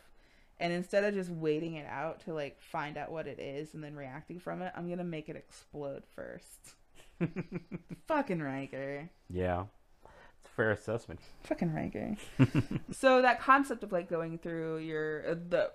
And 0.58 0.72
instead 0.72 1.04
of 1.04 1.14
just 1.14 1.30
waiting 1.30 1.74
it 1.74 1.86
out 1.86 2.24
to, 2.24 2.34
like, 2.34 2.60
find 2.60 2.96
out 2.96 3.12
what 3.12 3.28
it 3.28 3.38
is 3.38 3.74
and 3.74 3.84
then 3.84 3.94
reacting 3.94 4.40
from 4.40 4.62
it, 4.62 4.72
I'm 4.74 4.88
to 4.88 5.04
make 5.04 5.28
it 5.28 5.36
explode 5.36 6.02
first. 6.16 6.74
Fucking 8.08 8.40
Riker. 8.40 9.10
Yeah. 9.30 9.64
It's 10.04 10.46
a 10.50 10.54
fair 10.56 10.70
assessment. 10.70 11.20
Fucking 11.44 11.72
Riker. 11.74 12.16
so 12.92 13.22
that 13.22 13.40
concept 13.40 13.82
of 13.82 13.92
like 13.92 14.08
going 14.08 14.38
through 14.38 14.78
your 14.78 15.30
uh, 15.30 15.34
the 15.48 15.70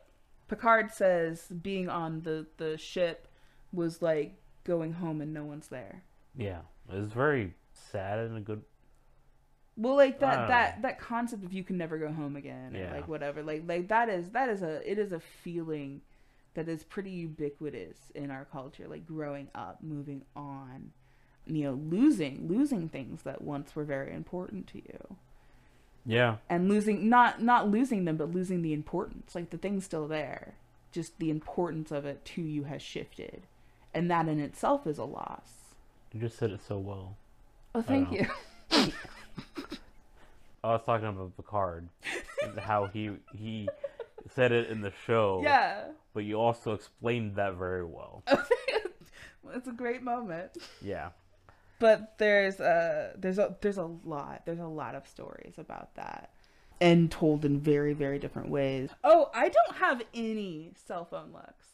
Picard 0.48 0.92
says 0.94 1.48
being 1.62 1.90
on 1.90 2.22
the 2.22 2.46
the 2.58 2.78
ship 2.78 3.28
was 3.74 4.02
like 4.02 4.36
going 4.64 4.94
home 4.94 5.22
and 5.22 5.34
no 5.34 5.44
one's 5.46 5.68
there. 5.70 6.04
Yeah. 6.38 6.60
It 6.92 7.00
was 7.00 7.12
very 7.14 7.54
sad 7.74 8.20
and 8.20 8.38
a 8.38 8.42
good 8.42 8.62
Well, 9.78 9.96
like 9.96 10.20
that 10.20 10.48
that 10.50 10.82
that 10.82 11.00
concept 11.00 11.44
of 11.44 11.54
you 11.54 11.64
can 11.64 11.78
never 11.78 11.98
go 11.98 12.12
home 12.12 12.36
again, 12.36 12.76
or 12.76 12.80
Yeah. 12.80 12.92
like 12.94 13.08
whatever, 13.08 13.42
like 13.44 13.64
like 13.66 13.88
that 13.90 14.10
is 14.10 14.30
that 14.32 14.50
is 14.50 14.62
a 14.62 14.90
it 14.90 14.98
is 15.00 15.12
a 15.12 15.20
feeling 15.20 16.02
that 16.54 16.68
is 16.68 16.84
pretty 16.84 17.12
ubiquitous 17.12 18.12
in 18.14 18.30
our 18.30 18.44
culture. 18.46 18.88
Like 18.88 19.06
growing 19.06 19.48
up, 19.56 19.82
moving 19.82 20.24
on, 20.36 20.92
you 21.56 21.64
know, 21.66 21.74
losing 21.74 22.48
losing 22.48 22.90
things 22.90 23.24
that 23.24 23.42
once 23.42 23.76
were 23.76 23.84
very 23.84 24.14
important 24.14 24.68
to 24.68 24.78
you, 24.78 25.16
Yeah. 26.06 26.38
and 26.50 26.70
losing 26.70 27.10
not 27.10 27.42
not 27.42 27.70
losing 27.70 28.06
them, 28.06 28.18
but 28.18 28.32
losing 28.32 28.62
the 28.62 28.74
importance. 28.74 29.36
Like 29.36 29.50
the 29.50 29.58
thing's 29.58 29.86
still 29.86 30.08
there, 30.08 30.56
just 30.92 31.18
the 31.20 31.30
importance 31.30 31.92
of 31.92 32.06
it 32.06 32.24
to 32.26 32.42
you 32.42 32.64
has 32.66 32.82
shifted, 32.82 33.44
and 33.94 34.10
that 34.12 34.28
in 34.28 34.40
itself 34.40 34.86
is 34.88 34.98
a 34.98 35.04
loss. 35.06 35.74
You 36.14 36.20
just 36.22 36.38
said 36.38 36.52
it 36.52 36.62
so 36.68 36.78
well. 36.78 37.18
Oh, 37.74 37.82
thank 37.82 38.12
know. 38.12 38.18
you. 38.18 38.28
I 40.64 40.74
was 40.74 40.84
talking 40.86 41.08
about 41.08 41.36
Picard 41.38 41.88
and 42.44 42.60
how 42.60 42.86
he 42.86 43.12
he 43.36 43.68
said 44.30 44.52
it 44.52 44.70
in 44.70 44.82
the 44.82 44.92
show. 45.06 45.42
yeah. 45.44 45.86
But 46.14 46.24
you 46.26 46.36
also 46.40 46.74
explained 46.74 47.36
that 47.38 47.56
very 47.56 47.86
well. 47.86 48.22
it's 49.54 49.68
a 49.68 49.72
great 49.72 50.04
moment. 50.04 50.58
Yeah. 50.82 51.10
But 51.82 52.20
there's 52.20 52.60
a 52.60 53.14
there's 53.18 53.40
a 53.40 53.58
there's 53.60 53.78
a 53.78 53.90
lot 54.06 54.44
there's 54.46 54.60
a 54.60 54.66
lot 54.66 54.94
of 54.94 55.08
stories 55.08 55.56
about 55.58 55.96
that, 55.96 56.30
and 56.80 57.12
told 57.12 57.44
in 57.44 57.60
very 57.60 57.94
very 57.94 58.20
different 58.20 58.50
ways. 58.50 58.92
Oh, 59.04 59.32
I 59.34 59.50
don't 59.50 59.78
have 59.78 60.04
any 60.14 60.74
cell 60.76 61.06
phone 61.06 61.34
looks. 61.34 61.66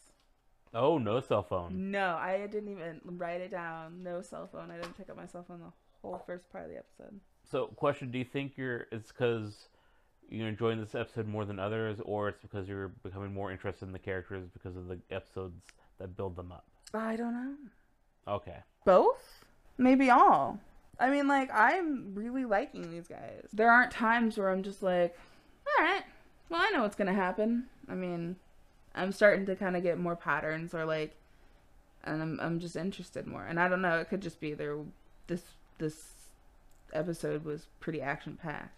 Oh, 0.72 0.96
no 0.96 1.20
cell 1.20 1.42
phone. 1.42 1.90
No, 1.90 2.16
I 2.16 2.46
didn't 2.46 2.70
even 2.70 3.00
write 3.04 3.42
it 3.42 3.50
down. 3.50 4.02
No 4.02 4.22
cell 4.22 4.48
phone. 4.50 4.70
I 4.70 4.76
didn't 4.76 4.96
pick 4.96 5.10
up 5.10 5.16
my 5.16 5.26
cell 5.26 5.44
phone 5.46 5.60
the 5.60 5.72
whole 6.02 6.22
first 6.26 6.50
part 6.50 6.64
of 6.64 6.70
the 6.70 6.78
episode. 6.78 7.20
So, 7.50 7.66
question: 7.66 8.10
Do 8.10 8.18
you 8.18 8.24
think 8.24 8.52
you're 8.56 8.86
it's 8.90 9.12
because 9.12 9.68
you're 10.30 10.48
enjoying 10.48 10.80
this 10.80 10.94
episode 10.94 11.26
more 11.26 11.44
than 11.44 11.58
others, 11.58 12.00
or 12.02 12.30
it's 12.30 12.40
because 12.40 12.66
you're 12.66 12.88
becoming 13.02 13.34
more 13.34 13.52
interested 13.52 13.84
in 13.84 13.92
the 13.92 13.98
characters 13.98 14.48
because 14.54 14.74
of 14.74 14.88
the 14.88 15.00
episodes 15.10 15.60
that 15.98 16.16
build 16.16 16.34
them 16.34 16.50
up? 16.50 16.66
I 16.94 17.16
don't 17.16 17.34
know. 17.34 17.54
Okay. 18.26 18.56
Both? 18.86 19.37
Maybe 19.78 20.10
all. 20.10 20.58
I 21.00 21.10
mean, 21.10 21.28
like, 21.28 21.50
I'm 21.54 22.14
really 22.14 22.44
liking 22.44 22.90
these 22.90 23.06
guys. 23.06 23.46
There 23.52 23.70
aren't 23.70 23.92
times 23.92 24.36
where 24.36 24.50
I'm 24.50 24.62
just 24.64 24.82
like, 24.82 25.16
all 25.66 25.84
right, 25.84 26.02
well, 26.48 26.60
I 26.60 26.70
know 26.70 26.82
what's 26.82 26.96
going 26.96 27.06
to 27.06 27.14
happen. 27.14 27.66
I 27.88 27.94
mean, 27.94 28.36
I'm 28.94 29.12
starting 29.12 29.46
to 29.46 29.54
kind 29.54 29.76
of 29.76 29.82
get 29.82 29.98
more 29.98 30.16
patterns 30.16 30.74
or 30.74 30.84
like, 30.84 31.14
and 32.02 32.20
I'm, 32.20 32.40
I'm 32.40 32.58
just 32.58 32.74
interested 32.74 33.26
more. 33.26 33.44
And 33.44 33.60
I 33.60 33.68
don't 33.68 33.82
know, 33.82 33.98
it 33.98 34.08
could 34.08 34.22
just 34.22 34.40
be 34.40 34.54
there. 34.54 34.78
This, 35.28 35.42
this 35.78 36.12
episode 36.92 37.44
was 37.44 37.66
pretty 37.80 38.00
action 38.00 38.38
packed. 38.40 38.74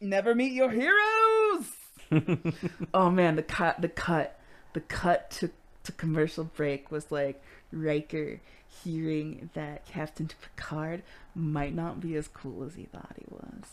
Never 0.00 0.34
meet 0.34 0.52
your 0.52 0.70
heroes! 0.70 1.66
Oh 2.94 3.10
man, 3.10 3.36
the 3.36 3.42
cut, 3.42 3.82
the 3.82 3.88
cut, 3.88 4.40
the 4.72 4.80
cut 4.80 5.30
to 5.32 5.50
to 5.88 5.92
commercial 5.92 6.44
break 6.44 6.90
was 6.90 7.10
like 7.10 7.42
Riker 7.72 8.40
hearing 8.84 9.50
that 9.54 9.84
Captain 9.86 10.28
Picard 10.56 11.02
might 11.34 11.74
not 11.74 12.00
be 12.00 12.14
as 12.16 12.28
cool 12.28 12.64
as 12.64 12.74
he 12.74 12.84
thought 12.84 13.14
he 13.16 13.24
was. 13.28 13.64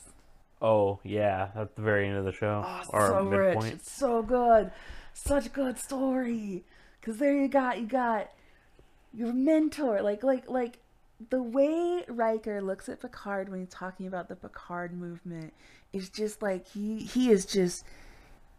oh 0.61 0.99
yeah, 1.03 1.49
at 1.55 1.75
the 1.75 1.81
very 1.81 2.07
end 2.07 2.17
of 2.17 2.25
the 2.25 2.31
show 2.31 2.63
Oh, 2.65 2.81
or 2.89 3.07
so 3.07 3.23
rich, 3.23 3.55
midpoint. 3.55 3.73
it's 3.75 3.91
so 3.91 4.21
good, 4.23 4.71
such 5.13 5.45
a 5.45 5.49
good 5.49 5.77
story. 5.77 6.63
Cause 7.01 7.17
there 7.17 7.35
you 7.39 7.47
got 7.47 7.79
you 7.79 7.85
got 7.87 8.31
your 9.13 9.31
mentor, 9.33 10.01
like 10.01 10.23
like 10.23 10.49
like 10.49 10.79
the 11.29 11.41
way 11.41 12.03
Riker 12.07 12.61
looks 12.61 12.89
at 12.89 12.99
Picard 13.01 13.49
when 13.49 13.59
he's 13.61 13.69
talking 13.69 14.07
about 14.07 14.27
the 14.27 14.35
Picard 14.35 14.91
movement 14.93 15.53
is 15.93 16.09
just 16.09 16.41
like 16.41 16.67
he 16.69 16.99
he 16.99 17.29
is 17.29 17.45
just 17.45 17.85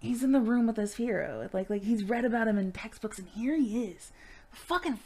he's 0.06 0.22
in 0.22 0.32
the 0.32 0.40
room 0.40 0.66
with 0.66 0.76
his 0.76 0.96
hero. 0.96 1.48
Like 1.52 1.68
like 1.70 1.82
he's 1.82 2.04
read 2.04 2.24
about 2.24 2.48
him 2.48 2.58
in 2.58 2.72
textbooks 2.72 3.18
and 3.18 3.28
here 3.28 3.56
he 3.56 3.84
is. 3.84 4.12
Fucking 4.50 4.98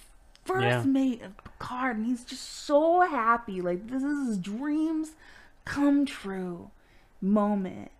first 0.45 0.63
Yeah. 0.63 0.83
mate 0.85 1.23
of 1.23 1.37
Picard 1.45 1.97
and 1.99 2.07
he's 2.07 2.25
just 2.25 2.43
so 2.65 3.01
happy. 3.03 3.61
Like 3.61 3.89
this 3.89 4.03
is 4.03 4.29
his 4.29 4.39
dreams 4.39 5.13
come 5.65 6.07
true 6.07 6.71
moment. 7.21 7.91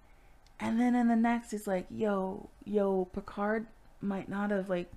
And 0.59 0.79
then 0.79 0.95
in 0.95 1.09
the 1.09 1.17
next 1.17 1.53
it's 1.53 1.67
like, 1.67 1.87
yo, 1.91 2.51
yo, 2.65 3.07
Picard 3.07 3.67
might 4.01 4.29
not 4.29 4.51
have 4.51 4.69
like 4.69 4.91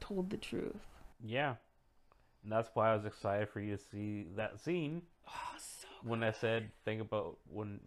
told 0.00 0.30
the 0.30 0.36
truth. 0.36 0.76
Yeah, 1.24 1.54
and 2.42 2.52
that's 2.52 2.70
why 2.74 2.90
I 2.92 2.94
was 2.96 3.06
excited 3.06 3.48
for 3.48 3.60
you 3.60 3.76
to 3.76 3.82
see 3.82 4.26
that 4.36 4.60
scene 4.60 5.02
Oh, 5.28 5.54
so 5.58 5.86
when 6.04 6.22
I 6.22 6.30
said 6.30 6.70
think 6.84 7.00
about 7.00 7.38
when 7.50 7.80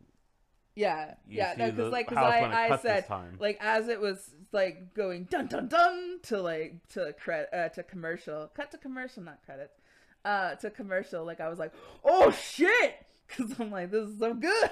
Yeah, 0.79 1.15
you 1.27 1.39
yeah, 1.39 1.55
no, 1.57 1.71
because 1.71 1.91
like, 1.91 2.07
because 2.07 2.23
I, 2.23 2.69
I 2.71 2.77
said 2.77 3.05
like 3.37 3.57
as 3.59 3.89
it 3.89 3.99
was 3.99 4.31
like 4.53 4.93
going 4.93 5.25
dun 5.25 5.47
dun 5.47 5.67
dun 5.67 6.19
to 6.23 6.41
like 6.41 6.87
to 6.93 7.13
cred 7.21 7.47
uh, 7.51 7.67
to 7.67 7.83
commercial, 7.83 8.49
cut 8.55 8.71
to 8.71 8.77
commercial, 8.77 9.21
not 9.21 9.43
credits, 9.45 9.77
uh, 10.23 10.55
to 10.55 10.69
commercial. 10.69 11.25
Like 11.25 11.41
I 11.41 11.49
was 11.49 11.59
like, 11.59 11.73
oh 12.05 12.31
shit, 12.31 12.95
because 13.27 13.59
I'm 13.59 13.71
like 13.71 13.91
this 13.91 14.07
is 14.07 14.19
so 14.19 14.33
good. 14.33 14.69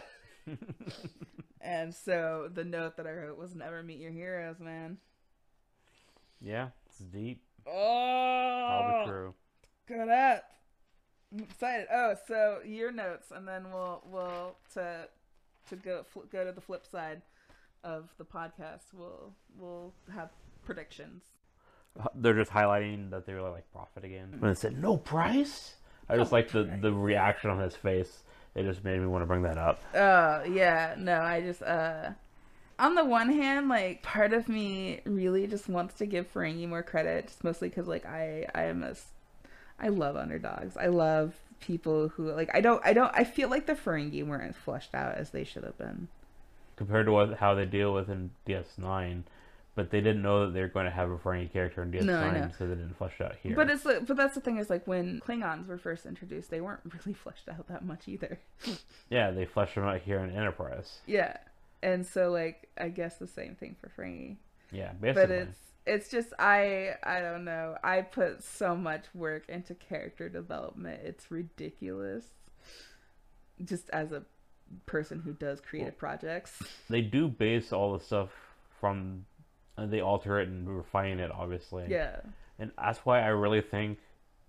and 1.62 1.94
so 1.94 2.50
the 2.54 2.64
note 2.64 2.96
that 2.96 3.06
I 3.06 3.12
wrote 3.12 3.38
was 3.38 3.54
never 3.54 3.84
meet 3.84 4.00
your 4.00 4.12
heroes, 4.12 4.62
man. 4.62 5.00
yeah, 6.40 6.70
it's 6.86 7.00
deep. 7.00 7.44
Oh, 7.68 8.78
Probably 8.80 9.12
true. 9.12 9.34
Good 9.90 10.08
up. 10.08 10.46
I'm 11.34 11.44
excited. 11.44 11.88
Oh, 11.92 12.16
so 12.30 12.60
your 12.66 12.94
notes, 12.94 13.28
and 13.36 13.46
then 13.46 13.72
we'll 13.74 14.02
we'll 14.10 14.56
to 14.76 15.10
to 15.70 15.76
go 15.76 16.04
fl- 16.04 16.22
go 16.32 16.46
to 16.46 16.52
the 16.52 16.62
flip 16.62 16.86
side 16.86 17.22
of 17.84 18.10
the 18.18 18.26
podcast. 18.26 18.94
We'll 18.94 19.34
we'll 19.58 19.94
have 20.14 20.30
predictions. 20.64 21.24
They're 22.16 22.36
just 22.36 22.52
highlighting 22.52 23.10
that 23.10 23.26
they 23.26 23.34
were 23.34 23.50
like 23.50 23.72
profit 23.72 24.04
again. 24.04 24.36
When 24.40 24.52
it 24.52 24.58
said 24.58 24.80
no 24.80 24.98
price, 24.98 25.76
I 26.10 26.18
just 26.18 26.32
like 26.32 26.52
the 26.52 26.64
the 26.82 26.92
reaction 26.92 27.50
on 27.50 27.60
his 27.60 27.76
face. 27.76 28.24
It 28.56 28.64
just 28.64 28.84
made 28.84 29.00
me 29.00 29.06
want 29.08 29.22
to 29.22 29.28
bring 29.28 29.44
that 29.44 29.58
up. 29.58 29.82
Oh 29.94 30.44
yeah, 30.44 30.96
no, 30.98 31.22
I 31.22 31.42
just 31.42 31.62
uh, 31.62 32.12
on 32.80 32.96
the 32.96 33.06
one 33.06 33.32
hand, 33.32 33.70
like 33.70 34.04
part 34.04 34.34
of 34.34 34.48
me 34.50 35.02
really 35.06 35.48
just 35.48 35.70
wants 35.70 35.96
to 35.96 36.06
give 36.06 36.32
Ferengi 36.32 36.68
more 36.68 36.84
credit, 36.84 37.28
just 37.28 37.44
mostly 37.44 37.70
because 37.70 37.88
like 37.88 38.06
I 38.06 38.48
I 38.54 38.64
am 38.64 38.84
a 38.84 38.96
I 39.80 39.90
love 39.90 40.16
underdogs. 40.16 40.76
I 40.78 40.88
love 40.88 41.36
people 41.60 42.10
who 42.10 42.32
like 42.32 42.50
I 42.54 42.62
don't 42.62 42.82
I 42.86 42.94
don't 42.94 43.12
I 43.14 43.24
feel 43.24 43.50
like 43.50 43.66
the 43.66 43.74
Ferengi 43.76 44.26
weren't 44.26 44.56
fleshed 44.56 44.94
out 44.96 45.16
as 45.16 45.32
they 45.32 45.44
should 45.44 45.64
have 45.64 45.78
been. 45.78 46.08
compared 46.76 47.06
to 47.08 47.12
what 47.12 47.38
how 47.38 47.56
they 47.56 47.66
deal 47.66 47.94
with 47.94 48.10
in 48.10 48.32
DS9, 48.48 49.24
but 49.76 49.90
they 49.92 50.02
didn't 50.02 50.22
know 50.22 50.46
that 50.46 50.54
they 50.54 50.62
were 50.62 50.68
going 50.68 50.86
to 50.86 50.92
have 50.92 51.10
a 51.12 51.18
Ferengi 51.18 51.52
character 51.52 51.82
in 51.84 51.92
DS9, 51.92 52.06
No, 52.06 52.50
so 52.58 52.68
they 52.68 52.76
didn't 52.76 52.98
flesh 52.98 53.14
it 53.20 53.24
out 53.26 53.36
here. 53.42 53.56
But 53.56 53.70
it's 53.70 53.86
like, 53.86 54.06
but 54.06 54.18
that's 54.18 54.36
the 54.36 54.42
thing 54.42 54.58
is 54.58 54.70
like 54.70 54.86
when 54.88 55.20
Klingons 55.20 55.68
were 55.68 55.78
first 55.78 56.06
introduced, 56.06 56.50
they 56.50 56.62
weren't 56.62 56.82
really 57.06 57.14
fleshed 57.14 57.50
out 57.50 57.68
that 57.68 57.84
much 57.86 58.08
either. 58.08 58.40
yeah, 59.10 59.32
they 59.32 59.46
fleshed 59.46 59.76
them 59.76 59.84
out 59.86 60.02
here 60.02 60.20
in 60.20 60.30
Enterprise. 60.32 61.00
yeah, 61.06 61.38
and 61.84 62.06
so 62.06 62.32
like 62.32 62.70
I 62.78 62.90
guess 62.90 63.18
the 63.18 63.28
same 63.28 63.56
thing 63.56 63.76
for 63.80 63.90
Ferengi. 63.90 64.38
Yeah, 64.72 64.92
But 65.00 65.16
basically. 65.16 65.36
it's 65.38 65.60
it's 65.88 66.10
just 66.10 66.34
I 66.38 66.96
I 67.04 67.20
don't 67.20 67.46
know. 67.46 67.78
I 67.84 68.02
put 68.02 68.44
so 68.44 68.76
much 68.76 69.06
work 69.14 69.50
into 69.50 69.74
character 69.76 70.30
development. 70.30 71.02
It's 71.04 71.32
ridiculous. 71.32 72.26
Just 73.64 73.90
as 73.92 74.12
a 74.12 74.24
person 74.86 75.20
who 75.20 75.34
does 75.34 75.62
creative 75.62 75.98
projects. 75.98 76.62
They 76.90 77.02
do 77.02 77.28
base 77.28 77.74
all 77.74 77.98
the 77.98 78.04
stuff 78.04 78.30
from. 78.80 79.26
Uh, 79.78 79.86
they 79.86 80.02
alter 80.02 80.40
it 80.40 80.48
and 80.48 80.68
refine 80.68 81.20
it, 81.20 81.32
obviously. 81.32 81.86
Yeah. 81.88 82.18
And 82.58 82.72
that's 82.78 83.00
why 83.00 83.22
I 83.22 83.28
really 83.28 83.62
think 83.62 84.00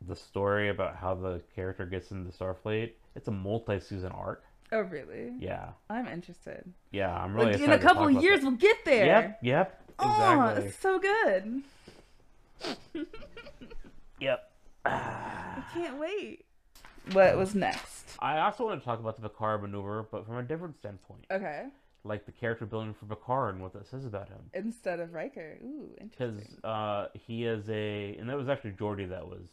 the 0.06 0.16
story 0.16 0.70
about 0.70 0.96
how 0.96 1.14
the 1.14 1.42
character 1.54 1.84
gets 1.86 2.10
into 2.10 2.30
Starfleet, 2.30 2.92
it's 3.14 3.28
a 3.28 3.32
multi-season 3.32 4.12
arc. 4.12 4.44
Oh 4.70 4.80
really? 4.80 5.32
Yeah. 5.38 5.70
I'm 5.88 6.06
interested. 6.06 6.72
Yeah, 6.92 7.14
I'm 7.14 7.34
really 7.34 7.52
like, 7.52 7.60
in 7.60 7.72
a 7.72 7.78
couple 7.78 8.06
of 8.06 8.22
years 8.22 8.42
we'll 8.42 8.52
get 8.52 8.84
there. 8.84 9.06
Yep, 9.06 9.38
yep, 9.42 9.87
Oh, 9.98 10.04
exactly. 10.50 10.66
it's 10.66 10.78
so 10.78 10.98
good. 10.98 11.62
Yep. 14.20 14.50
I 14.84 15.62
can't 15.74 15.98
wait. 15.98 16.44
What 17.12 17.36
was 17.36 17.54
next? 17.54 18.16
I 18.18 18.38
also 18.40 18.64
want 18.66 18.80
to 18.80 18.84
talk 18.84 18.98
about 19.00 19.16
the 19.20 19.28
Picard 19.28 19.62
maneuver, 19.62 20.06
but 20.10 20.26
from 20.26 20.36
a 20.36 20.42
different 20.42 20.76
standpoint. 20.76 21.24
Okay. 21.30 21.66
Like 22.04 22.26
the 22.26 22.32
character 22.32 22.66
building 22.66 22.94
for 22.94 23.06
Picard 23.06 23.54
and 23.54 23.62
what 23.62 23.72
that 23.74 23.86
says 23.86 24.04
about 24.04 24.28
him. 24.28 24.38
Instead 24.54 25.00
of 25.00 25.12
Riker. 25.14 25.58
Ooh, 25.62 25.90
Because 26.00 26.34
interesting. 26.34 26.64
uh, 26.64 27.06
he 27.14 27.44
is 27.44 27.68
a. 27.70 28.16
And 28.16 28.28
that 28.28 28.36
was 28.36 28.48
actually 28.48 28.72
Geordi 28.72 29.08
that 29.10 29.26
was. 29.26 29.48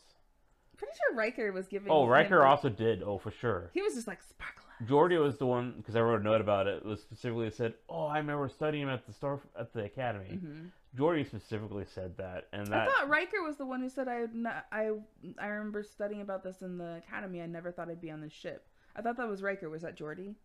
Pretty 0.78 0.94
sure 0.98 1.16
Riker 1.18 1.52
was 1.52 1.68
giving. 1.68 1.92
Oh, 1.92 2.04
him 2.04 2.10
Riker 2.10 2.40
the- 2.40 2.46
also 2.46 2.70
did. 2.70 3.02
Oh, 3.04 3.18
for 3.18 3.32
sure. 3.32 3.70
He 3.74 3.82
was 3.82 3.94
just 3.96 4.08
like 4.08 4.22
sparkle. 4.22 4.65
Geordi 4.84 5.22
was 5.22 5.38
the 5.38 5.46
one, 5.46 5.76
because 5.78 5.96
I 5.96 6.02
wrote 6.02 6.22
a 6.22 6.24
note 6.24 6.42
about 6.42 6.68
it, 6.68 6.86
was 6.86 7.02
specifically 7.02 7.50
said, 7.50 7.74
Oh, 7.90 8.06
I 8.06 8.18
remember 8.18 8.50
studying 8.50 8.84
him 8.84 8.90
at 8.90 9.06
the 9.08 9.14
Star 9.14 9.40
at 9.58 9.74
the 9.74 9.84
Academy. 9.86 10.36
hmm 10.36 10.66
Geordi 10.98 11.26
specifically 11.28 11.86
said 11.94 12.16
that. 12.18 12.48
And 12.54 12.74
I 12.74 12.86
thought 12.86 13.10
Riker 13.10 13.44
was 13.44 13.58
the 13.58 13.66
one 13.66 13.82
who 13.82 13.90
said 13.90 14.08
I 14.08 14.28
not, 14.32 14.66
I 14.72 14.92
I 15.38 15.48
remember 15.48 15.84
studying 15.84 16.22
about 16.22 16.42
this 16.42 16.62
in 16.62 16.78
the 16.78 17.02
academy. 17.06 17.42
I 17.42 17.48
never 17.48 17.70
thought 17.72 17.90
I'd 17.90 18.00
be 18.00 18.12
on 18.12 18.22
this 18.22 18.32
ship. 18.32 18.66
I 18.96 19.02
thought 19.02 19.18
that 19.18 19.28
was 19.28 19.42
Riker. 19.42 19.70
Was 19.70 19.82
that 19.82 19.98
Geordi? 19.98 20.36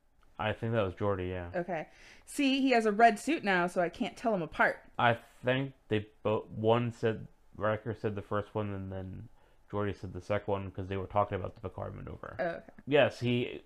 I 0.41 0.53
think 0.53 0.73
that 0.73 0.83
was 0.83 0.95
Geordi. 0.95 1.29
Yeah. 1.31 1.49
Okay. 1.55 1.87
See, 2.27 2.61
he 2.61 2.71
has 2.71 2.85
a 2.87 2.91
red 2.91 3.19
suit 3.19 3.45
now, 3.45 3.69
so 3.69 3.81
I 3.81 3.89
can't 3.91 4.17
tell 4.17 4.35
him 4.35 4.43
apart. 4.43 4.81
I 4.99 5.19
think 5.45 5.73
they 5.89 6.07
both. 6.25 6.49
One 6.49 6.93
said 6.93 7.29
Riker 7.57 7.95
said 7.95 8.17
the 8.17 8.23
first 8.23 8.53
one, 8.53 8.73
and 8.75 8.91
then 8.91 9.29
Geordi 9.71 9.95
said 10.01 10.13
the 10.13 10.21
second 10.21 10.51
one 10.51 10.65
because 10.67 10.89
they 10.89 10.97
were 10.97 11.07
talking 11.07 11.39
about 11.39 11.55
the 11.55 11.61
Picard 11.61 11.95
maneuver. 11.95 12.37
Oh, 12.41 12.45
okay. 12.45 12.73
Yes, 12.87 13.21
he. 13.21 13.63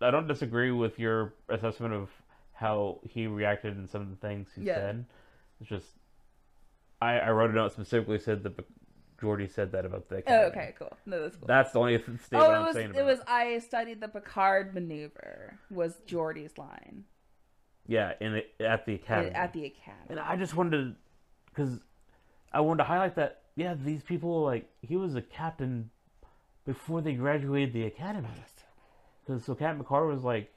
I 0.00 0.10
don't 0.10 0.26
disagree 0.26 0.70
with 0.70 0.98
your 0.98 1.34
assessment 1.48 1.94
of 1.94 2.08
how 2.52 3.00
he 3.08 3.26
reacted 3.26 3.76
and 3.76 3.88
some 3.88 4.02
of 4.02 4.10
the 4.10 4.16
things 4.16 4.48
he 4.54 4.62
Yeah. 4.62 4.74
said. 4.76 5.04
It's 5.60 5.68
just, 5.68 5.86
I, 7.00 7.18
I 7.18 7.30
wrote 7.30 7.50
a 7.50 7.54
note 7.54 7.72
specifically 7.72 8.18
said 8.18 8.42
that 8.44 8.58
Geordi 9.20 9.50
said 9.50 9.72
that 9.72 9.84
about 9.84 10.08
the. 10.08 10.16
Oh, 10.16 10.18
Academy. 10.18 10.46
okay, 10.48 10.74
cool. 10.78 10.96
No, 11.04 11.20
that's 11.22 11.36
cool. 11.36 11.46
That's 11.46 11.72
the 11.72 11.78
only 11.80 11.98
statement 11.98 12.22
oh, 12.32 12.50
it 12.52 12.56
I'm 12.56 12.64
was 12.64 12.74
saying. 12.74 12.92
it 12.94 13.02
was 13.04 13.20
I 13.26 13.58
studied 13.58 14.00
the 14.00 14.08
Picard 14.08 14.74
maneuver 14.74 15.58
was 15.70 15.94
Geordi's 16.06 16.56
line 16.56 17.04
Yeah, 17.86 18.14
in 18.20 18.32
the, 18.58 18.66
at 18.66 18.86
the 18.86 18.94
academy. 18.94 19.34
at 19.34 19.52
the 19.52 19.66
academy. 19.66 20.06
And 20.08 20.20
I 20.20 20.36
just 20.36 20.54
wanted 20.54 20.70
to, 20.70 20.94
because 21.50 21.80
I 22.52 22.60
wanted 22.60 22.78
to 22.78 22.84
highlight 22.84 23.16
that, 23.16 23.42
yeah, 23.56 23.74
these 23.74 24.02
people, 24.02 24.42
like, 24.42 24.70
he 24.80 24.96
was 24.96 25.14
a 25.14 25.22
captain 25.22 25.90
before 26.64 27.02
they 27.02 27.12
graduated 27.12 27.74
the 27.74 27.84
academy. 27.84 28.28
Because 29.30 29.44
so 29.44 29.54
Captain 29.54 29.78
Picard 29.78 30.08
was, 30.12 30.24
like, 30.24 30.52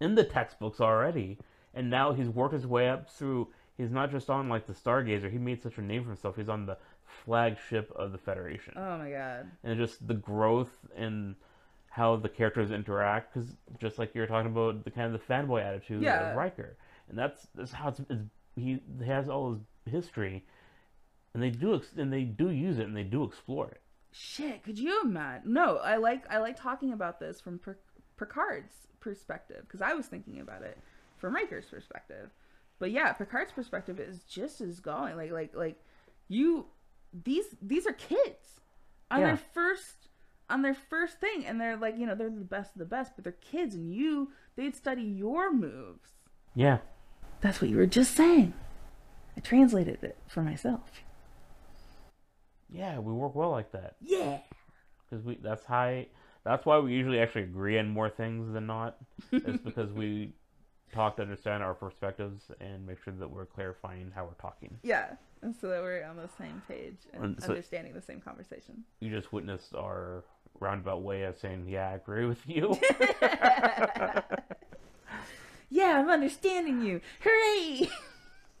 in 0.00 0.16
the 0.16 0.24
textbooks 0.24 0.80
already, 0.80 1.38
and 1.72 1.88
now 1.88 2.12
he's 2.12 2.28
worked 2.28 2.54
his 2.54 2.66
way 2.66 2.88
up 2.88 3.08
through, 3.08 3.46
he's 3.76 3.92
not 3.92 4.10
just 4.10 4.28
on, 4.28 4.48
like, 4.48 4.66
the 4.66 4.72
Stargazer, 4.72 5.30
he 5.30 5.38
made 5.38 5.62
such 5.62 5.78
a 5.78 5.82
name 5.82 6.02
for 6.02 6.08
himself, 6.10 6.34
he's 6.34 6.48
on 6.48 6.66
the 6.66 6.76
flagship 7.24 7.92
of 7.94 8.10
the 8.10 8.18
Federation. 8.18 8.74
Oh 8.76 8.98
my 8.98 9.10
god. 9.10 9.46
And 9.62 9.78
just 9.78 10.06
the 10.06 10.14
growth 10.14 10.72
and 10.96 11.36
how 11.90 12.16
the 12.16 12.28
characters 12.28 12.72
interact, 12.72 13.32
because 13.34 13.56
just 13.78 13.98
like 14.00 14.14
you 14.16 14.20
were 14.20 14.26
talking 14.26 14.50
about, 14.50 14.82
the 14.82 14.90
kind 14.90 15.12
of 15.14 15.20
the 15.20 15.32
fanboy 15.32 15.62
attitude 15.64 16.02
Yeah. 16.02 16.30
of 16.30 16.36
Riker, 16.36 16.76
and 17.08 17.16
that's 17.16 17.46
that's 17.54 17.72
how 17.72 17.88
it's, 17.90 18.00
it's 18.10 18.24
he 18.56 18.80
has 19.06 19.28
all 19.28 19.52
his 19.52 19.92
history, 19.92 20.44
and 21.34 21.42
they 21.42 21.50
do 21.50 21.76
ex- 21.76 21.94
and 21.96 22.12
they 22.12 22.24
do 22.24 22.50
use 22.50 22.78
it 22.78 22.86
and 22.86 22.96
they 22.96 23.04
do 23.04 23.22
explore 23.24 23.68
it. 23.68 23.80
Shit, 24.10 24.62
could 24.64 24.78
you 24.78 25.02
imagine? 25.02 25.52
No, 25.52 25.76
I 25.78 25.96
like 25.96 26.24
I 26.30 26.38
like 26.38 26.60
talking 26.60 26.92
about 26.92 27.20
this 27.20 27.40
from 27.40 27.58
Pic- 27.58 27.76
Picard's 28.18 28.74
perspective 29.00 29.62
because 29.62 29.80
I 29.82 29.94
was 29.94 30.06
thinking 30.06 30.40
about 30.40 30.62
it 30.62 30.78
from 31.16 31.34
Riker's 31.34 31.66
perspective. 31.66 32.30
But 32.78 32.90
yeah, 32.90 33.12
Picard's 33.12 33.52
perspective 33.52 33.98
is 34.00 34.20
just 34.24 34.60
as 34.60 34.80
going. 34.80 35.16
Like 35.16 35.30
like 35.32 35.54
like 35.56 35.80
you 36.28 36.66
these 37.24 37.46
these 37.62 37.86
are 37.86 37.92
kids 37.92 38.60
on 39.10 39.20
Yeah. 39.20 39.26
their 39.28 39.36
first 39.36 40.08
on 40.50 40.62
their 40.62 40.74
first 40.74 41.20
thing 41.20 41.44
and 41.46 41.60
they're 41.60 41.76
like, 41.76 41.96
you 41.98 42.06
know, 42.06 42.14
they're 42.14 42.30
the 42.30 42.40
best 42.44 42.74
of 42.74 42.78
the 42.78 42.84
best, 42.86 43.12
but 43.16 43.24
they're 43.24 43.32
kids 43.34 43.74
and 43.74 43.92
you 43.92 44.30
they'd 44.56 44.74
study 44.76 45.02
your 45.02 45.52
moves. 45.52 46.10
Yeah, 46.54 46.78
That's 47.40 47.60
what 47.60 47.70
you 47.70 47.76
were 47.76 47.86
just 47.86 48.14
saying. 48.16 48.52
I 49.36 49.40
translated 49.40 50.02
it 50.02 50.16
for 50.26 50.42
myself. 50.42 51.02
yeah, 52.70 52.98
we 52.98 53.12
work 53.12 53.34
well 53.34 53.50
like 53.50 53.72
that 53.72 53.96
Yeah. 54.00 54.38
because 55.08 55.24
we 55.24 55.36
that's 55.36 55.64
high. 55.64 56.08
That's 56.48 56.64
why 56.64 56.78
we 56.78 56.94
usually 56.94 57.20
actually 57.20 57.42
agree 57.42 57.78
on 57.78 57.88
more 57.90 58.08
things 58.08 58.50
than 58.54 58.66
not. 58.66 58.96
it's 59.30 59.62
because 59.64 59.92
we 59.92 60.32
talk 60.94 61.16
to 61.16 61.22
understand 61.22 61.62
our 61.62 61.74
perspectives 61.74 62.50
and 62.58 62.86
make 62.86 63.02
sure 63.04 63.12
that 63.12 63.28
we're 63.30 63.44
clarifying 63.44 64.10
how 64.14 64.24
we're 64.24 64.32
talking. 64.40 64.78
Yeah, 64.82 65.10
and 65.42 65.54
so 65.54 65.68
that 65.68 65.82
we're 65.82 66.02
on 66.04 66.16
the 66.16 66.30
same 66.38 66.62
page 66.66 66.96
and 67.12 67.22
And 67.22 67.42
so- 67.42 67.50
understanding 67.50 67.92
the 67.92 68.00
same 68.00 68.22
conversation. 68.22 68.82
You 69.00 69.10
just 69.10 69.30
witnessed 69.30 69.74
our 69.74 70.24
roundabout 70.58 71.02
way 71.02 71.24
of 71.24 71.36
saying, 71.38 71.66
"Yeah, 71.68 71.90
I 71.90 71.92
agree 71.96 72.24
with 72.24 72.40
you." 72.48 72.78
yeah, 75.68 75.98
I'm 76.00 76.08
understanding 76.08 76.80
you. 76.82 77.02
Hooray! 77.20 77.90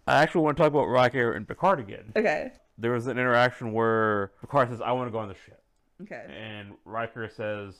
I 0.06 0.22
actually 0.22 0.42
want 0.42 0.58
to 0.58 0.62
talk 0.62 0.70
about 0.72 0.88
Riker 0.88 1.32
and 1.32 1.48
Picard 1.48 1.80
again. 1.80 2.12
Okay. 2.14 2.52
There 2.76 2.92
was 2.92 3.06
an 3.06 3.12
interaction 3.18 3.72
where 3.72 4.32
Picard 4.42 4.68
says, 4.68 4.82
"I 4.82 4.92
want 4.92 5.08
to 5.08 5.10
go 5.10 5.18
on 5.20 5.28
the 5.28 5.34
ship," 5.46 5.62
Okay. 6.02 6.24
and 6.28 6.74
Riker 6.84 7.28
says, 7.28 7.74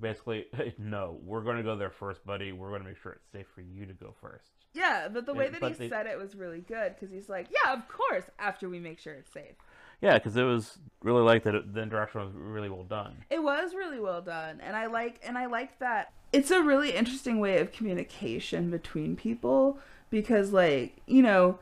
basically, 0.00 0.46
"No, 0.78 1.18
we're 1.24 1.42
going 1.42 1.56
to 1.56 1.62
go 1.62 1.76
there 1.76 1.90
first, 1.90 2.24
buddy. 2.26 2.52
We're 2.52 2.68
going 2.70 2.82
to 2.82 2.88
make 2.88 2.98
sure 3.02 3.12
it's 3.12 3.30
safe 3.32 3.46
for 3.54 3.60
you 3.62 3.86
to 3.86 3.92
go 3.94 4.14
first. 4.20 4.50
Yeah, 4.74 5.08
but 5.12 5.26
the 5.26 5.34
way 5.34 5.44
Yeah, 5.52 5.58
that 5.58 5.68
he 5.68 5.74
they- 5.74 5.88
said 5.88 6.06
it 6.06 6.18
was 6.18 6.34
really 6.34 6.60
good 6.60 6.94
because 6.94 7.10
he's 7.12 7.28
like, 7.28 7.48
yeah, 7.50 7.72
of 7.74 7.86
course, 7.88 8.24
after 8.38 8.68
we 8.68 8.78
make 8.78 8.98
sure 8.98 9.12
it's 9.14 9.32
safe. 9.32 9.54
Yeah, 10.00 10.14
because 10.14 10.36
it 10.36 10.42
was 10.42 10.78
really 11.02 11.22
like 11.22 11.44
that. 11.44 11.74
The 11.74 11.80
interaction 11.82 12.22
was 12.22 12.32
really 12.34 12.68
well 12.68 12.82
done. 12.84 13.16
It 13.30 13.42
was 13.42 13.72
really 13.74 14.00
well 14.00 14.20
done, 14.20 14.60
and 14.60 14.74
I 14.74 14.86
like 14.86 15.20
and 15.24 15.38
I 15.38 15.46
like 15.46 15.78
that. 15.78 16.12
It's 16.32 16.50
a 16.50 16.62
really 16.62 16.92
interesting 16.94 17.38
way 17.38 17.58
of 17.58 17.70
communication 17.72 18.70
between 18.70 19.14
people 19.14 19.78
because, 20.10 20.50
like, 20.52 20.96
you 21.06 21.22
know, 21.22 21.58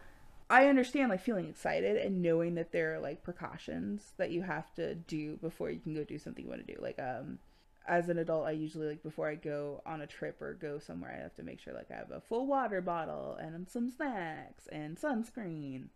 I 0.51 0.67
understand 0.67 1.11
like 1.11 1.23
feeling 1.23 1.49
excited 1.49 1.97
and 1.97 2.21
knowing 2.21 2.57
that 2.57 2.73
there 2.73 2.95
are 2.95 3.01
like 3.01 3.23
precautions 3.23 4.13
that 4.17 4.31
you 4.31 4.43
have 4.43 4.75
to 4.75 4.95
do 4.95 5.37
before 5.37 5.71
you 5.71 5.79
can 5.79 5.95
go 5.95 6.05
do 6.05 6.19
something 6.19 6.45
you 6.45 6.51
want 6.51 6.67
to 6.67 6.75
do. 6.75 6.81
Like, 6.83 6.99
um, 6.99 7.39
as 7.87 8.09
an 8.09 8.19
adult, 8.19 8.47
I 8.47 8.51
usually 8.51 8.89
like 8.89 9.03
before 9.03 9.29
I 9.29 9.37
go 9.37 9.81
on 9.87 10.01
a 10.01 10.07
trip 10.07 10.43
or 10.43 10.55
go 10.55 10.79
somewhere, 10.79 11.15
I 11.17 11.23
have 11.23 11.37
to 11.37 11.43
make 11.43 11.61
sure 11.61 11.73
like 11.73 11.91
I 11.91 11.97
have 11.97 12.11
a 12.11 12.21
full 12.21 12.47
water 12.47 12.81
bottle 12.81 13.37
and 13.41 13.69
some 13.69 13.91
snacks 13.91 14.67
and 14.71 14.99
sunscreen, 14.99 15.87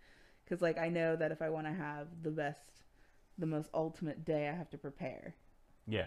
because 0.44 0.62
like 0.62 0.78
I 0.78 0.88
know 0.88 1.16
that 1.16 1.32
if 1.32 1.42
I 1.42 1.50
want 1.50 1.66
to 1.66 1.72
have 1.72 2.06
the 2.22 2.30
best, 2.30 2.84
the 3.36 3.46
most 3.46 3.68
ultimate 3.74 4.24
day, 4.24 4.48
I 4.48 4.52
have 4.56 4.70
to 4.70 4.78
prepare. 4.78 5.34
Yeah, 5.86 6.06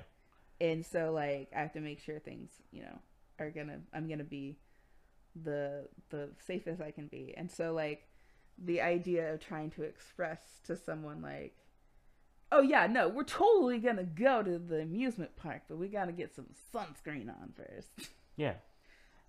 and 0.59 0.85
so 0.85 1.11
like 1.11 1.49
i 1.55 1.59
have 1.59 1.73
to 1.73 1.79
make 1.79 1.99
sure 1.99 2.19
things 2.19 2.49
you 2.71 2.81
know 2.81 2.99
are 3.39 3.51
gonna 3.51 3.79
i'm 3.93 4.07
gonna 4.07 4.23
be 4.23 4.57
the 5.43 5.87
the 6.09 6.29
safest 6.45 6.81
i 6.81 6.91
can 6.91 7.07
be. 7.07 7.33
And 7.37 7.51
so 7.51 7.73
like 7.73 8.07
the 8.63 8.81
idea 8.81 9.33
of 9.33 9.39
trying 9.39 9.69
to 9.71 9.83
express 9.83 10.41
to 10.65 10.75
someone 10.75 11.21
like 11.21 11.55
oh 12.51 12.61
yeah 12.61 12.87
no 12.87 13.07
we're 13.07 13.23
totally 13.23 13.77
gonna 13.77 14.03
go 14.03 14.41
to 14.41 14.57
the 14.57 14.81
amusement 14.81 15.35
park 15.35 15.61
but 15.67 15.77
we 15.77 15.87
gotta 15.87 16.11
get 16.11 16.33
some 16.35 16.47
sunscreen 16.73 17.29
on 17.29 17.53
first. 17.55 18.09
Yeah, 18.39 18.53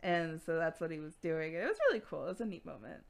and 0.02 0.38
so 0.38 0.56
that's 0.56 0.82
what 0.82 0.90
he 0.90 0.98
was 0.98 1.14
doing 1.14 1.54
and 1.54 1.64
it 1.64 1.66
was 1.68 1.78
really 1.88 2.02
cool. 2.08 2.24
It 2.26 2.28
was 2.28 2.40
a 2.42 2.44
neat 2.44 2.66
moment. 2.66 3.02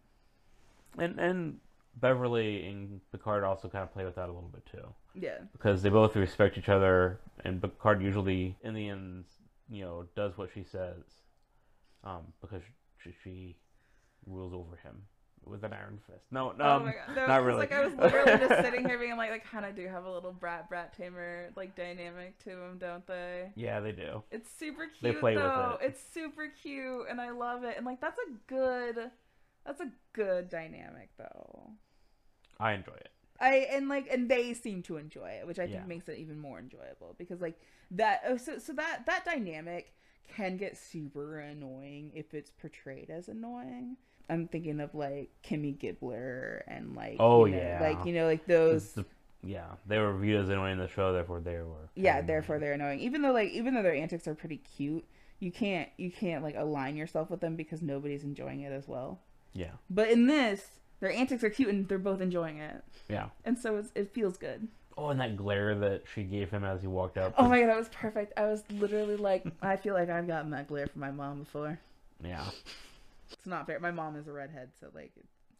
And 0.96 1.18
and 1.18 1.58
Beverly 1.96 2.64
and 2.66 3.00
Picard 3.10 3.42
also 3.42 3.68
kind 3.68 3.82
of 3.82 3.92
play 3.92 4.04
with 4.04 4.14
that 4.14 4.26
a 4.28 4.32
little 4.32 4.48
bit 4.52 4.64
too. 4.66 4.94
yeah. 5.14 5.38
Because 5.50 5.82
they 5.82 5.88
both 5.88 6.14
respect 6.14 6.56
each 6.56 6.68
other, 6.68 7.18
and 7.44 7.60
Picard 7.60 8.00
usually, 8.00 8.56
in 8.62 8.74
the 8.74 8.88
end, 8.88 9.24
you 9.68 9.84
know, 9.84 10.06
does 10.14 10.38
what 10.38 10.50
she 10.54 10.62
says, 10.62 11.02
um, 12.04 12.32
because 12.40 12.62
she, 13.02 13.12
she 13.24 13.56
rules 14.26 14.52
over 14.52 14.76
him 14.84 15.02
with 15.44 15.64
an 15.64 15.72
iron 15.72 15.98
fist. 16.06 16.24
No, 16.30 16.52
no, 16.52 16.64
oh 16.64 16.68
um, 16.76 16.84
god 16.84 17.16
no, 17.16 17.26
not 17.26 17.42
really. 17.42 17.58
like 17.60 17.72
i 17.72 17.84
was 17.84 17.94
literally 17.94 18.38
just 18.46 18.62
sitting 18.62 18.86
here 18.86 18.98
being 18.98 19.16
like 19.16 19.30
they 19.30 19.38
kind 19.38 19.64
of 19.64 19.74
do 19.74 19.86
have 19.88 20.04
a 20.04 20.10
little 20.10 20.32
brat 20.32 20.68
brat 20.68 20.96
tamer 20.96 21.50
like 21.56 21.74
dynamic 21.76 22.38
to 22.40 22.50
them 22.50 22.76
don't 22.78 23.06
they 23.06 23.50
yeah, 23.56 23.80
they 23.80 23.92
do. 23.92 24.22
It's 24.30 24.50
super 24.50 24.86
cute 24.86 25.02
They 25.02 25.12
play 25.18 25.34
with 25.36 25.42
though. 25.44 25.78
it. 25.80 25.86
It's 25.86 26.00
super 26.12 26.48
cute 26.62 27.06
and 27.10 27.20
I 27.20 27.30
love 27.30 27.64
it. 27.64 27.76
And 27.76 27.86
like 27.86 28.00
that's 28.00 28.18
a 28.18 28.30
good 28.46 29.10
that's 29.64 29.80
a 29.80 29.90
good 30.12 30.48
dynamic 30.48 31.10
though. 31.18 31.70
I 32.58 32.72
enjoy 32.72 32.92
it. 32.94 33.10
I 33.40 33.68
and 33.70 33.88
like 33.88 34.08
and 34.10 34.28
they 34.28 34.52
seem 34.54 34.82
to 34.84 34.96
enjoy 34.96 35.28
it, 35.40 35.46
which 35.46 35.58
I 35.58 35.66
think 35.66 35.80
Yeah. 35.82 35.86
makes 35.86 36.08
it 36.08 36.18
even 36.18 36.38
more 36.38 36.58
enjoyable 36.58 37.14
because 37.18 37.40
like 37.40 37.58
that 37.92 38.22
oh, 38.26 38.36
so 38.36 38.58
so 38.58 38.72
that 38.74 39.06
that 39.06 39.24
dynamic 39.24 39.94
can 40.28 40.56
get 40.56 40.76
super 40.76 41.38
annoying 41.38 42.10
if 42.14 42.34
it's 42.34 42.50
portrayed 42.50 43.10
as 43.10 43.28
annoying. 43.28 43.96
I'm 44.28 44.48
thinking 44.48 44.80
of 44.80 44.94
like 44.94 45.30
Kimmy 45.44 45.76
Gibbler 45.78 46.62
and 46.66 46.94
like 46.94 47.16
Oh, 47.18 47.44
you 47.46 47.56
know, 47.56 47.62
yeah. 47.62 47.80
like 47.80 48.06
you 48.06 48.12
know 48.12 48.26
like 48.26 48.46
those 48.46 48.92
The- 48.92 49.04
yeah, 49.44 49.66
they 49.86 49.98
were 49.98 50.16
viewed 50.18 50.40
as 50.42 50.48
annoying 50.48 50.72
in 50.74 50.78
the 50.78 50.88
show, 50.88 51.12
therefore 51.12 51.40
they 51.40 51.54
were. 51.56 51.88
yeah 51.94 52.20
therefore 52.20 52.58
they're 52.58 52.72
annoying 52.72 52.98
even 53.00 53.22
though 53.22 53.32
like 53.32 53.50
even 53.50 53.74
though 53.74 53.82
their 53.82 53.94
antics 53.94 54.26
are 54.26 54.34
pretty 54.34 54.56
cute 54.58 55.04
you 55.40 55.52
can't 55.52 55.88
you 55.96 56.10
can't 56.10 56.42
like 56.42 56.56
align 56.56 56.96
yourself 56.96 57.30
with 57.30 57.40
them 57.40 57.54
because 57.54 57.80
nobody's 57.80 58.24
enjoying 58.24 58.60
it 58.62 58.72
as 58.72 58.88
well 58.88 59.20
Yeah, 59.52 59.70
but 59.88 60.08
in 60.10 60.26
this 60.26 60.66
their 61.00 61.12
antics 61.12 61.44
are 61.44 61.50
cute 61.50 61.68
and 61.68 61.86
they're 61.88 61.98
both 61.98 62.20
enjoying 62.20 62.58
it 62.58 62.82
yeah. 63.08 63.26
and 63.44 63.56
so 63.56 63.76
it's, 63.76 63.90
it 63.94 64.12
feels 64.12 64.36
good 64.36 64.66
Oh, 65.00 65.10
and 65.10 65.20
that 65.20 65.36
glare 65.36 65.76
that 65.76 66.02
she 66.12 66.24
gave 66.24 66.50
him 66.50 66.64
as 66.64 66.80
he 66.80 66.88
walked 66.88 67.16
out. 67.16 67.32
oh 67.38 67.48
my 67.48 67.60
god 67.60 67.68
that 67.68 67.76
was 67.76 67.88
perfect 67.90 68.32
i 68.36 68.44
was 68.46 68.64
literally 68.72 69.16
like 69.16 69.46
i 69.62 69.76
feel 69.76 69.94
like 69.94 70.10
i've 70.10 70.26
gotten 70.26 70.50
that 70.50 70.66
glare 70.66 70.88
from 70.88 71.00
my 71.00 71.12
mom 71.12 71.38
before 71.38 71.78
Yeah. 72.24 72.44
It's 73.32 73.46
not 73.46 73.66
fair 73.66 73.78
my 73.80 73.90
mom 73.90 74.16
is 74.16 74.26
a 74.28 74.32
redhead 74.32 74.70
so 74.80 74.88
like 74.94 75.12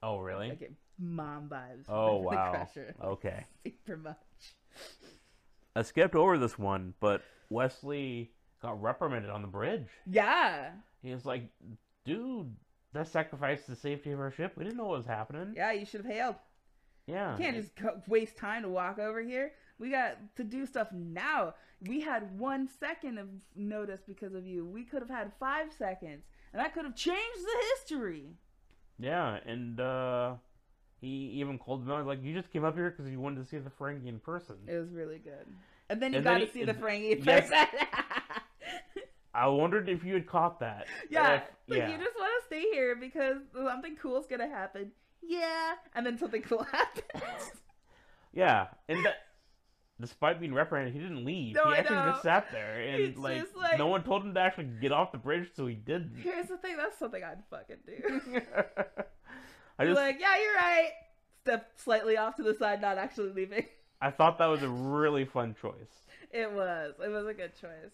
Oh, 0.03 0.19
really? 0.19 0.51
i 0.53 0.55
get 0.55 0.73
mom 0.99 1.49
vibes 1.49 1.85
Oh, 1.89 2.17
wow. 2.19 2.69
Okay. 3.03 3.45
super 3.67 3.97
much 3.97 4.17
I 5.77 5.83
skipped 5.83 6.15
over 6.17 6.39
this 6.39 6.59
one, 6.59 6.95
but 7.01 7.23
Wesley 7.51 8.33
got 8.61 8.81
reprimanded 8.83 9.31
on 9.31 9.43
the 9.43 9.49
bridge. 9.49 9.87
yeah 10.11 10.71
He 11.03 11.13
was 11.13 11.25
like, 11.25 11.45
dude, 12.05 12.55
that 12.93 13.07
sacrificed 13.09 13.67
the 13.69 13.77
safety 13.77 14.11
of 14.11 14.19
our 14.19 14.31
ship. 14.33 14.55
We 14.57 14.65
didn't 14.65 14.77
know 14.77 14.87
what 14.87 14.99
was 14.99 15.07
happening. 15.07 15.53
yeah 15.57 15.73
you 15.73 15.85
should 15.87 16.05
have 16.05 16.13
hailed 16.13 16.35
Yeah. 17.07 17.33
You 17.37 17.43
can't 17.45 17.57
just 17.57 17.77
go, 17.77 18.01
waste 18.09 18.37
time 18.37 18.63
to 18.63 18.69
walk 18.69 18.99
over 18.99 19.21
here. 19.21 19.53
We 19.79 19.91
got 19.91 20.17
to 20.37 20.45
do 20.45 20.67
stuff 20.67 20.89
now. 20.93 21.55
We 21.87 22.01
had 22.01 22.37
one 22.39 22.69
second 22.81 23.19
of 23.19 23.29
notice 23.55 24.01
because 24.07 24.35
of 24.35 24.45
you. 24.45 24.65
We 24.65 24.83
could 24.83 25.01
have 25.03 25.11
had 25.11 25.31
five 25.39 25.73
seconds, 25.73 26.25
and 26.53 26.61
that 26.61 26.75
could 26.75 26.85
have 26.85 26.95
changed 26.97 27.39
the 27.45 27.57
history. 27.77 28.37
Yeah, 28.99 29.39
and 29.47 29.79
uh, 29.81 30.35
he 31.01 31.09
even 31.41 31.59
called 31.59 31.83
him 31.83 31.91
out 31.93 32.07
like, 32.07 32.23
"You 32.23 32.35
just 32.35 32.53
came 32.53 32.65
up 32.65 32.75
here 32.75 32.91
because 32.91 33.11
you 33.11 33.21
wanted 33.21 33.43
to 33.43 33.49
see 33.49 33.59
the 33.59 33.71
Ferengi 33.71 34.07
in 34.09 34.19
person." 34.19 34.57
It 34.67 34.77
was 34.79 34.91
really 34.91 35.19
good. 35.19 35.47
And 35.91 36.03
then 36.03 36.13
you 36.13 36.19
And 36.19 36.25
got 36.25 36.33
then 36.33 36.41
to 36.41 36.47
he- 36.47 36.53
see 36.53 36.65
the 36.65 36.75
Ferengi 36.75 37.13
in 37.19 37.25
yes. 37.25 37.49
person. 37.49 37.67
I 39.35 39.47
wondered 39.47 39.89
if 39.89 40.05
you 40.05 40.15
had 40.15 40.27
caught 40.27 40.61
that. 40.61 40.87
yeah, 41.11 41.35
If- 41.37 41.43
like 41.69 41.79
yeah. 41.79 41.89
you 41.91 41.99
just 41.99 42.17
want 42.17 42.33
to 42.41 42.47
stay 42.47 42.63
here 42.73 42.97
because 42.97 43.37
something 43.55 43.97
cool's 43.97 44.27
gonna 44.27 44.49
happen. 44.49 44.91
Yeah, 45.23 45.75
and 45.95 46.05
then 46.05 46.19
something 46.19 46.43
cool 46.43 46.63
happens. 46.73 47.53
Yeah, 48.35 48.67
and 48.89 49.05
that, 49.07 49.15
despite 50.01 50.41
being 50.41 50.55
reprimanded, 50.55 50.95
he 50.95 51.01
didn't 51.01 51.25
leave. 51.25 51.55
No, 51.57 51.65
he 51.65 51.75
I 51.75 51.79
actually 51.79 51.97
know. 51.97 52.11
just 52.13 52.23
sat 52.23 52.51
there, 52.53 52.81
and 52.81 53.17
like, 53.19 53.45
like- 53.57 53.79
no 53.79 53.87
one 53.89 54.03
told 54.03 54.25
him 54.25 54.35
to 54.35 54.41
actually 54.41 54.69
get 54.81 54.93
off 54.93 55.13
the 55.13 55.19
bridge, 55.19 55.49
so 55.55 55.67
he 55.67 55.75
didn't. 55.75 56.17
Here's 56.17 56.47
the 56.49 56.57
thing. 56.59 56.77
That's 56.77 56.99
something 56.99 57.23
I'd 57.23 57.43
fucking 57.51 57.77
do. 57.87 58.41
I 59.79 59.85
just, 59.85 59.97
like, 59.97 60.19
yeah, 60.21 60.37
you're 60.41 60.55
right. 60.55 60.91
Step 61.43 61.71
slightly 61.77 62.17
off 62.17 62.35
to 62.37 62.43
the 62.43 62.55
side, 62.55 62.81
not 62.81 62.99
actually 62.99 63.31
leaving. 63.31 63.65
I 64.01 64.11
thought 64.11 64.39
that 64.39 64.47
was 64.47 64.63
a 64.63 64.69
really 64.69 65.25
fun 65.25 65.57
choice, 65.61 66.05
It 66.33 66.53
was. 66.53 66.95
It 67.05 67.09
was 67.09 67.27
a 67.27 67.35
good 67.35 67.53
choice. 67.61 67.91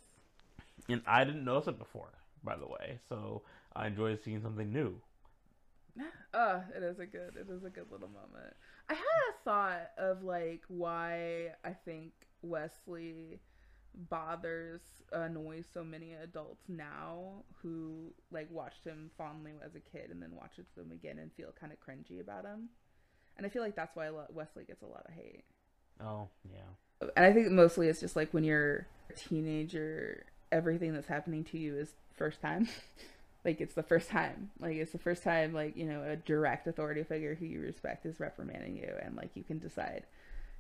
and 0.88 1.00
I 1.06 1.24
didn't 1.24 1.44
notice 1.44 1.68
it 1.68 1.78
before, 1.78 2.10
by 2.42 2.56
the 2.56 2.66
way. 2.66 2.98
So 3.08 3.42
I 3.74 3.86
enjoyed 3.86 4.18
seeing 4.22 4.42
something 4.42 4.70
new. 4.72 4.96
Oh, 6.34 6.62
it 6.76 6.82
is 6.82 6.98
a 6.98 7.06
good. 7.06 7.36
It 7.36 7.48
is 7.50 7.64
a 7.64 7.70
good 7.70 7.90
little 7.92 8.08
moment. 8.08 8.54
I 8.88 8.94
had 8.94 9.00
a 9.30 9.44
thought 9.44 9.90
of 9.98 10.22
like 10.22 10.62
why 10.68 11.52
I 11.64 11.72
think 11.84 12.12
Wesley 12.42 13.40
bothers 13.94 14.80
annoys 15.12 15.64
so 15.72 15.84
many 15.84 16.12
adults 16.12 16.64
now 16.68 17.44
who 17.62 18.12
like 18.30 18.50
watched 18.50 18.84
him 18.84 19.10
fondly 19.16 19.52
as 19.64 19.74
a 19.74 19.80
kid 19.80 20.10
and 20.10 20.20
then 20.20 20.34
watches 20.34 20.66
them 20.76 20.90
again 20.92 21.18
and 21.18 21.32
feel 21.32 21.52
kind 21.58 21.72
of 21.72 21.78
cringy 21.80 22.20
about 22.20 22.44
him. 22.44 22.68
And 23.36 23.46
I 23.46 23.48
feel 23.48 23.62
like 23.62 23.76
that's 23.76 23.96
why 23.96 24.10
Wesley 24.30 24.64
gets 24.64 24.82
a 24.82 24.86
lot 24.86 25.06
of 25.08 25.14
hate. 25.14 25.44
Oh 26.00 26.28
yeah, 26.44 27.08
And 27.16 27.24
I 27.24 27.32
think 27.32 27.50
mostly 27.50 27.88
it's 27.88 28.00
just 28.00 28.16
like 28.16 28.32
when 28.32 28.44
you're 28.44 28.86
a 29.10 29.12
teenager, 29.14 30.26
everything 30.50 30.92
that's 30.92 31.06
happening 31.06 31.44
to 31.44 31.58
you 31.58 31.76
is 31.76 31.94
first 32.16 32.40
time. 32.40 32.68
like 33.44 33.60
it's 33.60 33.74
the 33.74 33.82
first 33.82 34.08
time. 34.08 34.50
Like 34.60 34.76
it's 34.76 34.92
the 34.92 34.98
first 34.98 35.22
time 35.22 35.52
like, 35.52 35.76
you 35.76 35.86
know, 35.86 36.02
a 36.02 36.16
direct 36.16 36.66
authority 36.66 37.02
figure 37.02 37.34
who 37.34 37.46
you 37.46 37.60
respect 37.60 38.06
is 38.06 38.20
reprimanding 38.20 38.76
you 38.76 38.92
and 39.02 39.16
like 39.16 39.30
you 39.34 39.44
can 39.44 39.58
decide, 39.58 40.04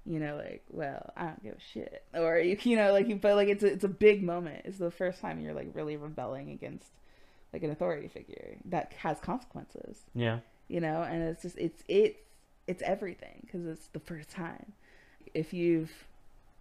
you 0.04 0.20
know, 0.20 0.36
like, 0.36 0.64
well, 0.70 1.12
I 1.16 1.24
don't 1.26 1.42
give 1.42 1.54
a 1.54 1.60
shit. 1.60 2.04
Or 2.14 2.38
you 2.38 2.56
you 2.62 2.76
know, 2.76 2.92
like 2.92 3.08
you 3.08 3.16
but 3.16 3.36
like 3.36 3.48
it's 3.48 3.62
a, 3.62 3.68
it's 3.68 3.84
a 3.84 3.88
big 3.88 4.22
moment. 4.22 4.62
It's 4.64 4.78
the 4.78 4.90
first 4.90 5.20
time 5.20 5.40
you're 5.40 5.54
like 5.54 5.70
really 5.74 5.96
rebelling 5.96 6.50
against 6.50 6.88
like 7.54 7.62
an 7.62 7.70
authority 7.70 8.08
figure 8.08 8.56
that 8.66 8.92
has 8.94 9.20
consequences 9.20 10.00
yeah, 10.12 10.40
you 10.66 10.80
know 10.80 11.02
and 11.02 11.22
it's 11.22 11.42
just 11.42 11.56
it's 11.56 11.84
it's 11.88 12.18
it's 12.66 12.82
everything 12.82 13.40
because 13.42 13.64
it's 13.64 13.86
the 13.92 14.00
first 14.00 14.28
time 14.28 14.72
if 15.34 15.54
you've 15.54 15.92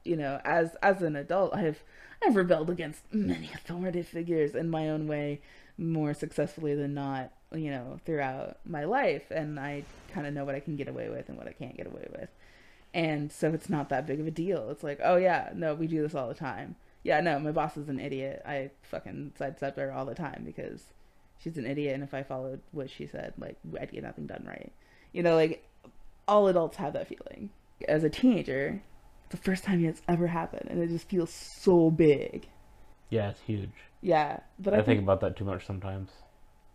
you 0.03 0.15
know 0.15 0.39
as 0.45 0.75
as 0.83 1.01
an 1.01 1.15
adult 1.15 1.53
i've 1.55 1.83
i've 2.23 2.35
rebelled 2.35 2.69
against 2.69 3.01
many 3.11 3.49
authority 3.55 4.03
figures 4.03 4.53
in 4.53 4.69
my 4.69 4.87
own 4.87 5.07
way 5.07 5.41
more 5.77 6.13
successfully 6.13 6.75
than 6.75 6.93
not 6.93 7.31
you 7.53 7.69
know 7.69 7.99
throughout 8.05 8.57
my 8.65 8.83
life 8.83 9.29
and 9.31 9.59
i 9.59 9.83
kind 10.13 10.27
of 10.27 10.33
know 10.33 10.45
what 10.45 10.55
i 10.55 10.59
can 10.59 10.75
get 10.75 10.87
away 10.87 11.09
with 11.09 11.29
and 11.29 11.37
what 11.37 11.47
i 11.47 11.51
can't 11.51 11.77
get 11.77 11.87
away 11.87 12.07
with. 12.11 12.29
And 12.95 13.31
so 13.31 13.49
it's 13.49 13.69
not 13.69 13.89
that 13.89 14.05
big 14.05 14.19
of 14.19 14.27
a 14.27 14.31
deal. 14.31 14.69
It's 14.69 14.83
like 14.83 14.99
oh 15.03 15.15
yeah 15.15 15.49
no 15.55 15.73
we 15.73 15.87
do 15.87 16.01
this 16.01 16.15
all 16.15 16.27
the 16.27 16.35
time. 16.35 16.75
Yeah 17.01 17.19
no 17.21 17.39
my 17.39 17.51
boss 17.51 17.75
is 17.77 17.89
an 17.89 17.99
idiot. 17.99 18.41
I 18.45 18.69
fucking 18.83 19.33
sidestep 19.37 19.77
her 19.77 19.91
all 19.91 20.05
the 20.05 20.15
time 20.15 20.43
because 20.45 20.83
she's 21.39 21.57
an 21.57 21.65
idiot 21.65 21.95
and 21.95 22.03
if 22.03 22.13
i 22.13 22.23
followed 22.23 22.61
what 22.71 22.89
she 22.89 23.05
said 23.05 23.33
like 23.37 23.57
i'd 23.81 23.91
get 23.91 24.03
nothing 24.03 24.27
done 24.27 24.45
right. 24.47 24.71
You 25.11 25.23
know 25.23 25.35
like 25.35 25.67
all 26.27 26.47
adults 26.47 26.77
have 26.77 26.93
that 26.93 27.07
feeling. 27.07 27.49
As 27.87 28.03
a 28.03 28.09
teenager 28.09 28.83
the 29.29 29.37
first 29.37 29.63
time 29.63 29.83
it's 29.83 30.03
ever 30.07 30.27
happened 30.27 30.69
and 30.69 30.79
it 30.79 30.89
just 30.89 31.09
feels 31.09 31.33
so 31.33 31.89
big 31.89 32.47
yeah, 33.09 33.29
it's 33.29 33.41
huge. 33.41 33.69
yeah 34.01 34.39
but 34.59 34.73
i, 34.73 34.77
I, 34.77 34.79
think, 34.79 34.99
think 34.99 35.01
about 35.03 35.21
that 35.21 35.35
too 35.37 35.45
much 35.45 35.65
sometimes. 35.65 36.09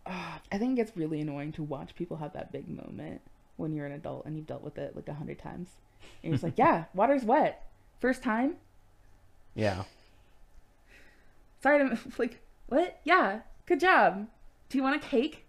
ah, 0.05 0.39
i 0.51 0.57
think 0.57 0.79
it's 0.79 0.95
really 0.95 1.21
annoying 1.21 1.51
to 1.53 1.63
watch 1.63 1.95
people 1.95 2.17
have 2.17 2.33
that 2.33 2.51
big 2.51 2.67
moment 2.67 3.21
when 3.57 3.73
you're 3.73 3.85
an 3.85 3.91
adult 3.91 4.25
and 4.25 4.37
you've 4.37 4.47
dealt 4.47 4.63
with 4.63 4.77
it 4.77 4.95
like 4.95 5.07
a 5.09 5.13
hundred 5.13 5.37
times. 5.37 5.67
And 6.23 6.29
you're 6.29 6.33
just 6.33 6.43
like 6.43 6.57
yeah 6.57 6.85
water's 6.93 7.23
wet. 7.25 7.65
First 7.99 8.23
time? 8.23 8.55
Yeah, 9.53 9.83
sorry 11.61 11.79
to 11.89 11.97
like 12.17 12.39
what? 12.67 12.99
Yeah 13.03 13.41
good 13.65 13.79
job. 13.81 14.27
Do 14.69 14.77
you 14.77 14.83
want 14.83 14.95
a 14.95 15.05
cake? 15.05 15.45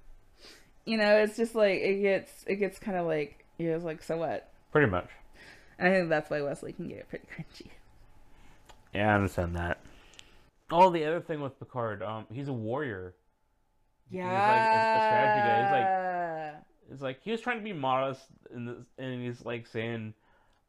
You 0.84 0.96
know 0.96 1.16
it's 1.18 1.36
just 1.36 1.54
like 1.54 1.80
it 1.80 2.02
gets 2.02 2.44
it 2.46 2.56
gets 2.56 2.78
kind 2.78 2.96
of 2.98 3.06
like 3.06 3.44
you're 3.58 3.74
just 3.74 3.86
like 3.86 4.02
so 4.02 4.16
what? 4.16 4.50
Pretty 4.72 4.90
much. 4.90 5.08
and 5.78 5.88
i 5.88 5.96
think 5.96 6.08
that's 6.08 6.28
why 6.30 6.42
wesley 6.42 6.72
can 6.72 6.88
get 6.88 7.08
pretty 7.08 7.26
cringy. 7.34 7.68
Yeah, 8.94 9.12
I 9.12 9.14
understand 9.14 9.54
that. 9.56 9.78
Oh, 10.72 10.90
the 10.90 11.04
other 11.04 11.20
thing 11.20 11.40
with 11.40 11.58
Picard, 11.58 12.02
um, 12.02 12.26
he's 12.32 12.48
a 12.48 12.52
warrior. 12.52 13.14
yeah 14.10 14.22
He's 14.28 14.32
like 14.32 15.02
a, 15.02 15.06
strategy 15.06 15.48
guy. 15.48 15.62
He's 15.62 15.72
like 15.72 16.92
It's 16.92 17.02
like 17.02 17.22
he 17.22 17.30
was 17.32 17.40
trying 17.40 17.58
to 17.58 17.64
be 17.64 17.72
modest, 17.72 18.22
in 18.54 18.66
this, 18.66 18.76
and 18.98 19.22
he's 19.22 19.44
like 19.44 19.66
saying, 19.66 20.14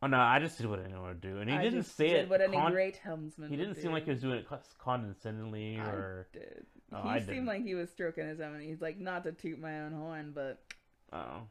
"Oh 0.01 0.07
no, 0.07 0.17
I 0.19 0.39
just 0.39 0.57
did 0.57 0.67
what 0.67 0.79
I 0.79 0.99
want 0.99 1.21
to 1.21 1.27
do," 1.27 1.37
and 1.39 1.49
he 1.49 1.55
I 1.55 1.61
didn't 1.63 1.83
say 1.83 2.09
did 2.09 2.19
it. 2.21 2.29
what 2.29 2.41
any 2.41 2.57
con- 2.57 2.71
great 2.71 2.97
helmsman 2.97 3.49
he 3.49 3.57
didn't 3.57 3.75
seem 3.75 3.85
do. 3.85 3.91
like 3.93 4.05
he 4.05 4.11
was 4.11 4.21
doing 4.21 4.37
it 4.39 4.47
condescendingly 4.79 5.79
I 5.79 5.89
or. 5.89 6.27
did. 6.33 6.65
Oh, 6.93 7.01
he 7.03 7.09
I 7.09 7.17
seemed 7.19 7.27
didn't. 7.27 7.45
like 7.45 7.63
he 7.63 7.75
was 7.75 7.89
stroking 7.89 8.27
his 8.27 8.39
own. 8.41 8.59
He's 8.59 8.81
like, 8.81 8.99
not 8.99 9.23
to 9.23 9.31
toot 9.31 9.59
my 9.59 9.81
own 9.81 9.93
horn, 9.93 10.31
but 10.35 10.59
Oh, 11.13 11.43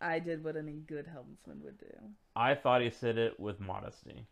I 0.00 0.18
did 0.18 0.44
what 0.44 0.56
any 0.56 0.72
good 0.86 1.06
helmsman 1.06 1.62
would 1.64 1.78
do. 1.78 1.86
I 2.34 2.54
thought 2.54 2.82
he 2.82 2.90
said 2.90 3.16
it 3.18 3.40
with 3.40 3.58
modesty. 3.60 4.26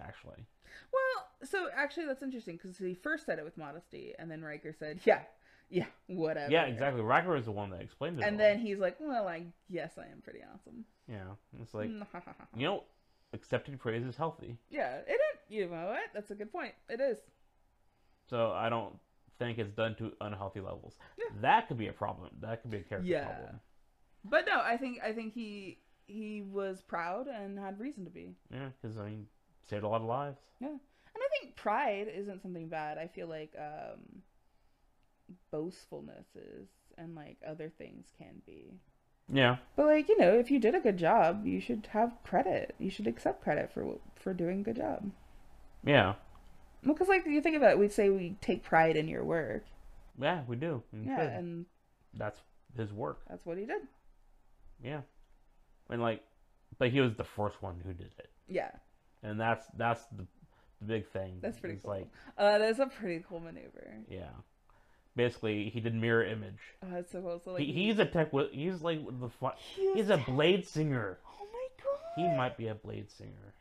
Actually, 0.00 0.46
Well, 0.92 1.26
so 1.48 1.68
actually, 1.74 2.06
that's 2.06 2.22
interesting 2.22 2.56
because 2.56 2.78
he 2.78 2.94
first 2.94 3.26
said 3.26 3.38
it 3.38 3.44
with 3.44 3.56
modesty, 3.56 4.14
and 4.18 4.30
then 4.30 4.42
Riker 4.42 4.72
said, 4.72 5.00
"Yeah, 5.04 5.22
yeah, 5.70 5.86
whatever." 6.06 6.50
yeah, 6.50 6.64
exactly. 6.64 7.02
Riker 7.02 7.30
was 7.30 7.44
the 7.44 7.52
one 7.52 7.70
that 7.70 7.80
explained 7.80 8.18
it. 8.20 8.24
And 8.24 8.34
all. 8.34 8.38
then 8.38 8.58
he's 8.58 8.78
like, 8.78 8.96
"Well, 9.00 9.28
I 9.28 9.46
guess 9.70 9.98
I 9.98 10.06
am 10.10 10.20
pretty 10.22 10.40
awesome." 10.42 10.84
yeah, 11.08 11.24
it's 11.60 11.74
like 11.74 11.88
Mm. 11.90 12.06
you 12.56 12.66
know, 12.66 12.84
accepting 13.32 13.78
praise 13.78 14.04
is 14.04 14.16
healthy. 14.16 14.58
yeah, 14.70 14.96
it 15.06 15.12
is. 15.34 15.40
You 15.48 15.68
know 15.68 15.86
what? 15.86 16.00
That's 16.14 16.30
a 16.30 16.34
good 16.34 16.52
point. 16.52 16.74
It 16.88 17.00
is. 17.00 17.18
So 18.28 18.52
I 18.52 18.68
don't 18.68 18.98
think 19.38 19.58
it's 19.58 19.72
done 19.72 19.94
to 19.96 20.12
unhealthy 20.20 20.60
levels. 20.60 20.96
Yeah. 21.16 21.24
That 21.42 21.68
could 21.68 21.78
be 21.78 21.86
a 21.88 21.92
problem. 21.92 22.30
That 22.40 22.60
could 22.62 22.70
be 22.70 22.78
a 22.78 22.82
character 22.82 23.08
Yeah. 23.08 23.24
problem. 23.26 23.60
But 24.24 24.46
no, 24.46 24.60
I 24.60 24.76
think 24.76 24.98
I 25.02 25.12
think 25.12 25.32
he 25.32 25.78
he 26.06 26.42
was 26.42 26.82
proud 26.82 27.28
and 27.28 27.58
had 27.58 27.78
reason 27.78 28.04
to 28.04 28.10
be. 28.10 28.34
Yeah, 28.50 28.70
because 28.80 28.98
I 28.98 29.04
mean, 29.08 29.26
saved 29.68 29.84
a 29.84 29.88
lot 29.88 30.00
of 30.00 30.06
lives. 30.06 30.38
Yeah. 30.60 30.68
And 30.68 30.78
I 31.24 31.28
think 31.40 31.56
pride 31.56 32.08
isn't 32.14 32.42
something 32.42 32.68
bad. 32.68 32.98
I 32.98 33.06
feel 33.08 33.26
like 33.28 33.54
um 33.58 34.22
boastfulness 35.50 36.26
is 36.34 36.68
and 36.96 37.14
like 37.14 37.36
other 37.46 37.70
things 37.78 38.06
can 38.18 38.42
be. 38.46 38.74
Yeah, 39.30 39.56
But 39.76 39.84
like, 39.86 40.08
you 40.08 40.16
know, 40.18 40.38
if 40.38 40.50
you 40.50 40.58
did 40.58 40.74
a 40.74 40.80
good 40.80 40.96
job, 40.96 41.44
you 41.44 41.60
should 41.60 41.86
have 41.90 42.16
credit. 42.24 42.74
You 42.78 42.88
should 42.88 43.06
accept 43.06 43.42
credit 43.42 43.70
for 43.72 43.96
for 44.16 44.32
doing 44.32 44.60
a 44.60 44.62
good 44.62 44.76
job. 44.76 45.10
yeah, 45.84 46.14
Well, 46.84 46.94
cuz 46.94 47.08
like 47.08 47.26
you 47.26 47.40
think 47.42 47.56
about 47.56 47.72
it, 47.72 47.78
we 47.78 47.88
say 47.88 48.08
we 48.08 48.36
take 48.40 48.62
pride 48.64 48.96
in 48.96 49.06
your 49.08 49.24
work. 49.24 49.64
yeah. 50.18 50.44
We 50.46 50.56
do. 50.56 50.82
We 50.92 51.00
Yeah, 51.06 51.16
should. 51.18 51.32
and 51.32 51.66
That's 52.14 52.40
his 52.76 52.92
work. 52.92 53.20
that's 53.28 53.44
what 53.44 53.58
he 53.58 53.66
did. 53.66 53.82
Yeah, 54.82 55.02
and 55.90 56.00
like, 56.00 56.22
but 56.78 56.90
he 56.90 57.00
was 57.00 57.14
the 57.16 57.24
first 57.24 57.60
one 57.62 57.80
who 57.84 57.92
did 57.92 58.12
it, 58.18 58.30
Yeah. 58.48 58.70
And 59.22 59.38
that's 59.40 59.66
that's 59.76 60.04
the, 60.16 60.26
the 60.80 60.86
big 60.86 61.06
thing. 61.08 61.38
That's 61.40 61.58
pretty 61.58 61.76
It's 61.76 61.84
cool. 61.84 61.94
Like, 61.94 62.08
Uh 62.36 62.58
that's 62.58 62.78
a 62.78 62.86
pretty 62.86 63.24
cool 63.28 63.40
maneuver. 63.40 63.98
yeah, 64.08 64.28
basically 65.16 65.68
he 65.70 65.80
did 65.80 65.94
mirror 65.94 66.24
image. 66.24 66.60
Oh, 66.82 66.88
that's 66.92 67.12
so 67.12 67.20
cool. 67.20 67.40
So 67.44 67.52
like 67.52 67.62
he, 67.62 67.72
he's 67.72 67.98
a 67.98 68.04
tech. 68.06 68.30
He's 68.52 68.80
like 68.82 69.04
the. 69.20 69.28
fu- 69.28 69.48
he 69.76 69.94
He's 69.94 70.10
a 70.10 70.18
blade 70.18 70.66
singer. 70.66 71.18
Oh 71.26 71.46
my 71.52 71.68
god. 71.82 71.98
He 72.30 72.36
might 72.36 72.56
be 72.56 72.68
a 72.68 72.74
blade 72.74 73.10
singer. 73.10 73.54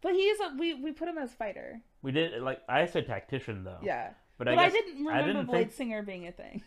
But 0.00 0.14
he's 0.14 0.38
a 0.40 0.54
we 0.58 0.74
we 0.74 0.92
put 0.92 1.08
him 1.08 1.18
as 1.18 1.32
fighter. 1.32 1.80
We 2.02 2.10
did 2.12 2.42
like 2.42 2.60
I 2.68 2.86
said 2.86 3.06
tactician 3.06 3.62
though. 3.64 3.78
Yeah. 3.82 4.10
but, 4.38 4.46
But, 4.46 4.58
I 4.58 4.64
I, 4.64 4.70
didn't 4.70 5.04
remember 5.04 5.26
didn't 5.32 5.46
Blade 5.46 5.60
think- 5.66 5.72
Singer 5.74 6.02
being 6.02 6.26
a 6.26 6.32
thing. 6.32 6.62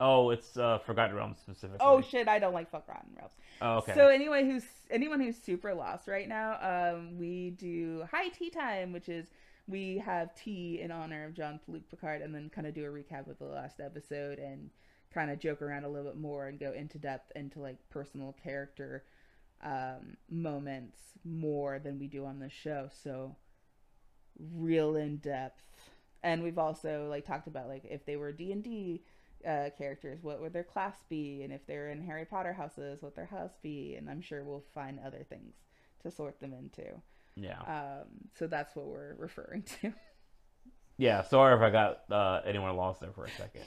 Oh, 0.00 0.30
it's 0.30 0.56
uh, 0.56 0.78
Forgotten 0.84 1.16
Realms 1.16 1.38
specifically. 1.40 1.78
Oh 1.80 2.00
shit, 2.00 2.28
I 2.28 2.38
don't 2.38 2.54
like 2.54 2.70
fuck 2.70 2.88
rotten 2.88 3.10
realms. 3.16 3.32
Oh, 3.60 3.76
okay. 3.78 3.94
So 3.94 4.08
anyway, 4.08 4.44
who's 4.44 4.64
anyone 4.90 5.20
who's 5.20 5.36
super 5.36 5.74
lost 5.74 6.08
right 6.08 6.28
now, 6.28 6.58
um, 6.60 7.18
we 7.18 7.50
do 7.50 8.04
high 8.10 8.28
tea 8.28 8.50
time, 8.50 8.92
which 8.92 9.08
is 9.08 9.26
we 9.66 9.98
have 9.98 10.34
tea 10.34 10.80
in 10.82 10.90
honor 10.90 11.24
of 11.24 11.34
John 11.34 11.60
Luke 11.68 11.88
Picard, 11.90 12.22
and 12.22 12.34
then 12.34 12.50
kind 12.50 12.66
of 12.66 12.74
do 12.74 12.84
a 12.84 12.88
recap 12.88 13.28
of 13.30 13.38
the 13.38 13.46
last 13.46 13.80
episode 13.80 14.38
and 14.38 14.70
kind 15.12 15.30
of 15.30 15.38
joke 15.38 15.62
around 15.62 15.84
a 15.84 15.88
little 15.88 16.10
bit 16.10 16.20
more 16.20 16.48
and 16.48 16.58
go 16.58 16.72
into 16.72 16.98
depth 16.98 17.30
into 17.36 17.60
like 17.60 17.76
personal 17.88 18.34
character 18.42 19.04
um, 19.62 20.16
moments 20.28 20.98
more 21.24 21.78
than 21.78 21.98
we 21.98 22.06
do 22.08 22.26
on 22.26 22.40
the 22.40 22.50
show. 22.50 22.88
So 23.02 23.36
real 24.52 24.96
in 24.96 25.18
depth. 25.18 25.62
And 26.22 26.42
we've 26.42 26.58
also 26.58 27.06
like 27.08 27.26
talked 27.26 27.46
about 27.46 27.68
like 27.68 27.84
if 27.84 28.04
they 28.04 28.16
were 28.16 28.32
D 28.32 28.52
and 28.52 28.62
D 28.62 29.02
uh, 29.46 29.70
characters, 29.76 30.22
what 30.22 30.40
would 30.40 30.52
their 30.52 30.64
class 30.64 30.96
be, 31.08 31.42
and 31.42 31.52
if 31.52 31.66
they're 31.66 31.90
in 31.90 32.04
Harry 32.04 32.24
Potter 32.24 32.52
houses, 32.52 33.02
what 33.02 33.14
their 33.14 33.26
house 33.26 33.56
be, 33.62 33.94
and 33.96 34.08
I'm 34.08 34.20
sure 34.20 34.44
we'll 34.44 34.64
find 34.74 34.98
other 35.00 35.24
things 35.28 35.54
to 36.02 36.10
sort 36.10 36.40
them 36.40 36.52
into. 36.52 36.84
Yeah. 37.36 37.60
Um, 37.60 38.08
so 38.38 38.46
that's 38.46 38.74
what 38.76 38.86
we're 38.86 39.14
referring 39.18 39.62
to. 39.80 39.92
Yeah, 40.96 41.22
sorry 41.22 41.56
if 41.56 41.60
I 41.60 41.70
got 41.70 42.10
uh, 42.10 42.40
anyone 42.46 42.76
lost 42.76 43.00
there 43.00 43.10
for 43.12 43.24
a 43.24 43.30
second. 43.30 43.64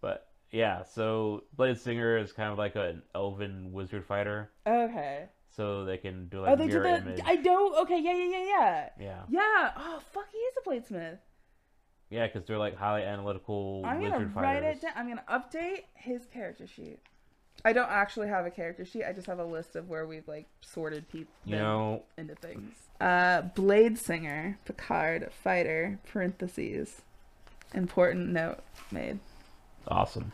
But 0.00 0.26
yeah, 0.50 0.82
so 0.82 1.44
Blade 1.56 1.78
Singer 1.78 2.16
is 2.18 2.32
kind 2.32 2.50
of 2.50 2.58
like 2.58 2.74
an 2.74 3.02
elven 3.14 3.72
wizard 3.72 4.04
fighter. 4.04 4.50
Okay. 4.66 5.26
So 5.56 5.84
they 5.84 5.98
can 5.98 6.28
do 6.28 6.40
like 6.40 6.50
oh, 6.52 6.56
they 6.56 6.66
did 6.66 6.74
mirror 6.74 7.00
the. 7.00 7.10
image. 7.12 7.20
I 7.24 7.36
know. 7.36 7.74
Okay. 7.82 8.00
Yeah. 8.00 8.12
Yeah. 8.12 8.24
Yeah. 8.24 8.44
Yeah. 8.44 8.88
Yeah, 8.98 9.22
Yeah. 9.28 9.70
Oh, 9.76 10.00
fuck. 10.12 10.26
He 10.32 10.38
is 10.38 10.54
a 10.56 10.68
bladesmith. 10.68 11.18
Yeah, 12.10 12.26
because 12.26 12.46
they're 12.46 12.58
like 12.58 12.76
highly 12.76 13.02
analytical 13.02 13.82
I'm 13.84 14.00
gonna 14.00 14.12
wizard 14.18 14.36
write 14.36 14.62
fighters. 14.62 14.76
it 14.78 14.82
down. 14.82 14.92
I'm 14.96 15.08
gonna 15.08 15.24
update 15.30 15.84
his 15.94 16.26
character 16.26 16.66
sheet. 16.66 16.98
I 17.64 17.72
don't 17.72 17.90
actually 17.90 18.28
have 18.28 18.46
a 18.46 18.50
character 18.50 18.84
sheet. 18.84 19.04
I 19.04 19.12
just 19.12 19.26
have 19.26 19.40
a 19.40 19.44
list 19.44 19.74
of 19.74 19.88
where 19.88 20.06
we've 20.06 20.26
like 20.28 20.46
sorted 20.60 21.08
people 21.08 21.34
You 21.44 21.56
know, 21.56 22.02
into 22.16 22.34
things. 22.36 22.74
Uh, 23.00 23.42
Blade 23.42 23.98
Singer, 23.98 24.58
Picard, 24.64 25.30
fighter. 25.42 25.98
Parentheses. 26.12 27.02
Important 27.74 28.28
note 28.30 28.60
made. 28.92 29.18
awesome. 29.88 30.30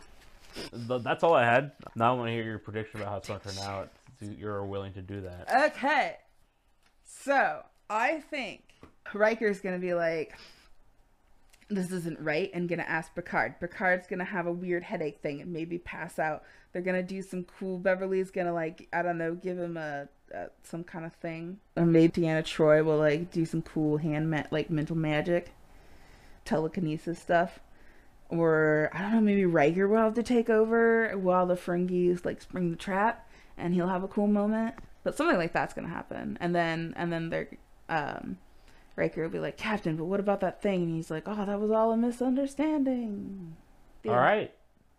That's 0.71 1.23
all 1.23 1.33
I 1.33 1.43
had. 1.43 1.71
Now 1.95 2.13
I 2.13 2.17
want 2.17 2.29
to 2.29 2.33
hear 2.33 2.43
your 2.43 2.59
prediction 2.59 3.01
about 3.01 3.11
how 3.11 3.17
it's 3.17 3.27
going 3.27 3.39
to 3.41 3.47
turn 3.49 3.57
out. 3.65 3.89
You're 4.21 4.63
willing 4.63 4.93
to 4.93 5.01
do 5.01 5.21
that. 5.21 5.71
Okay. 5.73 6.15
So 7.05 7.61
I 7.89 8.19
think 8.29 8.63
Riker's 9.13 9.59
gonna 9.59 9.79
be 9.79 9.93
like, 9.93 10.37
this 11.67 11.91
isn't 11.91 12.19
right, 12.19 12.51
and 12.53 12.69
gonna 12.69 12.83
ask 12.83 13.13
Picard. 13.15 13.59
Picard's 13.59 14.07
gonna 14.07 14.23
have 14.25 14.45
a 14.45 14.51
weird 14.51 14.83
headache 14.83 15.21
thing 15.21 15.41
and 15.41 15.51
maybe 15.51 15.77
pass 15.77 16.19
out. 16.19 16.43
They're 16.71 16.81
gonna 16.81 17.03
do 17.03 17.21
some 17.21 17.43
cool. 17.43 17.79
Beverly's 17.79 18.31
gonna 18.31 18.53
like, 18.53 18.87
I 18.93 19.01
don't 19.01 19.17
know, 19.17 19.33
give 19.33 19.57
him 19.57 19.77
a, 19.77 20.07
a 20.33 20.47
some 20.63 20.83
kind 20.83 21.05
of 21.05 21.13
thing. 21.13 21.59
Or 21.75 21.85
maybe 21.85 22.21
Deanna 22.21 22.43
Troi 22.43 22.83
will 22.83 22.97
like 22.97 23.31
do 23.31 23.45
some 23.45 23.61
cool 23.61 23.97
hand 23.97 24.29
ma- 24.29 24.43
like 24.51 24.69
mental 24.69 24.95
magic, 24.95 25.53
telekinesis 26.43 27.19
stuff. 27.19 27.59
Or 28.29 28.89
I 28.93 29.01
don't 29.01 29.11
know, 29.13 29.21
maybe 29.21 29.45
Riker 29.45 29.87
will 29.87 29.97
have 29.97 30.15
to 30.15 30.23
take 30.23 30.49
over 30.49 31.17
while 31.17 31.47
the 31.47 31.55
Ferengis 31.55 32.25
like 32.25 32.41
spring 32.41 32.69
the 32.69 32.77
trap, 32.77 33.27
and 33.57 33.73
he'll 33.73 33.87
have 33.87 34.03
a 34.03 34.07
cool 34.07 34.27
moment. 34.27 34.75
But 35.03 35.15
something 35.15 35.37
like 35.37 35.53
that's 35.53 35.73
gonna 35.73 35.87
happen, 35.87 36.37
and 36.41 36.53
then 36.53 36.93
and 36.95 37.11
then 37.11 37.29
they're 37.29 37.49
um, 37.89 38.37
Riker 38.95 39.23
will 39.23 39.29
be 39.29 39.39
like, 39.39 39.57
Captain, 39.57 39.95
but 39.97 40.05
what 40.05 40.19
about 40.19 40.39
that 40.41 40.61
thing? 40.61 40.83
And 40.83 40.95
he's 40.95 41.11
like, 41.11 41.23
Oh, 41.27 41.45
that 41.45 41.59
was 41.59 41.71
all 41.71 41.91
a 41.91 41.97
misunderstanding. 41.97 43.55
The 44.03 44.09
All 44.09 44.15
end. 44.15 44.23
right. 44.23 44.53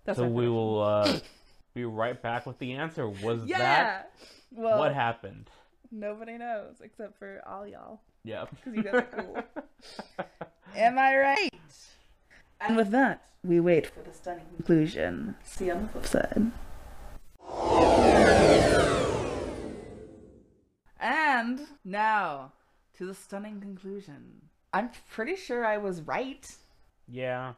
That's 0.04 0.18
so 0.18 0.26
we 0.28 0.48
will 0.48 0.80
uh, 0.82 1.18
be 1.74 1.84
right 1.84 2.20
back 2.20 2.46
with 2.46 2.58
the 2.58 2.72
answer. 2.74 3.08
Was 3.08 3.44
Yeah. 3.46 3.58
that 3.58 4.12
well, 4.52 4.78
what 4.78 4.94
happened? 4.94 5.50
nobody 5.92 6.36
knows 6.36 6.74
except 6.82 7.18
for 7.18 7.40
all 7.46 7.66
y'all. 7.66 8.00
Yep. 8.24 8.48
'Cause 8.64 8.74
you 8.74 8.82
guys 8.82 8.94
are 8.94 9.02
cool. 9.02 9.38
Am 10.76 10.98
I 10.98 11.16
right? 11.16 11.54
And 12.60 12.76
with 12.76 12.90
that, 12.90 13.22
we 13.44 13.60
wait 13.60 13.86
for 13.86 14.00
the 14.00 14.12
stunning 14.12 14.46
conclusion. 14.56 15.36
See 15.44 15.66
you 15.66 15.72
on 15.72 15.82
the 15.82 15.88
flip 15.88 16.06
side. 16.06 16.50
And 20.98 21.60
now 21.84 22.52
to 22.98 23.06
the 23.06 23.14
stunning 23.14 23.60
conclusion. 23.60 24.42
I'm 24.72 24.90
pretty 25.10 25.36
sure 25.36 25.64
I 25.64 25.78
was 25.78 26.02
right. 26.02 26.48
yeah. 27.08 27.54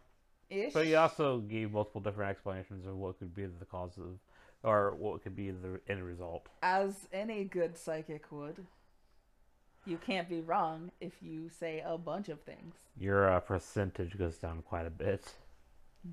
Ish. 0.51 0.72
But 0.72 0.86
you 0.86 0.97
also 0.97 1.41
gave 1.41 1.72
multiple 1.72 2.01
different 2.01 2.30
explanations 2.30 2.86
of 2.86 2.97
what 2.97 3.18
could 3.18 3.34
be 3.34 3.45
the 3.45 3.66
cause 3.66 3.99
of, 3.99 4.18
or 4.62 4.95
what 4.95 5.22
could 5.22 5.36
be 5.36 5.51
the 5.51 5.78
end 5.89 6.03
result. 6.03 6.49
As 6.62 7.07
any 7.12 7.45
good 7.45 7.76
psychic 7.76 8.32
would. 8.32 8.64
You 9.84 9.99
can't 9.99 10.28
be 10.28 10.41
wrong 10.41 10.91
if 11.01 11.22
you 11.22 11.49
say 11.51 11.82
a 11.84 11.99
bunch 11.99 12.28
of 12.30 12.41
things. 12.41 12.74
Your 12.99 13.30
uh, 13.30 13.41
percentage 13.41 14.16
goes 14.18 14.36
down 14.39 14.62
quite 14.62 14.86
a 14.86 14.91
bit. 14.91 15.32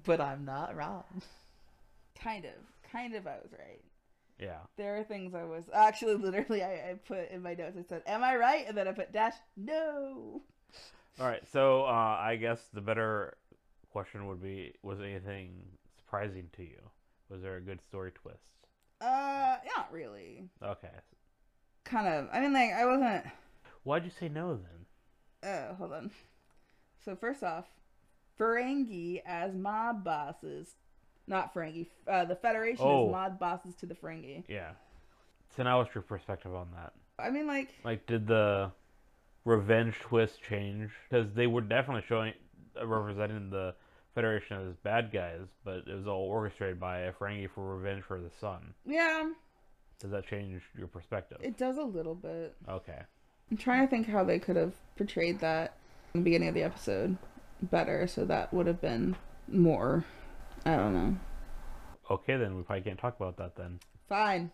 But 0.06 0.20
I'm 0.20 0.44
not 0.44 0.76
wrong. 0.76 1.04
kind 2.22 2.44
of. 2.46 2.52
Kind 2.92 3.16
of 3.16 3.26
I 3.28 3.38
was 3.42 3.52
right. 3.58 3.82
Yeah. 4.40 4.60
There 4.78 4.98
are 4.98 5.04
things 5.04 5.34
I 5.34 5.44
was 5.44 5.70
actually 5.74 6.16
literally 6.24 6.64
I, 6.64 6.74
I 6.74 7.00
put 7.08 7.30
in 7.32 7.42
my 7.42 7.54
notes 7.54 7.78
I 7.80 7.84
said, 7.88 8.02
Am 8.06 8.24
I 8.24 8.36
right? 8.36 8.66
And 8.68 8.78
then 8.78 8.88
I 8.88 8.92
put 8.92 9.12
dash 9.14 9.34
no. 9.56 10.42
All 11.20 11.28
right. 11.28 11.44
So 11.52 11.84
uh, 11.86 12.18
I 12.20 12.36
guess 12.36 12.60
the 12.74 12.82
better 12.82 13.38
question 13.92 14.28
would 14.28 14.42
be: 14.42 14.74
Was 14.84 15.00
anything 15.00 15.54
surprising 15.98 16.50
to 16.58 16.64
you? 16.64 16.82
Was 17.30 17.42
there 17.42 17.56
a 17.56 17.62
good 17.62 17.82
story 17.82 18.12
twist? 18.12 18.40
Uh 19.02 19.58
not 19.76 19.92
really. 19.92 20.50
Okay. 20.64 20.90
Kind 21.86 22.08
of 22.08 22.28
I 22.34 22.40
mean 22.42 22.54
like 22.54 22.72
I 22.74 22.86
wasn't 22.86 23.26
Why'd 23.84 24.04
you 24.06 24.12
say 24.12 24.28
no 24.30 24.58
then? 25.42 25.50
uh 25.50 25.76
hold 25.76 25.94
on. 25.94 26.12
So 27.04 27.16
first 27.16 27.44
off, 27.44 27.66
Ferengi 28.40 29.22
as 29.26 29.54
mob 29.56 30.04
bosses 30.04 30.76
not 31.28 31.54
Ferengi. 31.54 31.88
Uh, 32.08 32.26
the 32.26 32.36
Federation 32.36 32.86
Oh. 32.86 33.08
is 33.08 33.12
mod 33.12 33.40
bosses 33.40 33.76
to 33.76 33.86
the 33.86 33.96
Ferengi. 33.96 34.44
Yeah. 34.48 34.72
So 35.56 35.64
now, 35.64 35.80
what's 35.80 35.94
your 35.96 36.02
perspective 36.02 36.54
on 36.54 36.68
that? 36.76 36.94
I 37.18 37.30
mean, 37.30 37.48
like, 37.48 37.74
Like, 37.84 38.06
did 38.06 38.28
the 38.28 38.72
revenge 39.46 39.96
twist 40.00 40.42
change? 40.42 40.92
Because 41.10 41.34
they 41.34 41.48
were 41.48 41.62
definitely 41.62 42.04
showing, 42.08 42.34
uh, 42.80 42.86
representing 42.86 43.50
the 43.50 43.74
Federation 44.14 44.70
as 44.70 44.76
bad 44.78 45.12
guys, 45.12 45.42
but 45.64 45.88
it 45.88 45.94
was 45.94 46.08
all 46.08 46.24
orchestrated 46.30 46.80
by 46.80 47.00
a 47.00 47.12
Ferengi 47.14 47.50
for 47.50 47.76
revenge 47.76 48.04
for 48.04 48.20
the 48.20 48.30
son. 48.40 48.74
yeah, 48.86 49.30
Does 50.00 50.12
that 50.12 50.26
change 50.26 50.62
your 50.78 50.88
perspective? 50.88 51.38
it 51.42 51.58
does 51.58 51.78
a 51.78 51.84
little 51.84 52.16
bit. 52.16 52.56
Okay. 52.68 53.02
I'm 53.52 53.58
trying 53.58 53.82
to 53.86 53.88
think 53.90 54.08
how 54.08 54.24
they 54.24 54.40
could 54.40 54.56
have 54.56 54.74
portrayed 54.98 55.40
that 55.40 55.76
in 56.14 56.22
the 56.22 56.24
beginning 56.24 56.48
of 56.50 56.54
the 56.56 56.64
episode 56.64 57.18
better, 57.62 58.08
so 58.08 58.26
that 58.26 58.54
would 58.54 58.68
have 58.68 58.82
been 58.82 59.16
more. 59.48 60.04
I 60.66 60.76
don't 60.76 60.93
know. 60.93 61.16
Okay, 62.09 62.38
then 62.38 62.55
we 62.55 62.63
probably 62.63 62.84
can't 62.84 62.99
talk 62.99 63.16
about 63.20 63.38
that 63.38 63.55
then. 63.55 63.80
Fine. 64.09 64.51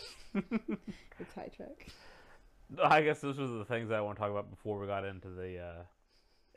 it's 0.34 1.34
High 1.34 1.50
Trek. 1.54 1.88
I 2.82 3.02
guess 3.02 3.20
this 3.20 3.36
was 3.36 3.50
the 3.50 3.64
things 3.64 3.88
that 3.88 3.98
I 3.98 4.00
want 4.00 4.16
to 4.16 4.20
talk 4.20 4.30
about 4.30 4.50
before 4.50 4.78
we 4.78 4.86
got 4.86 5.04
into 5.04 5.28
the 5.28 5.58
uh, 5.58 5.82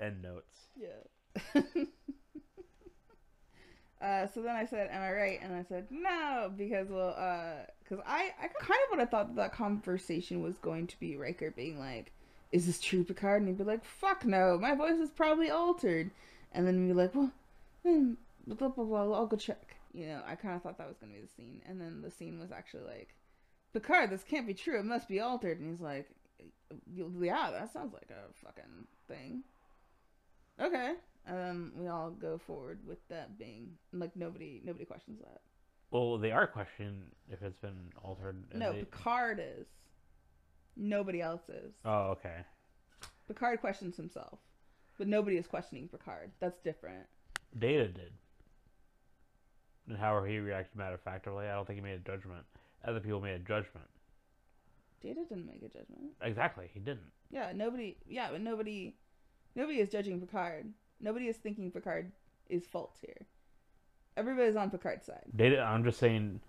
end 0.04 0.22
notes. 0.22 0.56
Yeah. 0.80 1.02
uh, 4.02 4.28
so 4.28 4.42
then 4.44 4.56
I 4.56 4.66
said, 4.66 4.90
"Am 4.92 5.02
I 5.02 5.12
right?" 5.12 5.40
And 5.42 5.56
I 5.56 5.64
said, 5.64 5.88
"No," 5.90 6.52
because 6.56 6.90
well, 6.90 7.16
because 7.84 8.04
I 8.06 8.30
I 8.40 8.48
kind 8.48 8.80
of 8.84 8.92
would 8.92 9.00
have 9.00 9.10
thought 9.10 9.36
that 9.36 9.54
conversation 9.54 10.44
was 10.44 10.58
going 10.60 10.86
to 10.88 11.00
be 11.00 11.18
Riker 11.18 11.50
being 11.50 11.80
like, 11.80 12.12
"Is 12.52 12.68
this 12.68 12.80
true, 12.80 13.04
Picard?" 13.04 13.42
And 13.42 13.50
he'd 13.50 13.58
be 13.58 13.64
like, 13.64 13.84
"Fuck 13.84 14.24
no, 14.26 14.60
my 14.60 14.76
voice 14.76 15.00
is 15.00 15.10
probably 15.10 15.50
altered," 15.50 16.12
and 16.52 16.68
then 16.68 16.82
we'd 16.82 16.94
be 16.94 16.94
like, 16.94 17.16
"Well, 17.16 17.32
hmm, 17.84 18.14
blah 18.48 18.70
blah 18.70 18.84
blah, 18.84 19.12
I'll 19.14 19.28
go 19.28 19.38
check." 19.38 19.76
You 19.94 20.08
know, 20.08 20.22
I 20.26 20.36
kind 20.36 20.56
of 20.56 20.64
thought 20.64 20.78
that 20.80 20.88
was 20.88 20.98
going 20.98 21.14
to 21.14 21.20
be 21.20 21.26
the 21.26 21.32
scene, 21.32 21.62
and 21.68 21.80
then 21.80 22.02
the 22.02 22.12
scene 22.12 22.40
was 22.40 22.52
actually 22.52 22.84
like, 22.84 23.16
"Picard, 23.74 24.10
this 24.10 24.24
can't 24.24 24.48
be 24.48 24.54
true. 24.54 24.80
It 24.80 24.86
must 24.86 25.08
be 25.08 25.20
altered." 25.20 25.60
And 25.60 25.70
he's 25.70 25.82
like, 25.82 26.10
"Yeah, 26.88 27.52
that 27.52 27.72
sounds 27.72 27.94
like 27.94 28.10
a 28.10 28.34
fucking 28.46 28.88
thing." 29.08 29.44
Okay. 30.60 30.94
And 31.26 31.38
then 31.38 31.72
we 31.76 31.88
all 31.88 32.12
go 32.12 32.38
forward 32.38 32.80
with 32.86 33.00
that 33.08 33.38
being 33.38 33.78
like 33.94 34.16
nobody 34.16 34.62
nobody 34.66 34.86
questions 34.86 35.20
that. 35.22 35.42
Well, 35.92 36.18
they 36.18 36.32
are 36.32 36.48
questioning 36.48 37.04
if 37.30 37.42
it's 37.44 37.58
been 37.58 37.92
altered. 38.04 38.44
No, 38.54 38.74
they- 38.74 38.80
Picard 38.80 39.40
is. 39.40 39.68
Nobody 40.76 41.22
else 41.22 41.48
is. 41.50 41.72
Oh, 41.86 42.16
okay. 42.18 42.44
Picard 43.28 43.62
questions 43.62 43.96
himself. 43.96 44.40
But 44.98 45.08
nobody 45.08 45.38
is 45.38 45.46
questioning 45.48 45.88
Picard. 45.88 46.32
That's 46.40 46.60
different. 46.62 47.06
Data 47.58 47.88
did. 47.88 48.14
And 49.88 49.98
how 49.98 50.24
he 50.24 50.40
reacted 50.40 50.78
matter 50.78 50.96
of 50.96 51.02
factly, 51.02 51.46
I 51.46 51.54
don't 51.54 51.68
think 51.68 51.78
he 51.78 51.84
made 51.84 51.96
a 51.96 52.00
judgment. 52.00 52.46
Other 52.86 53.00
people 53.00 53.20
made 53.20 53.34
a 53.34 53.40
judgment. 53.40 53.88
Data 55.02 55.22
didn't 55.28 55.46
make 55.46 55.62
a 55.62 55.68
judgment. 55.68 56.12
Exactly, 56.22 56.70
he 56.74 56.80
didn't. 56.80 57.12
Yeah, 57.30 57.52
nobody 57.54 57.98
yeah, 58.08 58.30
but 58.32 58.42
nobody 58.42 58.96
nobody 59.56 59.80
is 59.80 59.90
judging 59.90 60.22
Picard. 60.22 60.72
Nobody 61.02 61.28
is 61.28 61.36
thinking 61.36 61.72
Picard 61.72 62.12
is 62.50 62.66
fault 62.66 62.98
here. 63.02 63.26
Everybody's 64.16 64.56
on 64.56 64.70
Picard's 64.70 65.06
side. 65.06 65.26
Data. 65.36 65.60
I'm 65.60 65.84
just 65.84 66.00
saying, 66.00 66.40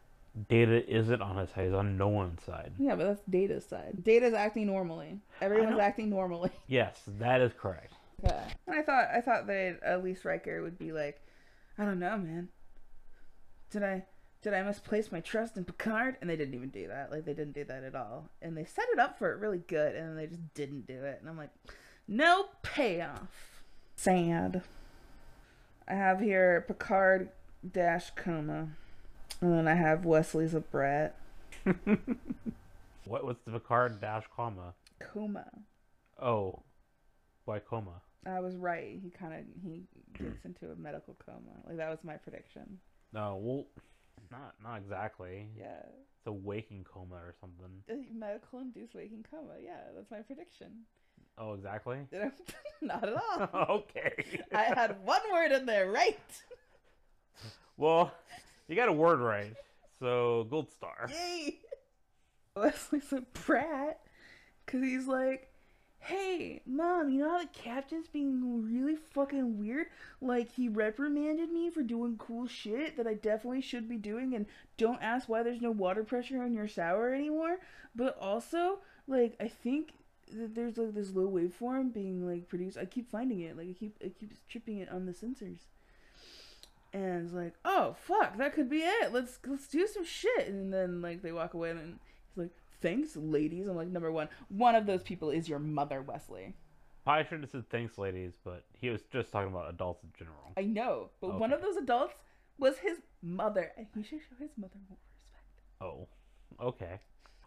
Data 0.49 0.89
isn't 0.89 1.23
on 1.23 1.37
his 1.37 1.51
side. 1.51 1.65
He's 1.65 1.75
on 1.75 1.97
no 1.97 2.09
one's 2.09 2.43
side. 2.43 2.73
Yeah, 2.79 2.95
but 2.95 3.07
that's 3.07 3.23
Data's 3.29 3.65
side. 3.65 4.05
Data's 4.05 4.35
acting 4.35 4.67
normally. 4.67 5.19
Everyone's 5.41 5.79
acting 5.79 6.11
normally. 6.11 6.51
Yes, 6.67 7.01
that 7.19 7.41
is 7.41 7.53
correct. 7.59 7.93
Okay. 8.25 8.43
And 8.67 8.77
I 8.77 8.83
thought 8.83 9.09
I 9.13 9.21
thought 9.21 9.47
that 9.47 9.81
uh, 9.85 9.91
at 9.91 10.05
least 10.05 10.25
Riker 10.25 10.63
would 10.63 10.79
be 10.79 10.93
like, 10.93 11.21
I 11.79 11.85
don't 11.85 11.99
know, 11.99 12.17
man. 12.17 12.49
Did 13.75 13.83
I 13.83 14.05
did 14.41 14.55
I 14.55 14.63
misplace 14.63 15.11
my 15.11 15.19
trust 15.19 15.57
in 15.57 15.65
Picard? 15.65 16.17
And 16.21 16.31
they 16.31 16.37
didn't 16.37 16.55
even 16.55 16.69
do 16.69 16.87
that. 16.87 17.11
Like 17.11 17.25
they 17.25 17.35
didn't 17.35 17.55
do 17.55 17.65
that 17.65 17.83
at 17.83 17.97
all. 17.97 18.31
And 18.41 18.57
they 18.57 18.65
set 18.65 18.87
it 18.93 19.01
up 19.01 19.19
for 19.19 19.33
it 19.33 19.41
really 19.41 19.59
good, 19.67 19.97
and 19.97 20.11
then 20.11 20.17
they 20.17 20.29
just 20.29 20.55
didn't 20.55 20.87
do 20.87 21.03
it. 21.03 21.19
And 21.21 21.29
I'm 21.29 21.37
like, 21.37 21.51
no 22.07 22.47
payoff. 22.63 23.65
Sad. 23.97 24.63
I 25.89 25.95
have 25.95 26.21
here 26.21 26.65
Picard 26.69 27.31
dash 27.69 28.11
coma, 28.15 28.69
and 29.41 29.53
then 29.53 29.67
I 29.67 29.75
have 29.75 30.05
Wesley's 30.05 30.55
a 30.55 30.61
brat. 30.61 31.17
What 33.07 33.25
was 33.25 33.37
the 33.45 33.53
Picard 33.53 34.01
dash 34.01 34.25
comma? 34.35 34.75
Coma. 34.99 35.47
Oh, 36.21 36.63
why 37.45 37.59
coma? 37.59 38.01
I 38.25 38.41
was 38.41 38.57
right. 38.57 38.99
He 39.03 39.11
kind 39.11 39.35
of 39.35 39.41
he 39.63 39.83
gets 40.17 40.45
into 40.45 40.73
a 40.73 40.77
medical 40.77 41.15
coma. 41.25 41.61
Like 41.67 41.77
that 41.77 41.91
was 41.91 41.99
my 42.03 42.15
prediction. 42.15 42.79
No, 43.15 43.39
well, 43.41 43.65
not 44.31 44.55
not 44.63 44.77
exactly. 44.79 45.47
Yeah, 45.57 45.79
It's 46.19 46.27
a 46.27 46.33
waking 46.33 46.85
coma 46.93 47.15
or 47.15 47.35
something. 47.41 47.83
A 47.89 48.13
medical 48.13 48.59
induced 48.59 48.95
waking 48.95 49.25
coma. 49.31 49.55
Yeah, 49.63 49.79
that's 49.95 50.11
my 50.11 50.19
prediction. 50.19 50.83
Oh, 51.39 51.55
exactly. 51.55 51.99
Not 52.83 53.09
at 53.09 53.15
all. 53.15 53.67
okay. 53.71 54.13
I 54.55 54.63
had 54.65 55.05
one 55.05 55.21
word 55.33 55.53
in 55.53 55.67
there 55.67 55.91
right. 55.91 56.19
Well, 57.77 58.13
you 58.69 58.77
got 58.77 58.89
a 58.89 58.93
word 58.93 59.19
right, 59.19 59.53
so 59.99 60.47
gold 60.49 60.71
star. 60.71 61.09
Yay! 61.11 61.59
Wesley's 62.55 63.13
a 63.13 63.23
brat 63.45 63.99
because 64.65 64.81
he's 64.81 65.09
like, 65.09 65.49
hey, 66.05 66.61
mom, 66.67 67.09
you 67.09 67.21
know 67.21 67.31
how 67.31 67.39
the 67.39 67.49
captain's 67.49 68.09
being 68.09 68.63
really 68.63 68.95
fucking 68.95 69.59
weird? 69.59 69.87
Like, 70.21 70.53
he 70.53 70.69
reprimanded 70.69 71.51
me 71.51 71.71
for 71.71 71.83
doing 71.83 72.17
cool 72.19 72.47
shit 72.47 72.99
that 72.99 73.07
I 73.07 73.15
definitely 73.15 73.63
should 73.63 73.89
be 73.89 73.97
doing, 73.97 74.35
and 74.35 74.45
don't 74.77 75.03
ask 75.03 75.31
why 75.31 75.43
there's 75.43 75.63
no 75.63 75.71
water 75.71 76.05
pressure 76.05 76.45
in 76.45 76.53
your 76.53 76.69
shower 76.69 77.15
anymore. 77.15 77.57
But 77.97 78.19
also, 78.21 78.81
like, 79.09 79.35
I 79.41 79.49
think 79.49 79.93
that 80.33 80.55
there's 80.55 80.77
like 80.77 80.95
this 80.95 81.15
low 81.15 81.29
waveform 81.29 81.95
being 81.95 82.27
like 82.27 82.49
produced. 82.49 82.77
I 82.77 82.85
keep 82.85 83.11
finding 83.11 83.41
it. 83.41 83.57
Like, 83.57 83.69
I 83.69 83.73
keep 83.73 83.97
I 84.05 84.09
keep 84.09 84.33
tripping 84.49 84.79
it 84.79 84.91
on 84.91 85.07
the 85.07 85.13
sensors. 85.13 85.61
And 86.93 87.25
it's 87.25 87.35
like, 87.35 87.55
oh 87.65 87.97
fuck, 87.99 88.37
that 88.37 88.55
could 88.55 88.69
be 88.69 88.79
it. 88.79 89.13
Let's 89.13 89.39
let's 89.47 89.69
do 89.69 89.87
some 89.87 90.05
shit. 90.05 90.49
And 90.49 90.73
then 90.73 91.01
like 91.01 91.23
they 91.23 91.33
walk 91.33 91.55
away, 91.55 91.71
and 91.71 91.99
he's 92.29 92.37
like, 92.37 92.51
thanks, 92.81 93.17
ladies. 93.17 93.67
I'm 93.67 93.77
like, 93.77 93.89
number 93.89 94.11
one, 94.13 94.29
one 94.49 94.75
of 94.75 94.87
those 94.87 95.03
people 95.03 95.31
is 95.31 95.49
your 95.49 95.59
mother, 95.59 96.03
Wesley. 96.03 96.55
I 97.07 97.23
should 97.23 97.43
have 97.43 97.51
said 97.51 97.69
thanks, 97.69 97.99
ladies, 97.99 98.33
but 98.45 98.65
he 98.81 98.89
was 98.89 99.03
just 99.13 99.31
talking 99.31 99.53
about 99.53 99.69
adults 99.69 100.03
in 100.03 100.11
general. 100.19 100.53
I 100.57 100.63
know, 100.63 101.11
but 101.21 101.39
one 101.39 101.53
of 101.53 101.61
those 101.61 101.77
adults 101.77 102.15
was 102.59 102.79
his 102.79 102.99
mother, 103.23 103.73
and 103.77 103.87
he 103.95 104.03
should 104.03 104.21
show 104.21 104.37
his 104.39 104.51
mother 104.57 104.75
more 104.89 104.99
respect. 105.13 105.45
Oh, 105.81 106.09
okay. 106.65 107.01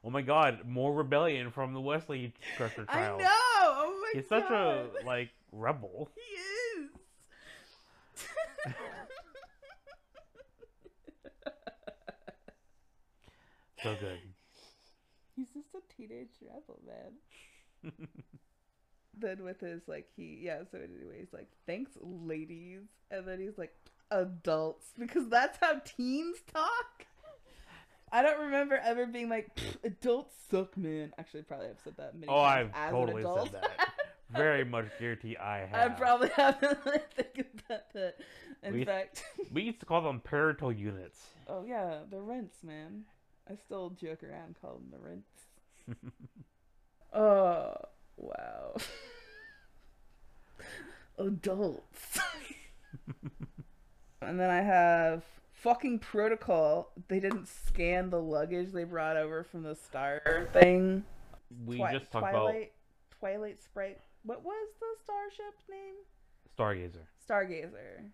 Oh 0.04 0.10
my 0.12 0.22
God, 0.22 0.60
more 0.66 0.94
rebellion 0.94 1.50
from 1.50 1.74
the 1.74 1.82
Wesley 1.82 2.34
Crusher 2.56 2.86
I 2.88 3.08
know. 3.08 3.18
Oh 3.20 4.00
my 4.02 4.20
He's 4.20 4.30
such 4.30 4.50
a 4.50 4.88
like 5.06 5.30
rebel. 5.52 6.10
He 6.16 6.22
is. 6.82 6.90
So 13.84 13.96
good. 14.00 14.18
He's 15.98 16.08
just 16.10 16.12
a 16.12 16.14
teenage 16.14 16.30
rebel, 16.42 16.80
man. 16.86 17.92
then 19.20 19.44
with 19.44 19.60
his 19.60 19.82
like 19.88 20.08
he 20.16 20.40
yeah, 20.42 20.60
so 20.72 20.78
anyway, 20.78 21.18
he's 21.20 21.34
like, 21.34 21.48
Thanks, 21.66 21.92
ladies 22.02 22.82
and 23.12 23.28
then 23.28 23.40
he's 23.40 23.58
like 23.58 23.74
adults 24.12 24.88
because 24.98 25.28
that's 25.30 25.58
how 25.60 25.80
teens 25.86 26.38
talk. 26.54 27.06
I 28.12 28.22
don't 28.22 28.40
remember 28.46 28.76
ever 28.82 29.06
being 29.06 29.28
like 29.30 29.54
"Pfft, 29.56 29.84
adults 29.84 30.34
suck, 30.50 30.78
man. 30.78 31.12
Actually, 31.18 31.42
probably 31.44 31.68
have 31.68 31.80
said 31.84 31.98
that 31.98 32.16
many 32.16 32.28
Oh, 32.32 32.42
times 32.42 32.72
I've 32.74 32.92
totally 32.92 33.24
said 33.24 33.52
that. 33.54 33.90
Very 34.30 34.64
much 34.64 34.86
guarantee 35.00 35.36
I 35.42 35.66
have. 35.66 35.92
I 35.92 35.94
probably 35.96 36.30
haven't 36.36 36.78
think 37.16 37.46
about 37.68 37.92
that. 37.94 38.16
In 38.64 38.74
We- 38.74 38.86
fact, 38.86 39.24
We 39.52 39.64
used 39.64 39.80
to 39.82 39.86
call 39.86 40.02
them 40.02 40.22
parental 40.22 40.72
units. 40.72 41.20
oh 41.48 41.64
yeah, 41.66 42.00
the 42.10 42.22
rents, 42.22 42.64
man. 42.64 43.04
I 43.50 43.56
still 43.56 43.90
joke 43.90 44.24
around, 44.24 44.56
call 44.62 44.76
them 44.76 44.88
the 44.92 45.00
rents. 45.00 45.47
Oh 47.14 47.74
wow, 48.18 48.76
adults. 51.18 52.20
and 54.22 54.40
then 54.40 54.50
I 54.50 54.62
have 54.62 55.24
fucking 55.54 56.00
protocol. 56.00 56.92
They 57.08 57.20
didn't 57.20 57.48
scan 57.48 58.10
the 58.10 58.22
luggage 58.22 58.72
they 58.72 58.84
brought 58.84 59.18
over 59.18 59.44
from 59.44 59.64
the 59.64 59.76
star 59.76 60.48
thing. 60.54 61.04
We 61.66 61.78
Twi- 61.78 61.94
just 61.94 62.12
talked 62.12 62.30
Twilight, 62.30 62.74
Twilight 63.20 63.62
Sprite. 63.64 64.00
What 64.24 64.44
was 64.44 64.68
the 64.80 64.86
starship 65.04 65.56
name? 65.70 65.96
Stargazer. 66.58 67.06
Stargazer. 67.30 68.12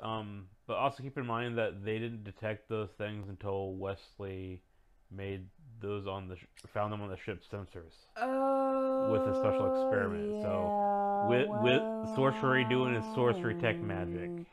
Um, 0.00 0.46
but 0.66 0.76
also 0.76 1.02
keep 1.02 1.18
in 1.18 1.26
mind 1.26 1.58
that 1.58 1.84
they 1.84 1.98
didn't 1.98 2.24
detect 2.24 2.68
those 2.68 2.90
things 2.96 3.28
until 3.28 3.74
Wesley 3.74 4.62
made 5.10 5.46
those 5.80 6.06
on 6.06 6.28
the 6.28 6.36
sh- 6.36 6.44
found 6.72 6.92
them 6.92 7.02
on 7.02 7.08
the 7.08 7.16
ship's 7.16 7.46
sensors. 7.48 7.94
Oh, 8.16 9.10
With 9.12 9.22
a 9.22 9.34
special 9.38 9.62
oh, 9.62 9.82
experiment, 9.88 10.42
so 10.42 11.26
with- 11.28 11.48
with 11.62 12.14
sorcery 12.14 12.64
doing 12.64 12.94
his 12.94 13.04
sorcery 13.14 13.54
tech 13.54 13.78
magic. 13.78 14.46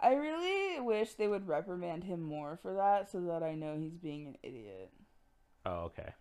I 0.00 0.14
really 0.14 0.80
wish 0.80 1.14
they 1.14 1.28
would 1.28 1.48
reprimand 1.48 2.04
him 2.04 2.20
more 2.22 2.58
for 2.60 2.74
that, 2.74 3.10
so 3.10 3.20
that 3.22 3.42
I 3.42 3.54
know 3.54 3.76
he's 3.78 3.96
being 3.96 4.26
an 4.26 4.36
idiot. 4.42 4.90
Oh, 5.64 5.84
okay. 5.84 6.12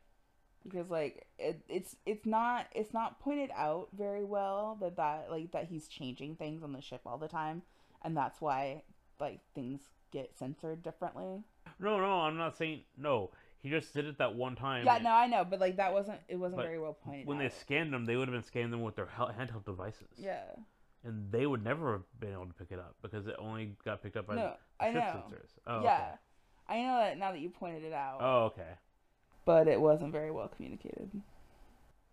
Because 0.63 0.89
like 0.89 1.27
it, 1.37 1.61
it's 1.67 1.97
it's 2.05 2.25
not 2.25 2.67
it's 2.73 2.93
not 2.93 3.19
pointed 3.19 3.49
out 3.53 3.89
very 3.91 4.23
well 4.23 4.77
that 4.79 4.95
that 4.95 5.27
like 5.29 5.51
that 5.51 5.65
he's 5.65 5.89
changing 5.89 6.37
things 6.37 6.63
on 6.63 6.71
the 6.71 6.81
ship 6.81 7.01
all 7.05 7.17
the 7.17 7.27
time, 7.27 7.63
and 8.01 8.15
that's 8.15 8.39
why 8.39 8.83
like 9.19 9.41
things 9.53 9.81
get 10.11 10.37
censored 10.37 10.81
differently. 10.81 11.43
No, 11.79 11.97
no, 11.99 12.21
I'm 12.21 12.37
not 12.37 12.55
saying 12.57 12.83
no. 12.97 13.31
He 13.63 13.69
just 13.69 13.93
did 13.93 14.05
it 14.05 14.17
that 14.19 14.35
one 14.35 14.55
time. 14.55 14.85
Yeah, 14.85 14.97
no, 14.99 15.09
I 15.11 15.25
know, 15.25 15.43
but 15.49 15.59
like 15.59 15.77
that 15.77 15.91
wasn't 15.93 16.19
it 16.27 16.35
wasn't 16.35 16.57
But 16.57 16.65
very 16.65 16.79
well 16.79 16.93
pointed 16.93 17.25
When 17.25 17.37
out. 17.37 17.43
they 17.43 17.49
scanned 17.49 17.91
them, 17.93 18.05
they 18.05 18.15
would 18.17 18.27
have 18.27 18.33
been 18.35 18.43
scanning 18.43 18.71
them 18.71 18.81
with 18.83 18.95
their 18.97 19.05
hel- 19.07 19.31
handheld 19.35 19.63
devices. 19.65 20.09
yeah, 20.17 20.41
And 21.05 21.31
they 21.31 21.45
would 21.47 21.63
never 21.63 21.93
have 21.93 22.03
been 22.19 22.33
able 22.33 22.45
to 22.47 22.53
pick 22.53 22.71
it 22.71 22.77
up 22.79 22.95
because 23.01 23.25
it 23.25 23.35
only 23.39 23.75
got 23.85 24.03
picked 24.03 24.17
up 24.17 24.27
by 24.27 24.35
no, 24.35 24.53
the 24.79 24.85
I 24.85 24.87
ship 24.91 24.95
know. 24.95 25.23
sensors. 25.29 25.49
Oh, 25.65 25.81
yeah, 25.81 25.95
okay. 25.95 26.15
I 26.67 26.83
know 26.83 26.97
that 26.99 27.17
now 27.17 27.31
that 27.31 27.39
you 27.39 27.49
pointed 27.49 27.83
it 27.83 27.93
out. 27.93 28.17
Oh, 28.21 28.43
okay. 28.47 28.73
but 29.45 29.67
it 29.69 29.79
wasn't 29.79 30.11
very 30.11 30.29
well 30.31 30.49
communicated. 30.49 31.09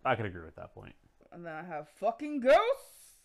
I 0.05 0.15
could 0.15 0.25
agree 0.25 0.43
with 0.45 0.55
that 0.55 0.73
point. 0.73 0.95
And 1.33 1.45
then 1.45 1.53
I 1.53 1.63
have 1.63 1.87
fucking 1.99 2.39
ghosts. 2.39 3.17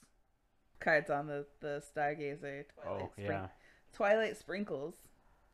Kites 0.80 1.10
on 1.10 1.26
the 1.26 1.46
the 1.60 1.82
Stargazer. 1.96 2.64
Twilight 2.74 3.02
Oh, 3.02 3.08
Spring- 3.12 3.26
yeah. 3.28 3.46
Twilight 3.94 4.36
Sprinkles, 4.36 4.94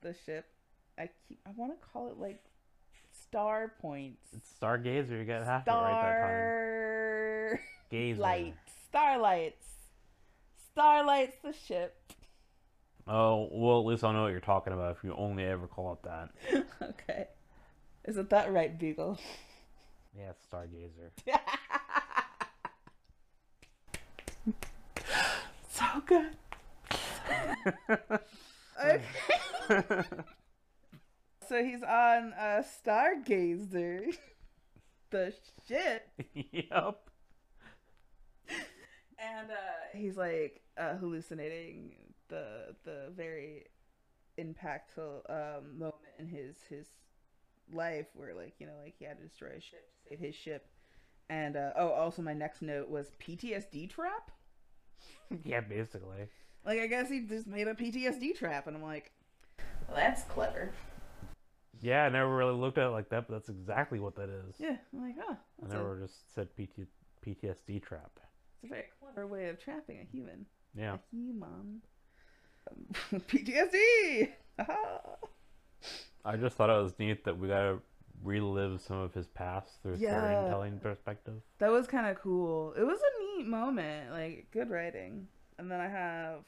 the 0.01 0.15
ship. 0.27 0.47
I 0.99 1.09
keep. 1.29 1.39
I 1.47 1.51
want 1.57 1.73
to 1.81 1.87
call 1.87 2.09
it 2.11 2.19
like 2.19 2.43
Star 3.33 3.73
Points. 3.81 4.21
It's 4.37 4.51
Stargazer. 4.61 5.19
You 5.19 5.25
got 5.25 5.43
half 5.43 5.67
it 5.67 5.71
right 5.71 6.03
that 6.03 6.21
time. 6.21 7.49
Star 7.49 7.61
Gazer. 7.91 8.21
light. 8.21 8.55
Starlights. 8.93 9.65
Starlights 10.77 11.37
the 11.43 11.55
ship. 11.67 11.97
Oh, 13.09 13.49
well, 13.51 13.81
at 13.81 13.87
least 13.87 14.05
I'll 14.05 14.13
know 14.13 14.25
what 14.25 14.33
you're 14.33 14.41
talking 14.41 14.75
about 14.75 14.99
if 14.99 15.03
you 15.03 15.15
only 15.17 15.45
ever 15.45 15.67
call 15.67 15.95
it 15.95 16.03
that. 16.03 16.29
okay. 16.83 17.29
Isn't 18.05 18.29
that 18.29 18.53
right, 18.53 18.79
Beagle? 18.79 19.19
Yeah, 20.15 20.33
it's 20.33 20.45
Stargazer. 20.53 21.11
so 25.71 25.85
good. 26.05 26.37
Okay. 28.85 29.03
So 31.53 31.63
he's 31.63 31.83
on 31.83 32.33
a 32.41 32.65
Stargazer. 32.65 34.17
the 35.11 35.35
ship. 35.69 36.09
yep. 36.35 36.99
and 39.19 39.51
uh, 39.51 39.55
he's 39.95 40.17
like 40.17 40.63
uh, 40.79 40.95
hallucinating 40.95 41.93
the 42.29 42.75
the 42.85 43.13
very 43.15 43.67
impactful 44.39 45.29
um, 45.29 45.79
moment 45.79 45.95
in 46.19 46.27
his 46.27 46.57
his 46.71 46.87
life 47.71 48.07
where 48.15 48.35
like 48.35 48.55
you 48.59 48.67
know 48.67 48.73
like 48.83 48.95
he 48.99 49.05
had 49.05 49.19
to 49.19 49.27
destroy 49.27 49.49
a 49.49 49.61
ship 49.61 49.87
to 49.91 50.09
save 50.09 50.19
his 50.19 50.35
ship 50.35 50.67
and 51.29 51.55
uh, 51.55 51.73
oh 51.77 51.91
also 51.91 52.23
my 52.23 52.33
next 52.33 52.63
note 52.63 52.89
was 52.89 53.13
ptsd 53.23 53.89
trap 53.91 54.31
Yeah, 55.45 55.61
basically. 55.61 56.29
like 56.67 56.81
i 56.81 56.87
guess 56.87 57.09
he 57.11 57.21
just 57.21 57.47
made 57.47 57.69
a 57.69 57.75
ptsd 57.75 58.35
trap 58.37 58.67
and 58.67 58.77
i'm 58.77 58.83
like 58.83 59.13
well, 59.89 59.97
that's 59.97 60.23
clever 60.25 60.73
Yeah, 61.83 62.05
I 62.05 62.09
never 62.09 62.35
really 62.35 62.55
looked 62.55 62.79
at 62.79 62.87
it 62.87 62.91
like 62.91 63.09
that, 63.11 63.27
but 63.29 63.35
that's 63.35 63.49
exactly 63.51 63.99
what 64.01 64.15
that 64.17 64.29
is. 64.31 64.55
yeah 64.59 64.77
i'm 64.95 65.03
like 65.03 65.17
oh 65.29 65.33
I 65.33 65.37
that's 65.61 65.75
a, 65.75 65.77
never 65.77 66.01
just 66.01 66.35
said 66.35 66.49
PT- 66.57 66.87
PTSD 67.27 67.83
trap. 67.83 68.11
it's 68.63 68.65
a 68.65 68.69
very 68.69 68.85
clever 69.01 69.27
way 69.27 69.49
of 69.49 69.61
trapping 69.61 69.99
a 70.01 70.05
human 70.05 70.47
Yeah. 70.75 70.95
a 70.95 70.99
human 71.11 71.83
Um, 72.71 73.21
ptsd 73.29 74.29
I 76.25 76.37
just 76.37 76.57
thought 76.57 76.71
it 76.71 76.81
was 76.81 76.97
neat 76.99 77.25
that 77.25 77.37
we 77.39 77.49
got 77.49 77.63
to 77.63 77.79
relive 78.23 78.81
some 78.81 78.99
of 78.99 79.13
his 79.15 79.27
past 79.27 79.83
through 79.83 79.97
Yeah. 79.97 80.11
storytelling 80.17 80.79
perspective. 80.79 81.43
That 81.59 81.73
was 81.73 81.89
kind 81.89 82.07
of 82.07 82.21
cool. 82.23 82.73
It 82.75 82.85
was 82.85 83.01
a 83.01 83.39
neat 83.39 83.49
moment, 83.49 84.13
like 84.13 84.47
good 84.53 84.71
writing. 84.71 85.27
And 85.59 85.69
then 85.71 85.81
I 85.81 85.89
have 85.89 86.45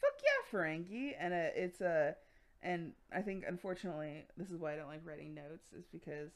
"Fuck 0.00 0.14
Yeah, 0.24 0.50
Ferengi," 0.58 1.12
and 1.18 1.32
it, 1.32 1.52
it's 1.56 1.80
a, 1.80 2.16
and 2.62 2.92
I 3.12 3.22
think 3.22 3.44
unfortunately 3.46 4.24
this 4.36 4.50
is 4.50 4.58
why 4.58 4.72
I 4.72 4.76
don't 4.76 4.88
like 4.88 5.04
writing 5.04 5.34
notes 5.34 5.72
is 5.72 5.86
because 5.86 6.30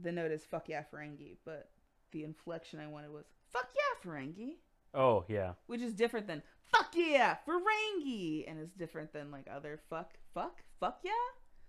the 0.00 0.12
note 0.12 0.32
is 0.32 0.44
"Fuck 0.44 0.68
Yeah, 0.68 0.82
Ferengi," 0.92 1.36
but 1.44 1.70
the 2.12 2.24
inflection 2.24 2.80
I 2.80 2.86
wanted 2.86 3.12
was 3.12 3.26
"Fuck 3.52 3.68
Yeah, 3.74 4.10
Ferengi," 4.10 4.56
Oh 4.92 5.24
yeah, 5.28 5.52
which 5.66 5.80
is 5.80 5.94
different 5.94 6.26
than 6.26 6.42
"Fuck 6.66 6.94
Yeah, 6.94 7.36
Ferengi," 7.46 8.44
and 8.48 8.58
it's 8.60 8.74
different 8.74 9.12
than 9.12 9.30
like 9.30 9.46
other 9.50 9.80
"fuck, 9.88 10.14
fuck, 10.32 10.62
fuck 10.80 11.00
yeah." 11.04 11.12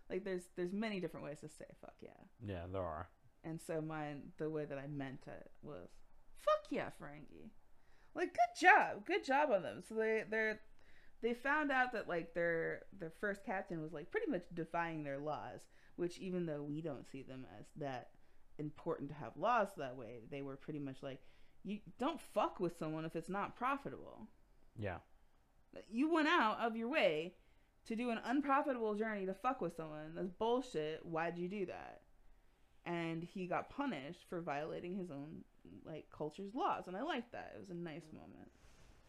Like 0.10 0.24
there's 0.24 0.44
there's 0.56 0.74
many 0.74 1.00
different 1.00 1.26
ways 1.26 1.40
to 1.42 1.50
say 1.50 1.66
"fuck 1.82 1.96
yeah." 2.02 2.10
yeah, 2.46 2.64
there 2.72 2.84
are. 2.84 3.10
And 3.44 3.62
so 3.62 3.80
mine, 3.80 4.32
the 4.38 4.50
way 4.50 4.66
that 4.66 4.78
I 4.80 4.88
meant 4.88 5.26
it 5.28 5.52
was, 5.62 5.90
"Fuck 6.40 6.66
yeah, 6.72 6.90
Ferengi!" 7.00 7.52
Like, 8.16 8.34
good 8.34 8.60
job, 8.60 9.06
good 9.06 9.24
job 9.24 9.52
on 9.52 9.62
them. 9.62 9.84
So 9.88 9.96
they 9.96 10.24
they're 10.30 10.62
they 11.26 11.34
found 11.34 11.72
out 11.72 11.92
that 11.94 12.08
like 12.08 12.36
their 12.36 12.84
their 13.00 13.10
first 13.20 13.44
captain 13.44 13.82
was 13.82 13.92
like 13.92 14.12
pretty 14.12 14.30
much 14.30 14.44
defying 14.54 15.04
their 15.04 15.18
laws, 15.18 15.62
which 15.96 16.20
even 16.20 16.46
though 16.46 16.62
we 16.62 16.82
don't 16.82 17.10
see 17.12 17.24
them 17.24 17.48
as 17.60 17.66
that 17.78 18.10
important 18.60 19.10
to 19.10 19.16
have 19.16 19.36
laws 19.36 19.70
that 19.76 19.98
way, 19.98 20.20
they 20.30 20.44
were 20.44 20.56
pretty 20.56 20.78
much 20.78 21.02
like, 21.02 21.20
you 21.64 21.80
don't 22.00 22.22
fuck 22.22 22.60
with 22.60 22.78
someone 22.78 23.06
if 23.06 23.16
it's 23.16 23.28
not 23.28 23.56
profitable. 23.56 24.28
Yeah, 24.78 24.98
You 25.90 26.14
went 26.14 26.28
out 26.28 26.60
of 26.60 26.76
your 26.76 26.90
way 26.90 27.34
to 27.88 27.96
do 27.96 28.12
an 28.12 28.20
unprofitable 28.24 28.94
journey 28.94 29.26
to 29.26 29.34
fuck 29.34 29.62
with 29.62 29.76
someone. 29.76 30.14
That's 30.16 30.30
bullshit. 30.30 31.04
Why'd 31.04 31.40
you 31.40 31.50
do 31.50 31.66
that? 31.66 32.02
And 32.86 33.24
he 33.24 33.48
got 33.48 33.72
punished 33.72 34.26
for 34.30 34.42
violating 34.42 34.96
his 34.96 35.10
own 35.10 35.44
like 35.84 36.06
culture's 36.16 36.54
laws, 36.54 36.84
and 36.86 36.96
I 36.96 37.02
liked 37.02 37.32
that. 37.32 37.54
It 37.56 37.62
was 37.62 37.72
a 37.72 37.74
nice 37.74 38.06
moment. 38.14 38.52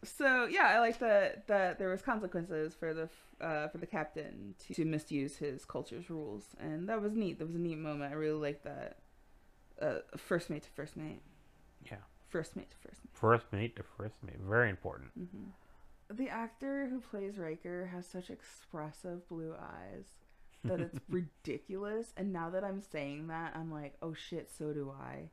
So 0.03 0.45
yeah, 0.45 0.67
I 0.67 0.79
like 0.79 0.99
that 0.99 1.47
that 1.47 1.79
there 1.79 1.89
was 1.89 2.01
consequences 2.01 2.75
for 2.75 2.93
the 2.93 3.09
uh, 3.43 3.67
for 3.69 3.77
the 3.77 3.87
captain 3.87 4.55
to, 4.67 4.73
to 4.75 4.85
misuse 4.85 5.37
his 5.37 5.65
culture's 5.65 6.09
rules, 6.09 6.55
and 6.59 6.87
that 6.89 7.01
was 7.01 7.13
neat. 7.13 7.39
That 7.39 7.45
was 7.45 7.55
a 7.55 7.59
neat 7.59 7.77
moment. 7.77 8.11
I 8.11 8.15
really 8.15 8.39
liked 8.39 8.63
that. 8.63 8.97
Uh, 9.81 9.99
first 10.15 10.49
mate 10.49 10.63
to 10.63 10.69
first 10.69 10.97
mate. 10.97 11.21
Yeah. 11.85 11.97
First 12.29 12.55
mate 12.55 12.69
to 12.71 12.77
first 12.77 13.01
mate. 13.03 13.11
first 13.13 13.45
mate 13.51 13.75
to 13.77 13.83
first 13.83 14.15
mate, 14.23 14.39
very 14.39 14.69
important. 14.69 15.11
hmm 15.13 15.49
The 16.11 16.29
actor 16.29 16.87
who 16.89 16.99
plays 16.99 17.37
Riker 17.37 17.89
has 17.93 18.07
such 18.07 18.29
expressive 18.29 19.27
blue 19.29 19.55
eyes 19.59 20.05
that 20.63 20.79
it's 20.79 20.99
ridiculous. 21.09 22.13
And 22.17 22.33
now 22.33 22.49
that 22.49 22.63
I'm 22.63 22.81
saying 22.81 23.27
that, 23.27 23.53
I'm 23.55 23.71
like, 23.71 23.95
oh 24.01 24.13
shit, 24.13 24.49
so 24.49 24.73
do 24.73 24.91
I. 24.91 25.29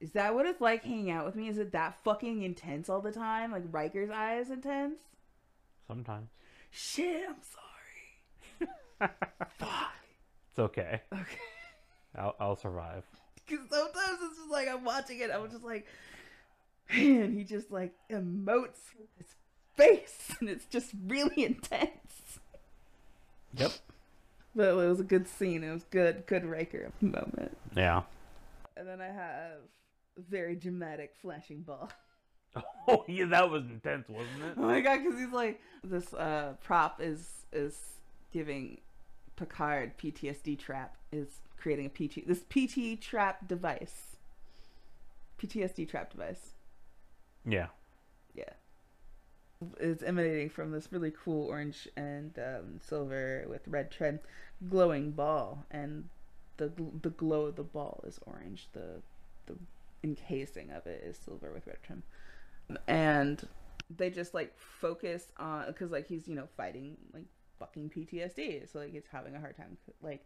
Is 0.00 0.12
that 0.12 0.34
what 0.34 0.46
it's 0.46 0.60
like 0.60 0.84
hanging 0.84 1.10
out 1.10 1.24
with 1.24 1.36
me? 1.36 1.48
Is 1.48 1.58
it 1.58 1.72
that 1.72 1.98
fucking 2.04 2.42
intense 2.42 2.88
all 2.88 3.00
the 3.00 3.12
time? 3.12 3.52
Like 3.52 3.64
Riker's 3.70 4.10
eye 4.10 4.38
is 4.38 4.50
intense? 4.50 4.98
Sometimes 5.86 6.28
Shit, 6.76 7.24
I'm 7.28 7.36
sorry. 7.40 9.10
Fuck. 9.58 9.92
it's 10.50 10.58
okay. 10.58 11.02
Okay. 11.12 11.38
I'll, 12.16 12.34
I'll 12.40 12.56
survive. 12.56 13.04
Because 13.46 13.64
sometimes 13.70 14.18
it's 14.22 14.38
just 14.38 14.50
like 14.50 14.68
I'm 14.68 14.82
watching 14.82 15.20
it, 15.20 15.30
I'm 15.32 15.48
just 15.50 15.62
like, 15.62 15.86
man, 16.92 17.32
he 17.32 17.44
just 17.44 17.70
like 17.70 17.94
emotes 18.10 18.80
his 19.16 19.26
face, 19.76 20.34
and 20.40 20.48
it's 20.48 20.64
just 20.66 20.90
really 21.06 21.44
intense. 21.44 22.40
Yep. 23.56 23.72
But 24.56 24.68
it 24.70 24.74
was 24.74 25.00
a 25.00 25.04
good 25.04 25.28
scene. 25.28 25.62
It 25.62 25.72
was 25.72 25.84
good, 25.90 26.26
good 26.26 26.44
Riker 26.44 26.90
moment. 27.00 27.56
Yeah. 27.76 28.02
And 28.76 28.88
then 28.88 29.00
I 29.00 29.06
have 29.06 29.58
very 30.16 30.54
dramatic 30.56 31.14
flashing 31.20 31.62
ball. 31.62 31.90
Oh 32.86 33.04
yeah, 33.08 33.24
that 33.26 33.50
was 33.50 33.64
intense, 33.64 34.08
wasn't 34.08 34.44
it? 34.44 34.54
Oh 34.56 34.62
my 34.62 34.80
god, 34.80 35.02
because 35.02 35.18
he's 35.18 35.32
like 35.32 35.60
this 35.82 36.14
uh, 36.14 36.52
prop 36.62 37.00
is 37.00 37.28
is 37.52 37.76
giving 38.32 38.78
Picard 39.36 39.98
PTSD 39.98 40.58
trap 40.58 40.96
is 41.10 41.40
creating 41.56 41.86
a 41.86 41.88
PT 41.88 42.26
this 42.26 42.44
PT 42.48 43.00
trap 43.00 43.48
device. 43.48 44.16
PTSD 45.42 45.88
trap 45.88 46.12
device. 46.12 46.52
Yeah. 47.44 47.66
Yeah. 48.34 48.52
It's 49.80 50.02
emanating 50.02 50.50
from 50.50 50.72
this 50.72 50.92
really 50.92 51.12
cool 51.24 51.48
orange 51.48 51.88
and 51.96 52.38
um, 52.38 52.80
silver 52.86 53.46
with 53.48 53.66
red 53.66 53.90
trim 53.90 54.20
glowing 54.68 55.10
ball, 55.10 55.64
and 55.70 56.08
the 56.56 56.68
gl- 56.68 57.02
the 57.02 57.10
glow 57.10 57.46
of 57.46 57.56
the 57.56 57.62
ball 57.62 58.04
is 58.06 58.20
orange. 58.26 58.68
The 58.72 59.02
encasing 60.04 60.70
of 60.70 60.86
it 60.86 61.02
is 61.04 61.16
silver 61.16 61.52
with 61.52 61.66
red 61.66 61.78
trim, 61.82 62.04
and 62.86 63.48
they 63.94 64.10
just 64.10 64.34
like 64.34 64.56
focus 64.56 65.32
on 65.38 65.66
because 65.66 65.90
like 65.90 66.06
he's 66.06 66.28
you 66.28 66.36
know 66.36 66.46
fighting 66.56 66.96
like 67.12 67.26
fucking 67.58 67.90
PTSD, 67.90 68.70
so 68.70 68.78
like 68.78 68.92
he's 68.92 69.02
having 69.10 69.34
a 69.34 69.40
hard 69.40 69.56
time 69.56 69.76
like 70.02 70.24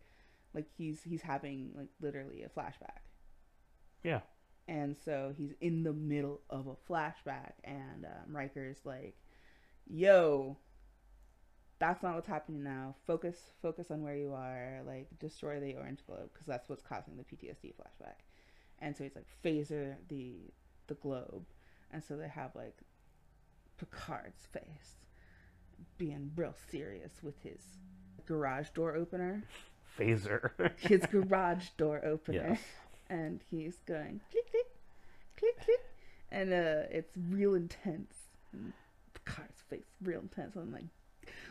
like 0.55 0.67
he's 0.77 1.03
he's 1.05 1.23
having 1.23 1.71
like 1.77 1.89
literally 2.01 2.43
a 2.43 2.49
flashback. 2.49 3.01
Yeah. 4.05 4.21
and 4.69 4.97
so 5.05 5.35
he's 5.37 5.53
in 5.61 5.83
the 5.83 5.93
middle 5.93 6.41
of 6.51 6.69
a 6.69 6.77
flashback 6.91 7.55
and 7.65 8.05
um, 8.05 8.35
Riker's 8.35 8.79
like 8.85 9.17
yo 9.89 10.57
that's 11.79 12.03
not 12.03 12.15
what's 12.15 12.27
happening 12.27 12.63
now. 12.63 12.95
Focus 13.07 13.37
focus 13.63 13.91
on 13.91 14.03
where 14.03 14.17
you 14.17 14.33
are. 14.33 14.81
Like 14.87 15.09
destroy 15.19 15.61
the 15.61 15.75
orange 15.75 16.01
globe. 16.07 16.31
Because 16.33 16.47
that's 16.47 16.69
what's 16.69 16.83
causing 16.83 17.17
the 17.17 17.23
PTSD 17.23 17.75
flashback 17.75 18.19
and 18.81 18.97
so 18.97 19.05
he's 19.05 19.17
like 19.17 19.27
phaser 19.45 19.97
the 20.09 20.37
the 20.87 20.95
globe. 20.95 21.45
And 21.91 22.03
so 22.03 22.17
they 22.17 22.29
have 22.29 22.55
like 22.55 22.77
Picard's 23.79 24.47
face 24.53 24.97
being 25.97 26.33
real 26.37 26.55
serious 26.71 27.13
with 27.23 27.41
his 27.43 27.61
garage 28.27 28.71
door 28.71 28.95
opener. 28.95 29.45
Phaser. 29.99 30.51
his 30.79 31.03
garage 31.07 31.69
door 31.77 32.05
opener. 32.05 32.51
Yes. 32.51 32.61
and 33.09 33.41
he's 33.51 33.77
going 33.87 34.21
click 34.31 34.51
click 34.51 34.67
click 35.37 35.61
click. 35.65 35.81
And 36.31 36.53
uh 36.53 36.89
it's 36.91 37.17
real 37.31 37.55
intense. 37.55 38.15
And 38.53 38.73
Picard's 39.15 39.63
face 39.69 39.87
real 40.03 40.21
intense. 40.21 40.57
I'm 40.57 40.73
like 40.73 40.85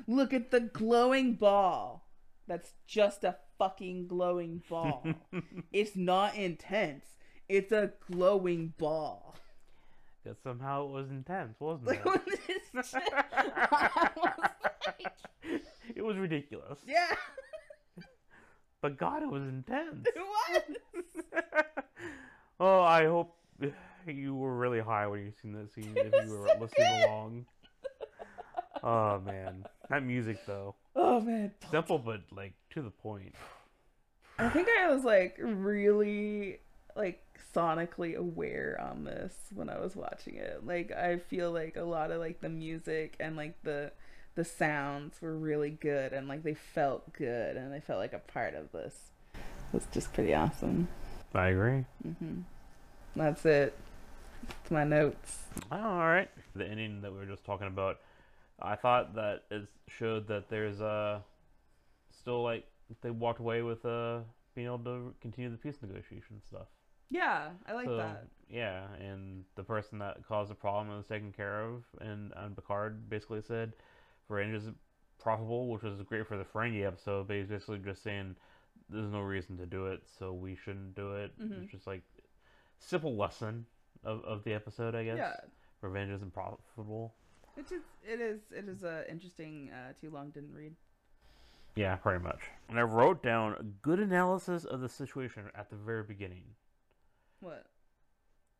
look 0.07 0.33
at 0.33 0.51
the 0.51 0.61
glowing 0.61 1.33
ball. 1.33 2.03
That's 2.47 2.73
just 2.85 3.23
a 3.23 3.35
fucking 3.57 4.07
glowing 4.07 4.63
ball. 4.69 5.05
It's 5.73 5.95
not 5.95 6.35
intense 6.35 7.16
it's 7.49 7.71
a 7.71 7.91
glowing 8.11 8.73
ball 8.77 9.35
Because 10.23 10.37
somehow 10.43 10.85
it 10.85 10.91
was 10.91 11.09
intense, 11.09 11.55
wasn't 11.59 11.91
it? 11.91 12.05
when 12.05 12.21
this 12.73 12.89
shit, 12.91 13.01
I 13.13 14.09
was 14.15 14.33
like, 14.95 15.13
it 15.95 16.01
was 16.03 16.17
ridiculous. 16.17 16.79
yeah 16.87 17.13
But 18.81 18.97
God, 18.97 19.23
it 19.23 19.29
was 19.29 19.41
intense. 19.43 20.05
it 20.05 20.15
was 20.17 21.23
oh, 22.59 22.81
I 22.81 23.05
hope 23.05 23.35
you 24.07 24.35
were 24.35 24.55
really 24.55 24.79
high 24.79 25.07
when 25.07 25.21
you 25.25 25.31
seen 25.41 25.53
that 25.53 25.73
scene. 25.73 25.93
If 25.95 26.11
was 26.13 26.25
you 26.25 26.37
were 26.37 26.47
so 26.47 26.59
listening 26.59 26.87
good. 26.99 27.05
along. 27.09 27.45
Oh 28.83 29.19
man, 29.25 29.65
that 29.89 30.03
music 30.03 30.37
though, 30.45 30.75
oh 30.95 31.19
man 31.19 31.51
simple 31.71 31.97
but 31.97 32.21
like 32.31 32.53
to 32.71 32.83
the 32.83 32.91
point. 32.91 33.33
I 34.37 34.49
think 34.49 34.67
I 34.79 34.93
was 34.93 35.03
like 35.03 35.35
really 35.41 36.59
like 36.97 37.23
sonically 37.55 38.15
aware 38.15 38.79
on 38.79 39.03
this 39.03 39.33
when 39.53 39.69
I 39.69 39.79
was 39.79 39.95
watching 39.95 40.35
it. 40.35 40.65
Like 40.65 40.91
I 40.91 41.17
feel 41.17 41.51
like 41.51 41.75
a 41.75 41.83
lot 41.83 42.11
of 42.11 42.19
like 42.19 42.41
the 42.41 42.49
music 42.49 43.15
and 43.19 43.35
like 43.35 43.61
the 43.63 43.91
the 44.35 44.45
sounds 44.45 45.21
were 45.21 45.35
really 45.35 45.71
good 45.71 46.13
and 46.13 46.27
like 46.27 46.43
they 46.43 46.53
felt 46.53 47.11
good 47.13 47.57
and 47.57 47.73
I 47.73 47.79
felt 47.79 47.99
like 47.99 48.13
a 48.13 48.19
part 48.19 48.53
of 48.53 48.71
this. 48.71 49.11
It 49.33 49.39
was 49.73 49.87
just 49.91 50.13
pretty 50.13 50.33
awesome. 50.33 50.87
I 51.33 51.47
agree. 51.47 51.85
Mm-hmm. 52.07 52.41
That's 53.15 53.45
it. 53.45 53.75
It's 54.61 54.71
my 54.71 54.83
notes. 54.83 55.39
Oh, 55.71 55.77
all 55.77 56.07
right. 56.07 56.29
The 56.55 56.67
ending 56.67 57.01
that 57.01 57.11
we 57.11 57.17
were 57.17 57.25
just 57.25 57.43
talking 57.43 57.67
about, 57.67 57.97
I 58.61 58.75
thought 58.75 59.15
that 59.15 59.43
it 59.49 59.67
showed 59.87 60.27
that 60.27 60.49
there's 60.49 60.81
uh 60.81 61.19
still 62.11 62.43
like 62.43 62.65
they 63.01 63.11
walked 63.11 63.39
away 63.39 63.61
with 63.61 63.85
uh 63.85 64.19
being 64.55 64.67
able 64.67 64.79
to 64.79 65.13
continue 65.21 65.49
the 65.49 65.57
peace 65.57 65.77
negotiation 65.81 66.41
stuff. 66.47 66.67
Yeah, 67.09 67.49
I 67.65 67.73
like 67.73 67.87
so 67.87 67.97
that. 67.97 68.25
yeah, 68.49 68.83
and 68.99 69.45
the 69.55 69.63
person 69.63 69.99
that 69.99 70.25
caused 70.27 70.51
the 70.51 70.55
problem 70.55 70.89
was 70.95 71.07
taken 71.07 71.31
care 71.31 71.61
of, 71.61 71.83
and 72.01 72.33
and 72.35 72.55
Picard 72.55 73.09
basically 73.09 73.41
said, 73.41 73.73
"Range 74.27 74.53
is 74.53 74.69
profitable," 75.17 75.69
which 75.69 75.83
was 75.83 76.01
great 76.01 76.27
for 76.27 76.37
the 76.37 76.43
Ferengi 76.43 76.85
episode, 76.85 77.27
but 77.27 77.37
he's 77.37 77.47
basically 77.47 77.79
just 77.79 78.03
saying 78.03 78.35
there's 78.89 79.11
no 79.11 79.21
reason 79.21 79.57
to 79.57 79.65
do 79.65 79.87
it, 79.87 80.01
so 80.19 80.33
we 80.33 80.55
shouldn't 80.55 80.95
do 80.95 81.15
it. 81.15 81.37
Mhm. 81.39 81.63
It's 81.63 81.71
just 81.71 81.87
like 81.87 82.03
simple 82.79 83.15
lesson 83.15 83.65
of, 84.03 84.23
of 84.23 84.43
the 84.43 84.53
episode, 84.53 84.95
I 84.95 85.03
guess. 85.05 85.17
Yeah. 85.17 85.35
Revenge 85.81 86.11
isn't 86.11 86.33
profitable. 86.33 87.13
Which 87.55 87.71
is 87.71 87.83
it 88.07 88.19
is 88.21 88.41
it 88.51 88.67
is 88.67 88.83
uh, 88.83 89.03
interesting 89.09 89.71
uh, 89.71 89.93
too 89.99 90.09
long 90.09 90.29
didn't 90.29 90.53
read. 90.53 90.75
Yeah, 91.75 91.95
pretty 91.95 92.23
much. 92.23 92.41
And 92.69 92.79
I 92.79 92.83
wrote 92.83 93.21
down 93.21 93.53
a 93.59 93.63
good 93.63 93.99
analysis 93.99 94.65
of 94.65 94.81
the 94.81 94.89
situation 94.89 95.43
at 95.55 95.69
the 95.69 95.75
very 95.75 96.03
beginning. 96.03 96.43
What? 97.39 97.65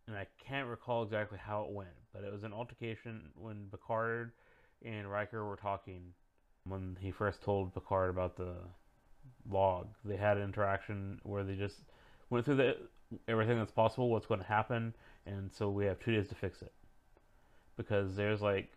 And 0.08 0.16
I 0.16 0.28
can't 0.46 0.68
recall 0.68 1.04
exactly 1.04 1.38
how 1.42 1.64
it 1.64 1.72
went, 1.72 1.90
but 2.14 2.24
it 2.24 2.32
was 2.32 2.44
an 2.44 2.54
altercation 2.54 3.30
when 3.36 3.68
Picard 3.72 4.32
and 4.86 5.10
Riker 5.10 5.46
were 5.46 5.58
talking. 5.58 6.14
When 6.66 6.98
he 7.00 7.12
first 7.12 7.42
told 7.42 7.74
Picard 7.74 8.10
about 8.10 8.36
the 8.36 8.56
log, 9.50 9.88
they 10.04 10.18
had 10.18 10.38
an 10.38 10.44
interaction 10.44 11.20
where 11.24 11.44
they 11.44 11.56
just 11.56 11.76
went 12.30 12.46
through 12.46 12.58
the 12.58 12.78
everything 13.28 13.58
that's 13.58 13.72
possible, 13.72 14.10
what's 14.10 14.26
going 14.26 14.42
to 14.42 14.46
happen, 14.46 14.94
and 15.26 15.50
so 15.54 15.70
we 15.70 15.86
have 15.86 16.00
two 16.00 16.14
days 16.14 16.28
to 16.28 16.36
fix 16.36 16.62
it. 16.62 16.74
Because 17.78 18.16
there's 18.16 18.42
like 18.42 18.70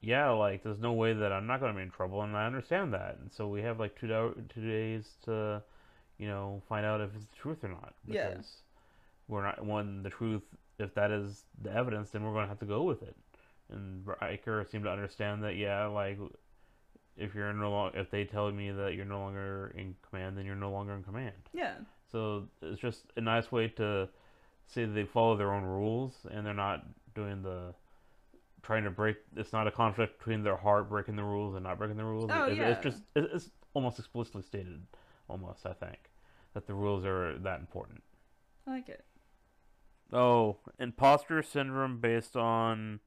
yeah, 0.00 0.30
like 0.30 0.62
there's 0.62 0.78
no 0.78 0.92
way 0.92 1.14
that 1.14 1.32
I'm 1.32 1.46
not 1.46 1.60
going 1.60 1.72
to 1.72 1.76
be 1.76 1.82
in 1.82 1.90
trouble, 1.90 2.22
and 2.22 2.36
I 2.36 2.46
understand 2.46 2.92
that. 2.94 3.18
And 3.20 3.32
so 3.32 3.48
we 3.48 3.62
have 3.62 3.80
like 3.80 3.98
two 3.98 4.06
do- 4.06 4.42
two 4.54 4.68
days 4.68 5.04
to, 5.24 5.62
you 6.18 6.28
know, 6.28 6.62
find 6.68 6.86
out 6.86 7.00
if 7.00 7.10
it's 7.14 7.24
the 7.24 7.36
truth 7.36 7.64
or 7.64 7.68
not. 7.68 7.94
Because 8.06 8.46
we're 9.28 9.42
not 9.42 9.64
when 9.64 10.02
the 10.02 10.10
truth. 10.10 10.42
If 10.78 10.94
that 10.94 11.10
is 11.10 11.44
the 11.62 11.72
evidence, 11.72 12.10
then 12.10 12.22
we're 12.22 12.32
going 12.32 12.44
to 12.44 12.48
have 12.48 12.58
to 12.60 12.66
go 12.66 12.82
with 12.82 13.02
it. 13.02 13.16
And 13.70 14.06
Riker 14.06 14.64
seemed 14.70 14.84
to 14.84 14.90
understand 14.90 15.42
that. 15.44 15.56
Yeah, 15.56 15.86
like 15.86 16.18
if 17.16 17.34
you're 17.34 17.52
no 17.54 17.70
long, 17.70 17.92
if 17.94 18.10
they 18.10 18.24
tell 18.24 18.50
me 18.52 18.70
that 18.70 18.94
you're 18.94 19.06
no 19.06 19.20
longer 19.20 19.72
in 19.76 19.94
command, 20.08 20.36
then 20.36 20.44
you're 20.44 20.54
no 20.54 20.70
longer 20.70 20.92
in 20.94 21.02
command. 21.02 21.32
Yeah. 21.54 21.74
So 22.12 22.44
it's 22.60 22.80
just 22.80 23.04
a 23.16 23.20
nice 23.22 23.50
way 23.50 23.68
to 23.68 24.08
say 24.66 24.84
they 24.84 25.04
follow 25.04 25.36
their 25.36 25.52
own 25.52 25.64
rules 25.64 26.14
and 26.30 26.44
they're 26.46 26.52
not 26.54 26.84
doing 27.14 27.42
the 27.42 27.74
trying 28.62 28.84
to 28.84 28.90
break. 28.90 29.16
It's 29.34 29.52
not 29.52 29.66
a 29.66 29.70
conflict 29.70 30.18
between 30.18 30.42
their 30.42 30.56
heart 30.56 30.88
breaking 30.90 31.16
the 31.16 31.24
rules 31.24 31.54
and 31.54 31.64
not 31.64 31.78
breaking 31.78 31.96
the 31.96 32.04
rules. 32.04 32.30
Oh, 32.32 32.46
yeah. 32.48 32.68
It's 32.68 32.82
just 32.82 33.02
it- 33.14 33.30
it's 33.32 33.50
almost 33.74 33.98
explicitly 33.98 34.42
stated, 34.42 34.86
almost 35.28 35.64
I 35.66 35.72
think, 35.72 36.10
that 36.54 36.66
the 36.66 36.74
rules 36.74 37.04
are 37.06 37.38
that 37.38 37.60
important. 37.60 38.02
I 38.66 38.72
like 38.72 38.88
it. 38.88 39.04
Oh, 40.12 40.58
imposter 40.78 41.42
syndrome 41.42 41.98
based 42.00 42.36
on 42.36 43.00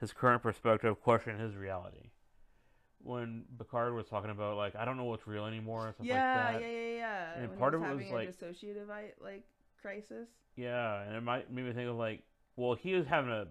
his 0.00 0.12
current 0.12 0.42
perspective, 0.42 1.00
question 1.00 1.38
his 1.38 1.56
reality. 1.56 2.10
When 3.02 3.44
Picard 3.58 3.92
was 3.94 4.06
talking 4.06 4.30
about 4.30 4.56
like 4.56 4.74
I 4.76 4.84
don't 4.84 4.96
know 4.96 5.04
what's 5.04 5.26
real 5.26 5.44
anymore 5.46 5.86
and 5.86 5.94
stuff 5.94 6.06
Yeah, 6.06 6.44
like 6.46 6.54
that. 6.54 6.62
yeah, 6.62 6.68
yeah, 6.68 6.96
yeah. 6.96 7.32
And 7.38 7.48
When 7.50 7.58
part 7.58 7.74
of 7.74 7.82
it 7.82 7.94
was, 7.96 8.10
like- 8.10 8.30
dissociative 8.30 8.88
like 9.20 9.42
crisis. 9.82 10.28
Yeah, 10.56 11.02
and 11.02 11.16
it 11.16 11.20
might 11.22 11.50
made 11.52 11.64
me 11.66 11.72
think 11.72 11.88
of 11.90 11.96
like, 11.96 12.22
well, 12.56 12.74
he 12.74 12.94
was 12.94 13.06
having 13.06 13.30
a 13.30 13.46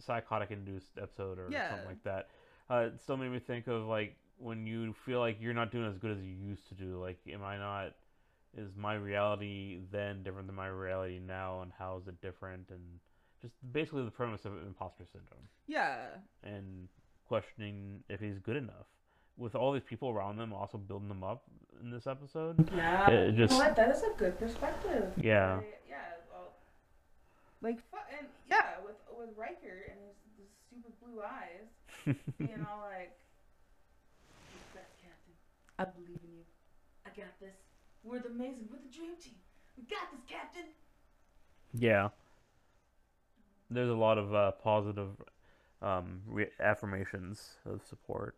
psychotic 0.00 0.50
induced 0.50 0.96
episode 0.96 1.38
or 1.38 1.48
Yeah. 1.50 1.70
something 1.70 1.88
like 1.88 2.02
that. 2.04 2.28
Uh, 2.70 2.88
it 2.92 3.00
still 3.00 3.16
made 3.16 3.30
me 3.32 3.38
think 3.40 3.66
of 3.66 3.84
like 3.86 4.16
when 4.38 4.66
you 4.66 4.92
feel 4.92 5.18
like 5.18 5.38
you're 5.40 5.52
not 5.54 5.72
doing 5.72 5.90
as 5.90 5.98
good 5.98 6.12
as 6.16 6.22
you 6.22 6.32
used 6.32 6.68
to 6.68 6.74
do. 6.74 7.00
Like, 7.00 7.18
am 7.28 7.42
I 7.42 7.56
not? 7.58 7.94
Is 8.58 8.70
my 8.76 8.94
reality 8.94 9.78
then 9.92 10.22
different 10.24 10.46
than 10.48 10.56
my 10.56 10.66
reality 10.68 11.20
now, 11.24 11.62
and 11.62 11.70
how 11.78 11.98
is 12.00 12.08
it 12.08 12.20
different? 12.20 12.70
And 12.70 12.80
just 13.40 13.54
basically 13.72 14.04
the 14.04 14.10
premise 14.10 14.44
of 14.44 14.52
imposter 14.66 15.04
syndrome 15.06 15.46
Yeah. 15.68 16.06
and 16.42 16.88
questioning 17.28 18.02
if 18.08 18.18
he's 18.20 18.38
good 18.40 18.56
enough. 18.56 18.86
With 19.36 19.54
all 19.54 19.70
these 19.72 19.84
people 19.84 20.08
around 20.10 20.38
them 20.38 20.52
also 20.52 20.76
building 20.78 21.08
them 21.08 21.22
up 21.22 21.44
in 21.80 21.90
this 21.92 22.08
episode. 22.08 22.68
Yeah. 22.74 23.08
It 23.10 23.36
just- 23.36 23.52
You 23.52 23.60
know 23.60 23.66
what? 23.66 23.76
That 23.76 23.90
is 23.94 24.02
a 24.02 24.10
good 24.18 24.36
perspective. 24.38 25.12
Yeah. 25.16 25.60
I- 25.62 25.78
yeah. 25.88 26.02
Well, 26.32 26.50
like, 27.60 27.78
fu- 27.90 27.96
and 28.18 28.26
yeah, 28.50 28.80
with 28.84 28.96
with 29.16 29.36
Riker 29.36 29.84
and 29.90 29.98
his, 30.02 30.16
his 30.38 30.48
stupid 30.66 30.92
blue 31.00 31.22
eyes, 31.22 31.70
being 32.38 32.66
all 32.68 32.80
like, 32.80 33.14
"You're 34.50 34.82
best, 34.82 34.94
Captain. 35.02 35.34
I 35.78 35.84
believe 35.84 36.18
in 36.24 36.32
you. 36.38 36.44
I 37.06 37.10
got 37.10 37.38
this. 37.40 37.54
We're 38.08 38.20
the 38.20 38.28
amazing. 38.28 38.68
We're 38.70 38.78
the 38.78 38.94
dream 38.94 39.12
team. 39.20 39.34
We 39.76 39.84
got 39.84 40.10
this, 40.12 40.20
Captain." 40.28 40.64
Yeah. 41.74 42.08
There's 43.70 43.90
a 43.90 43.94
lot 43.94 44.16
of 44.16 44.34
uh, 44.34 44.52
positive 44.52 45.10
um, 45.82 46.22
re- 46.26 46.48
affirmations 46.58 47.50
of 47.66 47.82
support. 47.88 48.34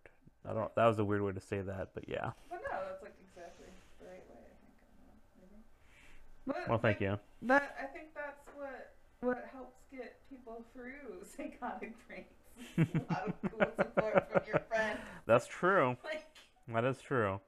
I 0.49 0.53
don't. 0.53 0.75
That 0.75 0.87
was 0.87 0.99
a 0.99 1.05
weird 1.05 1.23
way 1.23 1.33
to 1.33 1.41
say 1.41 1.61
that, 1.61 1.91
but 1.95 2.09
yeah. 2.09 2.31
But 2.51 2.61
no, 2.71 2.79
that's 2.89 3.03
like 3.03 3.14
exactly 3.29 3.66
the 4.01 4.07
right 4.07 4.25
way. 4.29 4.43
I 4.43 4.59
think. 4.59 4.75
I 4.75 5.41
don't 5.41 5.53
know, 5.53 5.57
maybe. 5.57 5.62
But, 6.47 6.68
Well, 6.68 6.79
thank 6.79 7.01
like, 7.01 7.01
you. 7.03 7.18
That 7.43 7.77
I 7.81 7.87
think 7.87 8.09
that's 8.14 8.49
what 8.57 8.95
what 9.21 9.49
helps 9.53 9.77
get 9.93 10.16
people 10.29 10.64
through 10.75 11.23
psychotic 11.37 11.95
breaks. 12.09 12.35
a 12.79 13.12
lot 13.12 13.29
of 13.29 13.51
cool 13.51 13.66
support 13.77 14.31
from 14.33 14.43
your 14.47 14.61
friends. 14.68 14.99
That's 15.27 15.47
true. 15.47 15.97
Like, 16.05 16.27
That 16.68 16.85
is 16.85 17.01
true. 17.01 17.41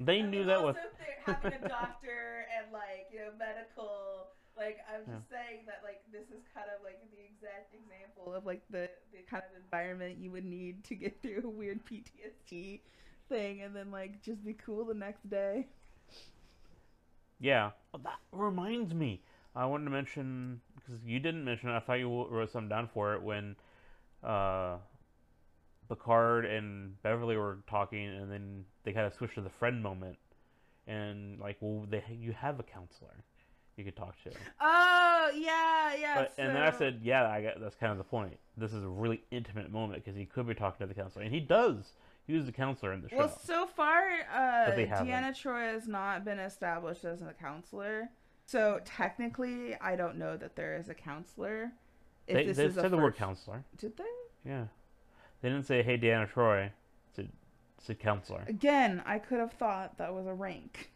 Isn't 0.00 0.06
it? 0.06 0.06
Like 0.06 0.06
They 0.06 0.22
knew 0.22 0.44
that 0.44 0.62
was. 0.62 0.76
having 1.24 1.52
a 1.52 1.68
doctor 1.68 2.46
and 2.56 2.72
like 2.72 3.08
you 3.12 3.20
know 3.20 3.32
medical. 3.38 4.28
Like 4.56 4.78
I'm 4.92 5.02
Yeah. 5.06 5.14
just 5.18 5.30
saying 5.30 5.64
that 5.66 5.80
like 5.84 6.02
this 6.12 6.28
is 6.28 6.44
kind 6.54 6.66
of 6.74 6.82
like 6.84 7.00
the 7.10 7.22
exact 7.24 7.74
example 7.74 8.34
of 8.34 8.44
like 8.46 8.62
the 8.70 8.90
the 9.12 9.22
kind 9.28 9.42
of 9.44 9.56
environment 9.62 10.18
you 10.18 10.30
would 10.30 10.44
need 10.44 10.84
to 10.84 10.94
get 10.94 11.20
through 11.22 11.42
a 11.44 11.48
weird 11.48 11.84
PTSD 11.88 12.80
thing 13.28 13.62
and 13.62 13.74
then 13.74 13.90
like 13.90 14.22
just 14.22 14.44
be 14.44 14.54
cool 14.54 14.84
the 14.84 14.94
next 14.94 15.28
day. 15.30 15.66
Yeah. 17.38 17.70
Well, 17.92 18.02
that 18.04 18.18
reminds 18.32 18.94
me. 18.94 19.22
I 19.54 19.66
wanted 19.66 19.84
to 19.84 19.90
mention 19.90 20.60
because 20.76 21.02
you 21.04 21.18
didn't 21.18 21.44
mention 21.44 21.70
it. 21.70 21.76
I 21.76 21.80
thought 21.80 21.94
you 21.94 22.26
wrote 22.28 22.50
something 22.52 22.68
down 22.68 22.88
for 22.92 23.14
it 23.14 23.22
when 23.22 23.56
uh, 24.22 24.76
Picard 25.90 26.46
and 26.46 27.00
Beverly 27.02 27.36
were 27.36 27.58
talking, 27.68 28.06
and 28.06 28.32
then 28.32 28.64
they 28.84 28.92
kind 28.92 29.06
of 29.06 29.12
switched 29.12 29.34
to 29.34 29.42
the 29.42 29.50
friend 29.50 29.82
moment, 29.82 30.16
and 30.86 31.38
like, 31.38 31.56
well, 31.60 31.84
they 31.90 32.02
you 32.08 32.32
have 32.32 32.58
a 32.58 32.62
counselor 32.62 33.24
you 33.76 33.84
could 33.84 33.96
talk 33.96 34.14
to. 34.24 34.30
Oh 34.60 35.30
yeah, 35.34 35.94
yeah. 35.94 36.14
But, 36.16 36.34
and 36.38 36.54
then 36.54 36.62
I 36.62 36.70
said, 36.70 37.00
yeah, 37.02 37.28
I 37.28 37.42
got, 37.42 37.60
that's 37.60 37.74
kind 37.74 37.92
of 37.92 37.98
the 37.98 38.04
point. 38.04 38.38
This 38.56 38.72
is 38.72 38.84
a 38.84 38.88
really 38.88 39.22
intimate 39.30 39.70
moment 39.70 40.04
because 40.04 40.16
he 40.16 40.26
could 40.26 40.46
be 40.46 40.54
talking 40.54 40.86
to 40.86 40.92
the 40.92 40.98
counselor, 40.98 41.24
and 41.24 41.34
he 41.34 41.40
does. 41.40 41.92
He 42.26 42.34
was 42.34 42.46
the 42.46 42.52
counselor 42.52 42.92
in 42.92 43.02
the 43.02 43.08
show. 43.08 43.16
Well, 43.16 43.40
so 43.44 43.66
far, 43.66 44.02
uh. 44.32 44.70
Deanna 44.70 45.32
Troi 45.32 45.72
has 45.72 45.88
not 45.88 46.24
been 46.24 46.38
established 46.38 47.04
as 47.04 47.22
a 47.22 47.34
counselor. 47.40 48.08
So 48.46 48.80
technically, 48.84 49.76
I 49.80 49.96
don't 49.96 50.16
know 50.16 50.36
that 50.36 50.56
there 50.56 50.76
is 50.76 50.88
a 50.88 50.94
counselor. 50.94 51.72
If 52.26 52.34
they 52.34 52.46
this 52.46 52.56
they 52.56 52.64
is 52.66 52.76
a 52.76 52.82
said 52.82 52.90
the 52.90 52.96
word 52.96 53.16
counselor. 53.16 53.64
Did 53.78 53.96
they? 53.96 54.04
Yeah, 54.44 54.64
they 55.40 55.48
didn't 55.48 55.66
say, 55.66 55.82
"Hey, 55.82 55.98
Deanna 55.98 56.30
Troi." 56.30 56.70
Said 57.14 57.30
said 57.78 57.98
counselor. 57.98 58.44
Again, 58.46 59.02
I 59.06 59.18
could 59.18 59.38
have 59.38 59.52
thought 59.52 59.98
that 59.98 60.14
was 60.14 60.26
a 60.26 60.34
rank, 60.34 60.90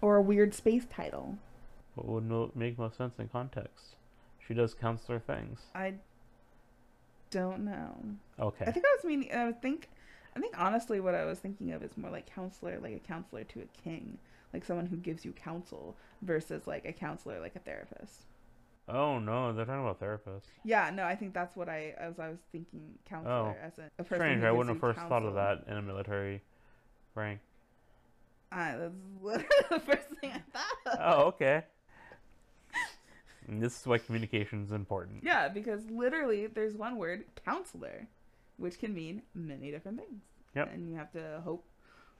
or 0.00 0.16
a 0.16 0.22
weird 0.22 0.54
space 0.54 0.86
title. 0.88 1.38
What 1.94 2.06
would 2.06 2.56
make 2.56 2.78
most 2.78 2.96
sense 2.96 3.18
in 3.18 3.28
context? 3.28 3.96
She 4.46 4.54
does 4.54 4.74
counselor 4.74 5.18
things. 5.20 5.60
I 5.74 5.94
don't 7.30 7.64
know. 7.64 7.96
Okay. 8.38 8.64
I 8.66 8.70
think 8.70 8.84
I 8.84 8.96
was 8.96 9.04
meaning. 9.04 9.32
I 9.32 9.52
think. 9.52 9.88
I 10.36 10.40
think 10.40 10.58
honestly, 10.58 10.98
what 11.00 11.14
I 11.14 11.24
was 11.24 11.38
thinking 11.38 11.72
of 11.72 11.82
is 11.82 11.96
more 11.96 12.10
like 12.10 12.26
counselor, 12.26 12.80
like 12.80 12.94
a 12.94 12.98
counselor 12.98 13.44
to 13.44 13.60
a 13.60 13.82
king, 13.82 14.18
like 14.52 14.64
someone 14.64 14.86
who 14.86 14.96
gives 14.96 15.24
you 15.24 15.32
counsel, 15.32 15.96
versus 16.22 16.66
like 16.66 16.84
a 16.84 16.92
counselor, 16.92 17.40
like 17.40 17.54
a 17.54 17.60
therapist. 17.60 18.24
Oh 18.88 19.18
no, 19.18 19.52
they're 19.52 19.64
talking 19.64 19.82
about 19.82 20.00
therapists. 20.00 20.42
Yeah, 20.64 20.90
no, 20.92 21.04
I 21.04 21.14
think 21.14 21.34
that's 21.34 21.56
what 21.56 21.68
I 21.68 21.94
as 21.98 22.18
I 22.18 22.28
was 22.28 22.38
thinking 22.52 22.94
counselor 23.08 23.32
oh, 23.32 23.56
as 23.62 23.78
a, 23.78 23.90
a 23.98 24.04
person. 24.04 24.16
Strange. 24.18 24.44
I 24.44 24.52
wouldn't 24.52 24.74
have 24.74 24.80
first 24.80 25.00
thought 25.08 25.24
of 25.24 25.34
that 25.34 25.64
in 25.68 25.76
a 25.76 25.82
military 25.82 26.42
rank. 27.14 27.40
Ah, 28.52 28.74
that's 28.78 28.94
literally 29.20 29.48
the 29.70 29.80
first 29.80 30.08
thing 30.20 30.30
I 30.32 30.42
thought 30.52 30.94
of. 30.94 30.98
Oh, 31.00 31.22
okay. 31.28 31.64
And 33.46 33.62
this 33.62 33.80
is 33.80 33.86
why 33.86 33.98
communication 33.98 34.64
is 34.64 34.72
important. 34.72 35.22
Yeah, 35.22 35.48
because 35.48 35.82
literally 35.90 36.46
there's 36.46 36.74
one 36.74 36.96
word, 36.96 37.24
counselor, 37.44 38.06
which 38.56 38.78
can 38.78 38.94
mean 38.94 39.22
many 39.34 39.70
different 39.70 39.98
things. 39.98 40.22
Yep. 40.54 40.70
And 40.72 40.88
you 40.88 40.96
have 40.96 41.12
to 41.12 41.42
hope 41.44 41.64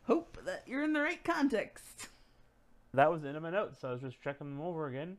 hope 0.03 0.37
that 0.45 0.65
you're 0.67 0.85
in 0.85 0.93
the 0.93 1.01
right 1.01 1.23
context. 1.25 2.09
That 2.93 3.11
was 3.11 3.25
in 3.25 3.41
my 3.41 3.51
notes. 3.51 3.81
So 3.81 3.89
I 3.89 3.93
was 3.93 4.03
just 4.03 4.21
checking 4.21 4.51
them 4.51 4.61
over 4.61 4.87
again, 4.87 5.17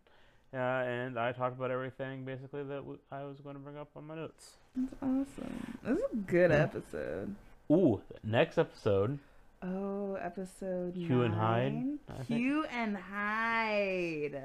uh, 0.55 0.57
and 0.87 1.19
I 1.19 1.31
talked 1.33 1.57
about 1.57 1.69
everything 1.71 2.23
basically 2.25 2.63
that 2.63 2.75
w- 2.77 2.99
I 3.11 3.23
was 3.23 3.39
going 3.41 3.55
to 3.55 3.59
bring 3.61 3.77
up 3.77 3.89
on 3.95 4.07
my 4.07 4.15
notes. 4.15 4.51
That's 4.75 4.93
awesome. 5.01 5.77
This 5.83 5.97
is 5.97 6.03
a 6.13 6.15
good 6.15 6.51
Yeah. 6.51 6.57
episode. 6.63 7.35
Ooh, 7.71 8.01
next 8.23 8.57
episode. 8.57 9.19
Oh, 9.61 10.15
episode 10.15 10.93
Q 10.93 11.23
and 11.23 11.33
Hide, 11.33 11.73
nine. 11.73 11.99
Q 12.27 12.65
and 12.65 12.95
Hide. 12.97 14.41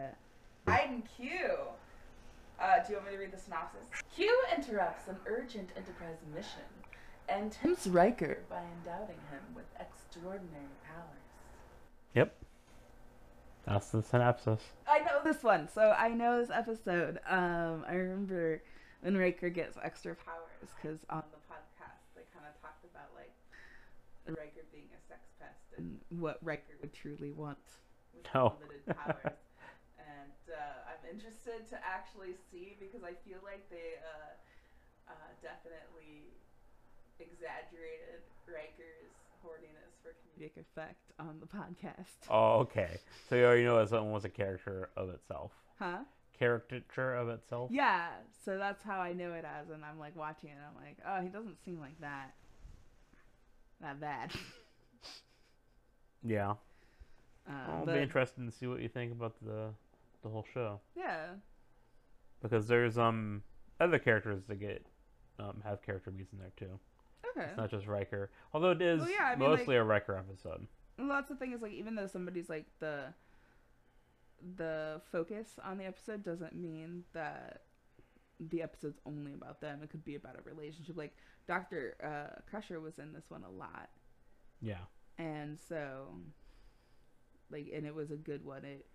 Hide 0.67 0.89
and 0.91 1.03
Q. 1.17 1.29
Uh, 2.61 2.77
do 2.87 2.93
you 2.93 2.99
want 2.99 3.07
me 3.11 3.13
to 3.17 3.19
read 3.19 3.33
the 3.33 3.39
synopsis? 3.39 3.89
Q 4.15 4.31
interrupts 4.57 5.09
an 5.09 5.17
urgent 5.27 5.71
Enterprise 5.77 6.17
mission 6.35 6.63
and 7.29 7.51
tempts 7.53 7.87
Riker 7.87 8.39
by 8.49 8.63
endowing 8.79 9.19
him 9.31 9.41
with 9.55 9.65
extraordinary 9.79 10.65
powers. 10.85 11.07
Yep. 12.15 12.35
That's 13.67 13.89
the 13.91 14.03
synopsis. 14.03 14.61
Know 15.21 15.33
this 15.33 15.43
one, 15.43 15.69
so 15.69 15.93
I 15.97 16.09
know 16.09 16.41
this 16.41 16.49
episode. 16.49 17.21
Um, 17.29 17.85
I 17.87 17.93
remember 18.01 18.63
when 19.03 19.17
Riker 19.17 19.51
gets 19.51 19.77
extra 19.83 20.17
powers 20.17 20.73
because 20.81 21.05
on 21.13 21.25
the 21.29 21.41
podcast 21.45 22.09
they 22.17 22.25
kind 22.33 22.49
of 22.49 22.57
talked 22.65 22.85
about 22.89 23.13
like 23.13 23.33
Riker 24.25 24.65
being 24.73 24.89
a 24.97 25.01
sex 25.09 25.21
pest 25.37 25.77
and 25.77 26.01
what 26.09 26.41
Riker 26.41 26.73
would 26.81 26.95
truly 26.97 27.33
want 27.37 27.61
with 28.17 28.25
No. 28.33 28.57
limited 28.65 28.87
powers. 28.97 29.37
and 30.01 30.41
uh, 30.49 30.89
I'm 30.89 31.05
interested 31.05 31.69
to 31.69 31.77
actually 31.85 32.33
see 32.49 32.81
because 32.81 33.05
I 33.05 33.13
feel 33.29 33.45
like 33.45 33.69
they 33.69 34.01
uh, 34.01 35.13
uh, 35.13 35.31
definitely 35.45 36.33
exaggerated 37.21 38.25
Riker's 38.49 39.13
for 39.43 40.11
comedic 40.11 40.57
effect 40.57 41.13
on 41.19 41.39
the 41.41 41.47
podcast. 41.47 42.29
Oh, 42.29 42.61
okay. 42.61 42.99
So 43.29 43.37
you 43.37 43.45
already 43.45 43.65
know 43.65 43.79
that 43.79 43.89
someone 43.89 44.13
was 44.13 44.25
a 44.25 44.29
character 44.29 44.91
of 44.97 45.11
itself. 45.11 45.53
Huh? 45.79 45.99
Caricature 46.39 47.15
of 47.15 47.29
itself. 47.29 47.71
Yeah, 47.73 48.09
so 48.45 48.57
that's 48.57 48.83
how 48.83 48.99
I 48.99 49.13
know 49.13 49.33
it 49.33 49.45
as, 49.45 49.69
and 49.71 49.85
I'm 49.85 49.99
like 49.99 50.17
watching 50.17 50.51
it, 50.51 50.55
and 50.55 50.63
I'm 50.65 50.85
like, 50.85 50.97
oh, 51.07 51.23
he 51.23 51.29
doesn't 51.29 51.63
seem 51.65 51.79
like 51.79 52.01
that. 52.01 52.35
That 53.81 54.01
bad. 54.01 54.33
Yeah. 56.23 56.55
Uh, 57.49 57.53
I'll 57.69 57.87
but, 57.87 57.95
be 57.95 58.03
interested 58.03 58.45
to 58.45 58.53
see 58.53 58.67
what 58.67 58.81
you 58.81 58.89
think 58.89 59.13
about 59.13 59.35
the 59.43 59.71
the 60.23 60.29
whole 60.29 60.45
show 60.53 60.79
yeah, 60.95 61.29
because 62.43 62.69
there's 62.69 62.99
um 62.99 63.43
other 63.81 63.99
characters 63.99 64.43
that 64.49 64.61
get 64.61 64.85
um 65.39 65.63
have 65.65 65.83
character 65.83 66.11
beats 66.11 66.33
in 66.33 66.39
there 66.39 66.53
too. 66.57 66.79
Okay. 67.37 67.47
It's 67.49 67.57
not 67.57 67.71
just 67.71 67.87
Riker, 67.87 68.31
although 68.55 68.71
it 68.73 68.83
is 68.83 69.01
Well, 69.01 69.11
yeah, 69.11 69.25
I 69.27 69.37
mean, 69.37 69.49
mostly 69.49 69.77
a 69.77 69.85
Riker 69.85 70.17
episode. 70.17 70.67
Well, 70.99 71.09
that's 71.09 71.29
the 71.29 71.37
thing 71.37 71.53
is 71.53 71.63
like 71.63 71.73
even 71.73 71.95
though 71.95 72.07
somebody's 72.07 72.49
like 72.49 72.67
the 72.79 73.15
the 74.57 75.01
focus 75.13 75.59
on 75.65 75.79
the 75.79 75.85
episode 75.85 76.23
doesn't 76.25 76.55
mean 76.55 77.05
that 77.13 77.63
the 78.39 78.63
episode's 78.63 78.99
only 79.05 79.35
about 79.35 79.61
them. 79.61 79.81
It 79.83 79.91
could 79.91 80.05
be 80.05 80.15
about 80.15 80.37
a 80.39 80.43
relationship. 80.49 80.97
Like 80.97 81.15
Doctor 81.47 81.97
uh, 82.03 82.41
Crusher 82.49 82.81
was 82.81 82.99
in 82.99 83.13
this 83.13 83.25
one 83.29 83.45
a 83.45 83.51
lot, 83.51 83.91
Yeah. 84.63 84.85
and 85.19 85.59
so 85.69 86.15
like 87.51 87.69
and 87.75 87.85
it 87.87 87.95
was 87.95 88.11
a 88.11 88.17
good 88.17 88.45
one. 88.45 88.65
It 88.65 88.87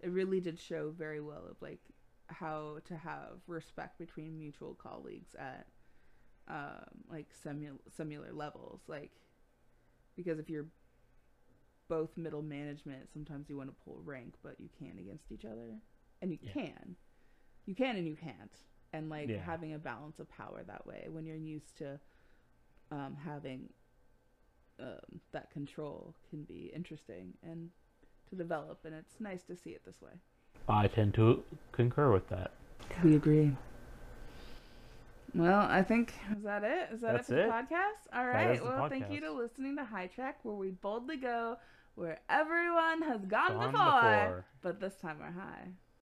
it 0.00 0.10
really 0.10 0.40
did 0.40 0.58
show 0.58 0.90
very 0.96 1.20
well 1.20 1.44
of 1.50 1.56
like 1.60 1.80
how 2.26 2.78
to 2.86 2.96
have 2.96 3.38
respect 3.46 3.98
between 3.98 4.38
mutual 4.38 4.74
colleagues 4.74 5.34
at 5.38 5.66
um, 6.48 7.04
like 7.10 7.26
similar 7.42 7.76
similar 7.94 8.32
levels. 8.32 8.82
Like 8.88 9.12
because 10.16 10.38
if 10.38 10.48
you're 10.50 10.66
both 11.88 12.16
middle 12.16 12.42
management, 12.42 13.08
sometimes 13.12 13.48
you 13.48 13.56
want 13.56 13.70
to 13.70 13.84
pull 13.84 14.00
rank, 14.04 14.34
but 14.42 14.56
you 14.58 14.68
can 14.78 14.98
against 14.98 15.32
each 15.32 15.44
other, 15.44 15.78
and 16.20 16.30
you 16.30 16.38
Yeah. 16.42 16.52
can, 16.52 16.96
you 17.66 17.74
can 17.74 17.96
and 17.96 18.06
you 18.06 18.16
can't, 18.16 18.52
and 18.92 19.08
like 19.08 19.28
Yeah. 19.28 19.40
having 19.44 19.72
a 19.72 19.78
balance 19.78 20.18
of 20.18 20.28
power 20.28 20.62
that 20.66 20.86
way 20.86 21.06
when 21.08 21.24
you're 21.24 21.36
used 21.36 21.76
to 21.78 21.98
um, 22.90 23.16
having 23.24 23.70
um, 24.80 25.20
that 25.32 25.50
control 25.50 26.14
can 26.28 26.44
be 26.44 26.70
interesting 26.74 27.34
and 27.42 27.70
to 28.28 28.36
develop, 28.36 28.80
and 28.84 28.94
it's 28.94 29.20
nice 29.20 29.42
to 29.44 29.56
see 29.56 29.70
it 29.70 29.84
this 29.84 30.02
way. 30.02 30.12
I 30.68 30.86
tend 30.88 31.14
to 31.14 31.42
concur 31.72 32.12
with 32.12 32.28
that. 32.28 32.52
We 33.02 33.16
agree. 33.16 33.56
Well, 35.34 35.60
I 35.60 35.82
think 35.82 36.12
is 36.36 36.42
that 36.44 36.64
it? 36.64 36.88
Is 36.94 37.00
that 37.02 37.12
That's 37.12 37.28
it 37.30 37.32
for 37.32 37.36
the 37.36 37.42
podcast? 37.52 38.16
All 38.16 38.26
right. 38.26 38.32
That 38.32 38.46
right. 38.46 38.54
is 38.56 38.60
the 38.60 38.64
Well, 38.66 38.88
thank 38.88 39.10
you 39.10 39.20
podcast. 39.20 39.24
to 39.24 39.32
listening 39.32 39.76
to 39.76 39.84
High 39.84 40.06
Trek, 40.06 40.38
where 40.42 40.54
we 40.54 40.70
boldly 40.70 41.16
go 41.18 41.56
where 41.94 42.20
everyone 42.30 43.02
has 43.02 43.24
gone, 43.24 43.48
Gone 43.54 43.72
before, 43.72 44.00
before. 44.00 44.44
but 44.62 44.80
this 44.80 44.94
time 44.96 45.18
we're 45.18 45.32
high. 45.32 45.68